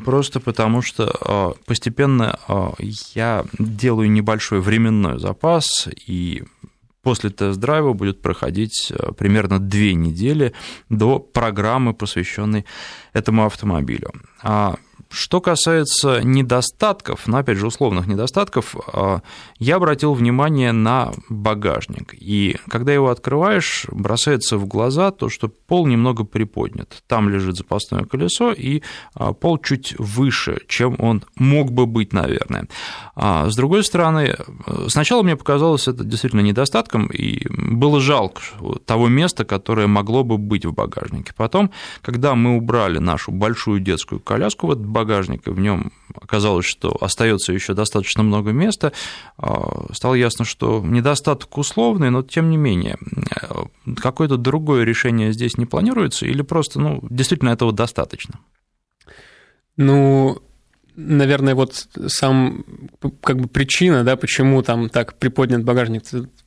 просто 0.04 0.40
потому, 0.40 0.82
что 0.82 1.54
э, 1.58 1.64
постепенно 1.64 2.38
э, 2.48 2.70
я 3.14 3.44
делаю 3.58 4.10
небольшой 4.10 4.60
временной 4.60 5.20
запас, 5.20 5.88
и 6.08 6.42
после 7.02 7.30
тест-драйва 7.30 7.92
будет 7.92 8.20
проходить 8.20 8.92
примерно 9.16 9.60
две 9.60 9.94
недели 9.94 10.54
до 10.88 11.20
программы, 11.20 11.94
посвященной 11.94 12.64
этому 13.12 13.46
автомобилю. 13.46 14.10
Что 15.08 15.40
касается 15.40 16.20
недостатков, 16.22 17.26
но 17.26 17.38
опять 17.38 17.58
же 17.58 17.66
условных 17.66 18.06
недостатков, 18.06 18.74
а, 18.92 19.20
я 19.58 19.76
обратил 19.76 20.14
внимание 20.14 20.72
на 20.72 21.12
багажник. 21.28 22.14
И 22.18 22.56
когда 22.68 22.92
его 22.92 23.10
открываешь, 23.10 23.86
бросается 23.90 24.58
в 24.58 24.66
глаза 24.66 25.10
то, 25.10 25.28
что 25.28 25.48
пол 25.48 25.86
немного 25.86 26.24
приподнят. 26.24 27.02
Там 27.06 27.28
лежит 27.28 27.56
запасное 27.56 28.04
колесо, 28.04 28.52
и 28.52 28.82
а, 29.14 29.32
пол 29.32 29.58
чуть 29.58 29.94
выше, 29.98 30.58
чем 30.68 30.96
он 30.98 31.24
мог 31.36 31.72
бы 31.72 31.86
быть, 31.86 32.12
наверное. 32.12 32.66
А 33.14 33.48
с 33.48 33.56
другой 33.56 33.84
стороны, 33.84 34.36
сначала 34.88 35.22
мне 35.22 35.36
показалось 35.36 35.88
это 35.88 36.04
действительно 36.04 36.40
недостатком, 36.40 37.06
и 37.06 37.46
было 37.48 38.00
жалко 38.00 38.42
того 38.84 39.08
места, 39.08 39.44
которое 39.44 39.86
могло 39.86 40.24
бы 40.24 40.38
быть 40.38 40.66
в 40.66 40.72
багажнике. 40.72 41.32
Потом, 41.36 41.70
когда 42.02 42.34
мы 42.34 42.56
убрали 42.56 42.98
нашу 42.98 43.32
большую 43.32 43.80
детскую 43.80 44.20
коляску 44.20 44.66
в 44.66 44.72
этот 44.72 44.86
багажник, 44.96 45.46
и 45.46 45.50
в 45.50 45.60
нем 45.60 45.92
оказалось, 46.14 46.64
что 46.64 46.96
остается 47.00 47.52
еще 47.52 47.74
достаточно 47.74 48.22
много 48.22 48.52
места, 48.52 48.92
а, 49.36 49.92
стало 49.92 50.14
ясно, 50.14 50.44
что 50.44 50.82
недостаток 50.82 51.58
условный, 51.58 52.10
но 52.10 52.22
тем 52.22 52.48
не 52.48 52.56
менее, 52.56 52.96
какое-то 54.00 54.38
другое 54.38 54.84
решение 54.84 55.32
здесь 55.32 55.58
не 55.58 55.66
планируется, 55.66 56.24
или 56.24 56.42
просто, 56.42 56.80
ну, 56.80 57.00
действительно 57.10 57.50
этого 57.50 57.72
достаточно? 57.72 58.40
Ну, 59.76 60.40
наверное, 60.96 61.54
вот 61.54 61.88
сам 62.06 62.64
как 63.22 63.38
бы 63.38 63.48
причина, 63.48 64.02
да, 64.02 64.16
почему 64.16 64.62
там 64.62 64.88
так 64.88 65.18
приподнят 65.18 65.62
багажник, 65.62 66.04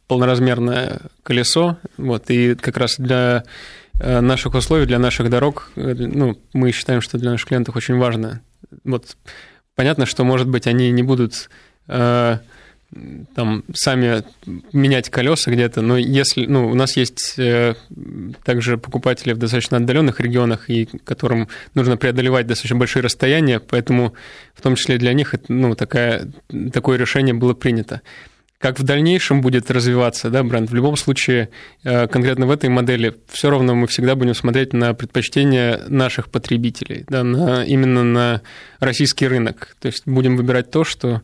полноразмерное 0.08 1.02
колесо, 1.22 1.78
вот, 1.98 2.32
и 2.32 2.56
как 2.56 2.78
раз 2.78 2.96
для 2.98 3.44
э, 3.44 3.50
наших 4.00 4.56
условий, 4.56 4.86
для 4.86 5.00
наших 5.00 5.30
дорог, 5.30 5.72
э, 5.76 5.94
ну, 5.98 6.40
мы 6.54 6.72
считаем, 6.72 7.02
что 7.02 7.18
для 7.18 7.32
наших 7.32 7.50
клиентов 7.50 7.76
очень 7.76 7.98
важно. 7.98 8.42
Вот 8.84 9.18
понятно, 9.76 10.06
что, 10.06 10.24
может 10.24 10.48
быть, 10.48 10.68
они 10.68 10.92
не 10.92 11.04
будут 11.04 11.50
э, 11.88 12.38
там 13.36 13.64
сами 13.74 14.24
менять 14.74 15.10
колеса 15.10 15.52
где-то, 15.52 15.82
но 15.82 15.98
если, 15.98 16.46
ну, 16.46 16.70
у 16.70 16.74
нас 16.74 16.98
есть 16.98 17.38
э, 17.38 17.76
также 18.44 18.78
покупатели 18.78 19.34
в 19.34 19.38
достаточно 19.38 19.78
отдаленных 19.78 20.20
регионах, 20.20 20.70
и 20.70 20.86
которым 21.04 21.50
нужно 21.76 21.98
преодолевать 21.98 22.48
достаточно 22.48 22.78
большие 22.78 23.04
расстояния, 23.04 23.60
поэтому 23.60 24.14
в 24.56 24.62
том 24.62 24.76
числе 24.76 24.98
для 24.98 25.14
них 25.14 25.36
ну, 25.50 25.76
такая, 25.76 26.32
такое 26.74 26.98
решение 26.98 27.36
было 27.36 27.54
принято. 27.54 28.02
Как 28.60 28.80
в 28.80 28.84
дальнейшем 28.84 29.42
будет 29.42 29.72
развиваться 29.72 30.30
да, 30.30 30.44
бренд? 30.44 30.70
В 30.70 30.74
любом 30.74 30.98
случае, 30.98 31.50
э, 31.84 32.08
конкретно 32.08 32.46
в 32.46 32.52
этой 32.52 32.70
модели, 32.70 33.16
все 33.30 33.50
равно 33.50 33.74
мы 33.74 33.88
всегда 33.88 34.16
будем 34.16 34.36
смотреть 34.36 34.74
на 34.74 34.94
предпочтения 34.94 35.82
наших 35.88 36.30
потребителей, 36.30 37.06
да, 37.08 37.24
на, 37.24 37.64
именно 37.64 38.04
на 38.04 38.42
российский 38.80 39.28
рынок. 39.28 39.76
То 39.80 39.88
есть 39.88 40.04
будем 40.06 40.36
выбирать 40.36 40.72
то, 40.72 40.84
что 40.84 41.22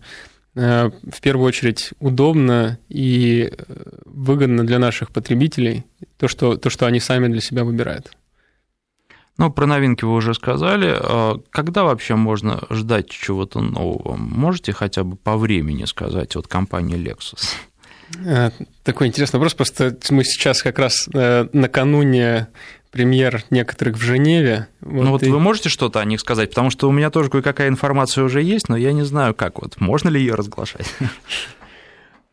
Э, 0.55 0.89
в 1.03 1.21
первую 1.21 1.47
очередь 1.47 1.91
удобно 1.99 2.79
и 2.87 3.51
э, 3.51 3.73
выгодно 4.05 4.65
для 4.65 4.79
наших 4.79 5.11
потребителей, 5.11 5.83
то, 6.17 6.29
что, 6.29 6.55
то, 6.55 6.69
что 6.69 6.85
они 6.85 6.99
сами 7.01 7.27
для 7.27 7.41
себя 7.41 7.65
выбирают. 7.65 8.11
Ну, 9.37 9.51
про 9.51 9.65
новинки 9.65 10.05
вы 10.05 10.13
уже 10.13 10.33
сказали. 10.33 10.95
А 10.97 11.39
когда 11.49 11.83
вообще 11.83 12.15
можно 12.15 12.63
ждать 12.69 13.09
чего-то 13.09 13.59
нового? 13.59 14.15
Можете 14.15 14.71
хотя 14.71 15.03
бы 15.03 15.17
по 15.17 15.37
времени 15.37 15.85
сказать 15.85 16.35
от 16.35 16.47
компании 16.47 16.97
Lexus? 16.97 17.55
Э, 18.25 18.51
такой 18.83 19.07
интересный 19.07 19.37
вопрос. 19.37 19.53
Просто 19.53 19.97
мы 20.09 20.23
сейчас 20.23 20.63
как 20.63 20.79
раз 20.79 21.09
накануне 21.11 22.47
премьер 22.95 23.43
некоторых 23.49 23.97
в 23.97 24.01
Женеве. 24.01 24.67
Вот 24.79 25.03
ну 25.03 25.11
вот 25.11 25.23
и... 25.23 25.29
вы 25.29 25.37
можете 25.37 25.67
что-то 25.67 25.99
о 25.99 26.05
них 26.05 26.21
сказать? 26.21 26.51
Потому 26.51 26.69
что 26.69 26.87
у 26.87 26.93
меня 26.93 27.09
тоже 27.09 27.29
кое-какая 27.29 27.67
информация 27.67 28.23
уже 28.23 28.41
есть, 28.41 28.69
но 28.69 28.77
я 28.77 28.93
не 28.93 29.03
знаю, 29.03 29.33
как 29.35 29.61
вот, 29.61 29.81
можно 29.81 30.07
ли 30.07 30.21
ее 30.21 30.35
разглашать? 30.35 30.87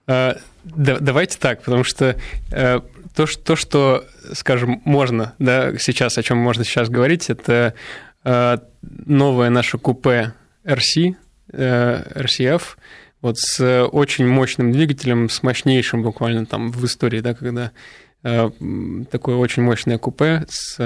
А, 0.09 0.36
давайте 0.64 1.38
так, 1.38 1.62
потому 1.62 1.84
что 1.84 2.16
э, 2.50 2.80
то, 3.14 3.26
что, 3.26 3.56
то, 3.56 4.04
скажем, 4.32 4.82
можно, 4.84 5.34
да, 5.38 5.76
сейчас, 5.78 6.18
о 6.18 6.22
чем 6.22 6.38
можно 6.38 6.64
сейчас 6.64 6.88
говорить, 6.88 7.30
это 7.30 7.74
э, 8.24 8.58
новое 8.82 9.50
наше 9.50 9.78
купе 9.78 10.34
RC, 10.64 11.14
э, 11.52 12.22
RCF, 12.22 12.62
вот 13.20 13.38
с 13.38 13.84
очень 13.86 14.26
мощным 14.26 14.72
двигателем, 14.72 15.28
с 15.28 15.42
мощнейшим 15.42 16.02
буквально 16.02 16.46
там 16.46 16.72
в 16.72 16.84
истории, 16.84 17.20
да, 17.20 17.34
когда 17.34 17.72
Э, 18.24 18.50
такое 19.10 19.36
очень 19.36 19.62
мощное 19.62 19.98
купе 19.98 20.46
с 20.48 20.78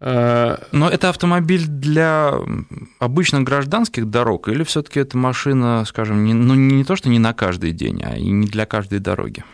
э, 0.00 0.56
но 0.72 0.88
это 0.88 1.08
автомобиль 1.08 1.66
для 1.66 2.34
обычных 2.98 3.42
гражданских 3.42 4.08
дорог 4.08 4.48
или 4.48 4.64
все-таки 4.64 5.00
это 5.00 5.16
машина, 5.16 5.84
скажем, 5.86 6.24
не, 6.24 6.34
ну 6.34 6.54
не 6.54 6.84
то, 6.84 6.96
что 6.96 7.08
не 7.08 7.18
на 7.18 7.32
каждый 7.34 7.72
день, 7.72 8.02
а 8.04 8.16
и 8.16 8.30
не 8.30 8.46
для 8.46 8.66
каждой 8.66 8.98
дороги? 8.98 9.44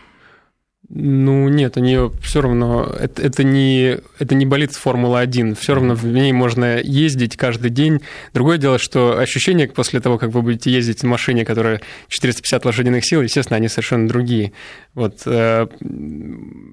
Ну 0.89 1.49
нет, 1.49 1.77
у 1.77 1.79
нее 1.79 2.11
все 2.21 2.41
равно 2.41 2.83
это, 2.83 3.23
это 3.23 3.43
не 3.43 3.97
это 4.19 4.35
не 4.35 4.45
болит 4.45 4.71
Формула-1, 4.73 5.55
все 5.55 5.73
равно 5.73 5.95
в 5.95 6.05
ней 6.05 6.31
можно 6.31 6.79
ездить 6.79 7.37
каждый 7.37 7.71
день. 7.71 8.01
Другое 8.33 8.59
дело, 8.59 8.77
что 8.77 9.17
ощущения 9.17 9.67
после 9.67 9.99
того, 9.99 10.19
как 10.19 10.29
вы 10.29 10.43
будете 10.43 10.71
ездить 10.71 11.01
в 11.01 11.05
машине, 11.05 11.43
которая 11.43 11.81
450 12.09 12.65
лошадиных 12.65 13.03
сил, 13.03 13.21
естественно, 13.23 13.57
они 13.57 13.67
совершенно 13.67 14.07
другие. 14.07 14.51
Вот 14.93 15.23
э, 15.25 15.67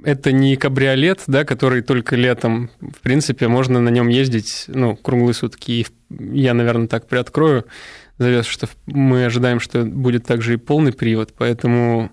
это 0.04 0.32
не 0.32 0.56
кабриолет, 0.56 1.22
да, 1.26 1.44
который 1.44 1.80
только 1.80 2.14
летом, 2.14 2.70
в 2.80 3.00
принципе, 3.00 3.48
можно 3.48 3.80
на 3.80 3.88
нем 3.88 4.08
ездить, 4.08 4.64
ну, 4.68 4.94
круглые 4.94 5.34
сутки. 5.34 5.70
И 5.72 5.86
я, 6.10 6.52
наверное, 6.52 6.86
так 6.86 7.08
приоткрою 7.08 7.64
завес, 8.18 8.44
что 8.44 8.68
мы 8.86 9.24
ожидаем, 9.24 9.58
что 9.58 9.84
будет 9.84 10.26
также 10.26 10.54
и 10.54 10.58
полный 10.58 10.92
привод, 10.92 11.32
поэтому 11.36 12.10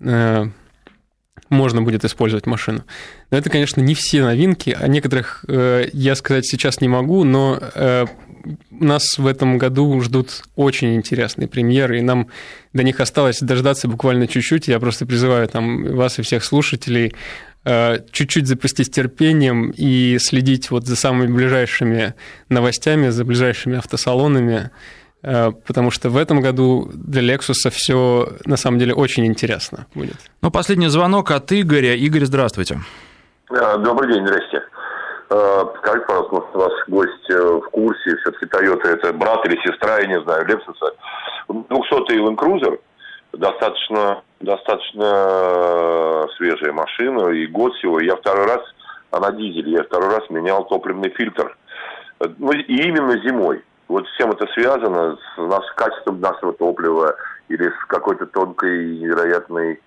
э, 0.00 0.46
можно 1.48 1.82
будет 1.82 2.04
использовать 2.04 2.46
машину. 2.46 2.84
Но 3.30 3.38
это, 3.38 3.50
конечно, 3.50 3.80
не 3.80 3.94
все 3.94 4.22
новинки, 4.22 4.76
о 4.78 4.88
некоторых 4.88 5.44
э, 5.48 5.88
я 5.92 6.14
сказать 6.14 6.46
сейчас 6.46 6.80
не 6.80 6.88
могу, 6.88 7.24
но 7.24 7.58
э, 7.60 8.06
нас 8.70 9.18
в 9.18 9.26
этом 9.26 9.58
году 9.58 10.00
ждут 10.00 10.42
очень 10.56 10.94
интересные 10.96 11.48
премьеры, 11.48 11.98
и 11.98 12.02
нам 12.02 12.28
до 12.72 12.82
них 12.82 13.00
осталось 13.00 13.40
дождаться 13.40 13.88
буквально 13.88 14.26
чуть-чуть. 14.26 14.68
Я 14.68 14.80
просто 14.80 15.06
призываю 15.06 15.48
там 15.48 15.94
вас 15.94 16.18
и 16.18 16.22
всех 16.22 16.44
слушателей 16.44 17.14
э, 17.64 17.98
чуть-чуть 18.10 18.46
запастись 18.46 18.90
терпением 18.90 19.72
и 19.76 20.18
следить 20.20 20.70
вот 20.70 20.86
за 20.86 20.96
самыми 20.96 21.32
ближайшими 21.32 22.14
новостями, 22.48 23.08
за 23.08 23.24
ближайшими 23.24 23.78
автосалонами, 23.78 24.70
потому 25.66 25.90
что 25.90 26.10
в 26.10 26.16
этом 26.16 26.40
году 26.40 26.90
для 26.92 27.34
Lexus 27.34 27.70
все 27.70 28.28
на 28.44 28.56
самом 28.56 28.78
деле 28.78 28.94
очень 28.94 29.26
интересно 29.26 29.86
будет. 29.94 30.16
Ну, 30.42 30.50
последний 30.50 30.88
звонок 30.88 31.30
от 31.30 31.50
Игоря. 31.52 31.94
Игорь, 31.94 32.24
здравствуйте. 32.24 32.80
Э, 33.50 33.78
добрый 33.78 34.12
день, 34.12 34.26
здрасте. 34.26 34.62
Э, 35.30 35.64
скажите, 35.78 36.06
пожалуйста, 36.06 36.34
может, 36.34 36.54
ваш 36.54 36.72
гость 36.88 37.30
в 37.30 37.70
курсе, 37.70 38.16
все-таки 38.16 38.46
Toyota 38.46 38.88
это 38.88 39.12
брат 39.12 39.46
или 39.46 39.56
сестра, 39.64 39.98
я 39.98 40.06
не 40.06 40.20
знаю, 40.22 40.46
Lexus. 40.46 40.76
200-й 41.48 42.18
Land 42.18 42.36
Cruiser, 42.36 42.78
достаточно, 43.32 44.22
достаточно 44.40 46.26
свежая 46.36 46.72
машина, 46.72 47.28
и 47.30 47.46
год 47.46 47.74
всего. 47.74 48.00
Я 48.00 48.16
второй 48.16 48.46
раз, 48.46 48.60
она 49.10 49.30
дизель, 49.32 49.70
я 49.70 49.84
второй 49.84 50.10
раз 50.10 50.28
менял 50.30 50.64
топливный 50.64 51.10
фильтр. 51.10 51.56
Ну, 52.38 52.52
и 52.52 52.76
именно 52.82 53.18
зимой. 53.26 53.62
Вот 53.88 54.06
с 54.06 54.16
чем 54.16 54.30
это 54.30 54.46
связано? 54.54 55.16
С 55.16 55.38
нашим 55.38 55.76
качеством 55.76 56.20
нашего 56.20 56.52
топлива 56.52 57.16
или 57.48 57.68
с 57.68 57.84
какой-то 57.88 58.26
тонкой 58.26 58.98
невероятной 58.98 59.80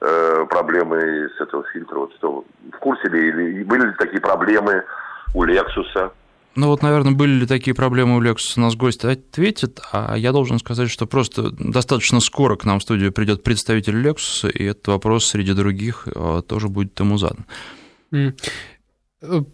э, 0.00 0.46
проблемой 0.48 1.28
с 1.36 1.40
этого 1.40 1.64
фильтра? 1.72 1.98
Вот 1.98 2.14
что, 2.14 2.44
в 2.72 2.78
курсе 2.78 3.08
ли, 3.08 3.28
или 3.28 3.64
были 3.64 3.86
ли 3.86 3.94
такие 3.98 4.20
проблемы 4.20 4.84
у 5.34 5.44
Lexus. 5.44 6.12
Ну 6.56 6.66
вот, 6.66 6.82
наверное, 6.82 7.12
были 7.12 7.30
ли 7.30 7.46
такие 7.46 7.74
проблемы 7.74 8.16
у 8.16 8.22
Lexus, 8.22 8.54
у 8.56 8.60
нас 8.60 8.74
гость 8.74 9.04
ответит, 9.04 9.80
а 9.92 10.16
я 10.16 10.32
должен 10.32 10.58
сказать, 10.58 10.90
что 10.90 11.06
просто 11.06 11.50
достаточно 11.50 12.18
скоро 12.20 12.56
к 12.56 12.64
нам 12.64 12.80
в 12.80 12.82
студию 12.82 13.12
придет 13.12 13.44
представитель 13.44 14.04
Lexus, 14.04 14.50
и 14.50 14.64
этот 14.64 14.88
вопрос 14.88 15.26
среди 15.26 15.52
других 15.52 16.08
э, 16.08 16.42
тоже 16.46 16.68
будет 16.68 16.98
ему 16.98 17.18
задан. 17.18 17.46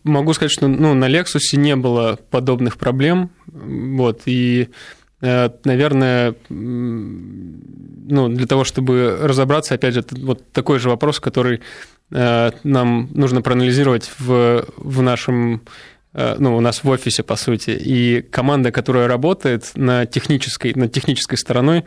Могу 0.04 0.32
сказать, 0.32 0.52
что 0.52 0.68
ну, 0.68 0.94
на 0.94 1.08
Lexus 1.08 1.56
не 1.56 1.76
было 1.76 2.18
подобных 2.30 2.76
проблем, 2.78 3.30
вот, 3.46 4.22
и 4.26 4.68
Э, 5.20 5.50
наверное, 5.64 6.34
ну, 6.48 8.28
для 8.28 8.46
того, 8.46 8.64
чтобы 8.64 9.18
разобраться, 9.22 9.74
опять 9.74 9.94
же, 9.94 10.04
вот 10.10 10.52
такой 10.52 10.78
же 10.78 10.90
вопрос, 10.90 11.20
который 11.20 11.62
э, 12.10 12.50
нам 12.64 13.08
нужно 13.12 13.40
проанализировать 13.40 14.10
в, 14.18 14.66
в 14.76 15.02
нашем 15.02 15.62
э, 16.12 16.36
ну, 16.38 16.56
у 16.56 16.60
нас 16.60 16.84
в 16.84 16.88
офисе, 16.88 17.22
по 17.22 17.36
сути, 17.36 17.70
и 17.70 18.20
команда, 18.22 18.70
которая 18.72 19.08
работает 19.08 19.72
на 19.74 20.04
технической, 20.04 20.74
на 20.74 20.88
технической 20.88 21.38
стороной, 21.38 21.84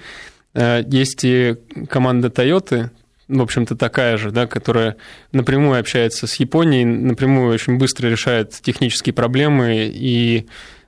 есть 0.55 1.23
и 1.23 1.57
команда 1.89 2.29
Toyota, 2.29 2.89
в 3.29 3.41
общем-то, 3.41 3.75
такая 3.75 4.17
же, 4.17 4.31
да, 4.31 4.47
которая 4.47 4.97
напрямую 5.31 5.79
общается 5.79 6.27
с 6.27 6.35
Японией, 6.35 6.83
напрямую 6.83 7.53
очень 7.53 7.77
быстро 7.77 8.07
решает 8.07 8.51
технические 8.61 9.13
проблемы 9.13 9.89
и 9.93 10.47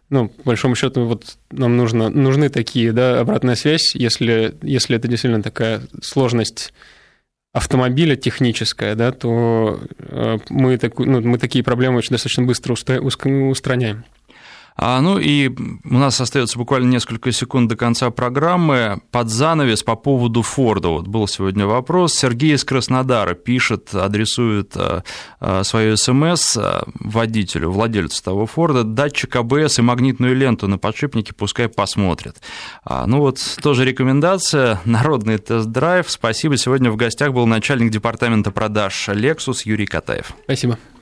ну, 0.10 0.28
по 0.28 0.44
большому 0.44 0.76
счету, 0.76 1.06
вот 1.06 1.38
нам 1.52 1.78
нужно, 1.78 2.10
нужны 2.10 2.50
такие, 2.50 2.92
да, 2.92 3.22
обратная 3.22 3.56
связь, 3.56 3.96
если, 3.96 4.56
если 4.62 4.98
это 4.98 5.08
действительно 5.08 5.42
такая 5.42 5.84
сложность 6.02 6.74
автомобиля 7.54 8.18
техническая, 8.18 8.96
да, 8.96 9.14
то 9.14 9.80
э, 10.00 10.38
мы, 10.50 10.78
так, 10.78 11.00
ну, 11.00 11.22
мы 11.22 11.38
такие 11.38 11.64
проблемы 11.64 11.98
очень 11.98 12.12
достаточно 12.12 12.44
быстро 12.44 12.74
устраняем. 12.74 14.04
А, 14.84 15.00
ну 15.00 15.20
и 15.20 15.50
у 15.50 15.98
нас 15.98 16.20
остается 16.20 16.58
буквально 16.58 16.90
несколько 16.90 17.32
секунд 17.32 17.70
до 17.70 17.76
конца 17.76 18.10
программы. 18.10 19.00
Под 19.12 19.30
занавес 19.30 19.84
по 19.84 19.96
поводу 19.96 20.42
Форда. 20.42 20.88
Вот 20.88 21.08
был 21.08 21.28
сегодня 21.28 21.68
вопрос. 21.68 22.16
Сергей 22.16 22.56
из 22.56 22.64
Краснодара 22.64 23.36
пишет, 23.36 23.94
адресует 23.94 24.76
а, 24.76 25.04
а, 25.40 25.64
свое 25.64 25.96
смс 25.96 26.58
водителю, 26.96 27.70
владельцу 27.70 28.24
того 28.24 28.48
Форда, 28.48 28.84
датчик 28.84 29.36
АБС 29.36 29.78
и 29.78 29.82
магнитную 29.84 30.36
ленту 30.36 30.68
на 30.68 30.80
подшипнике 30.80 31.34
пускай 31.36 31.70
посмотрят. 31.70 32.42
Ну 33.06 33.20
вот 33.20 33.40
тоже 33.62 33.86
рекомендация. 33.86 34.82
Народный 34.86 35.38
тест-драйв. 35.38 36.10
Спасибо. 36.10 36.58
Сегодня 36.58 36.90
в 36.90 36.96
гостях 36.96 37.34
был 37.34 37.46
начальник 37.46 37.92
департамента 37.92 38.50
продаж 38.50 39.10
Lexus 39.10 39.62
Юрий 39.66 39.86
Катаев. 39.86 40.34
Спасибо. 40.46 40.80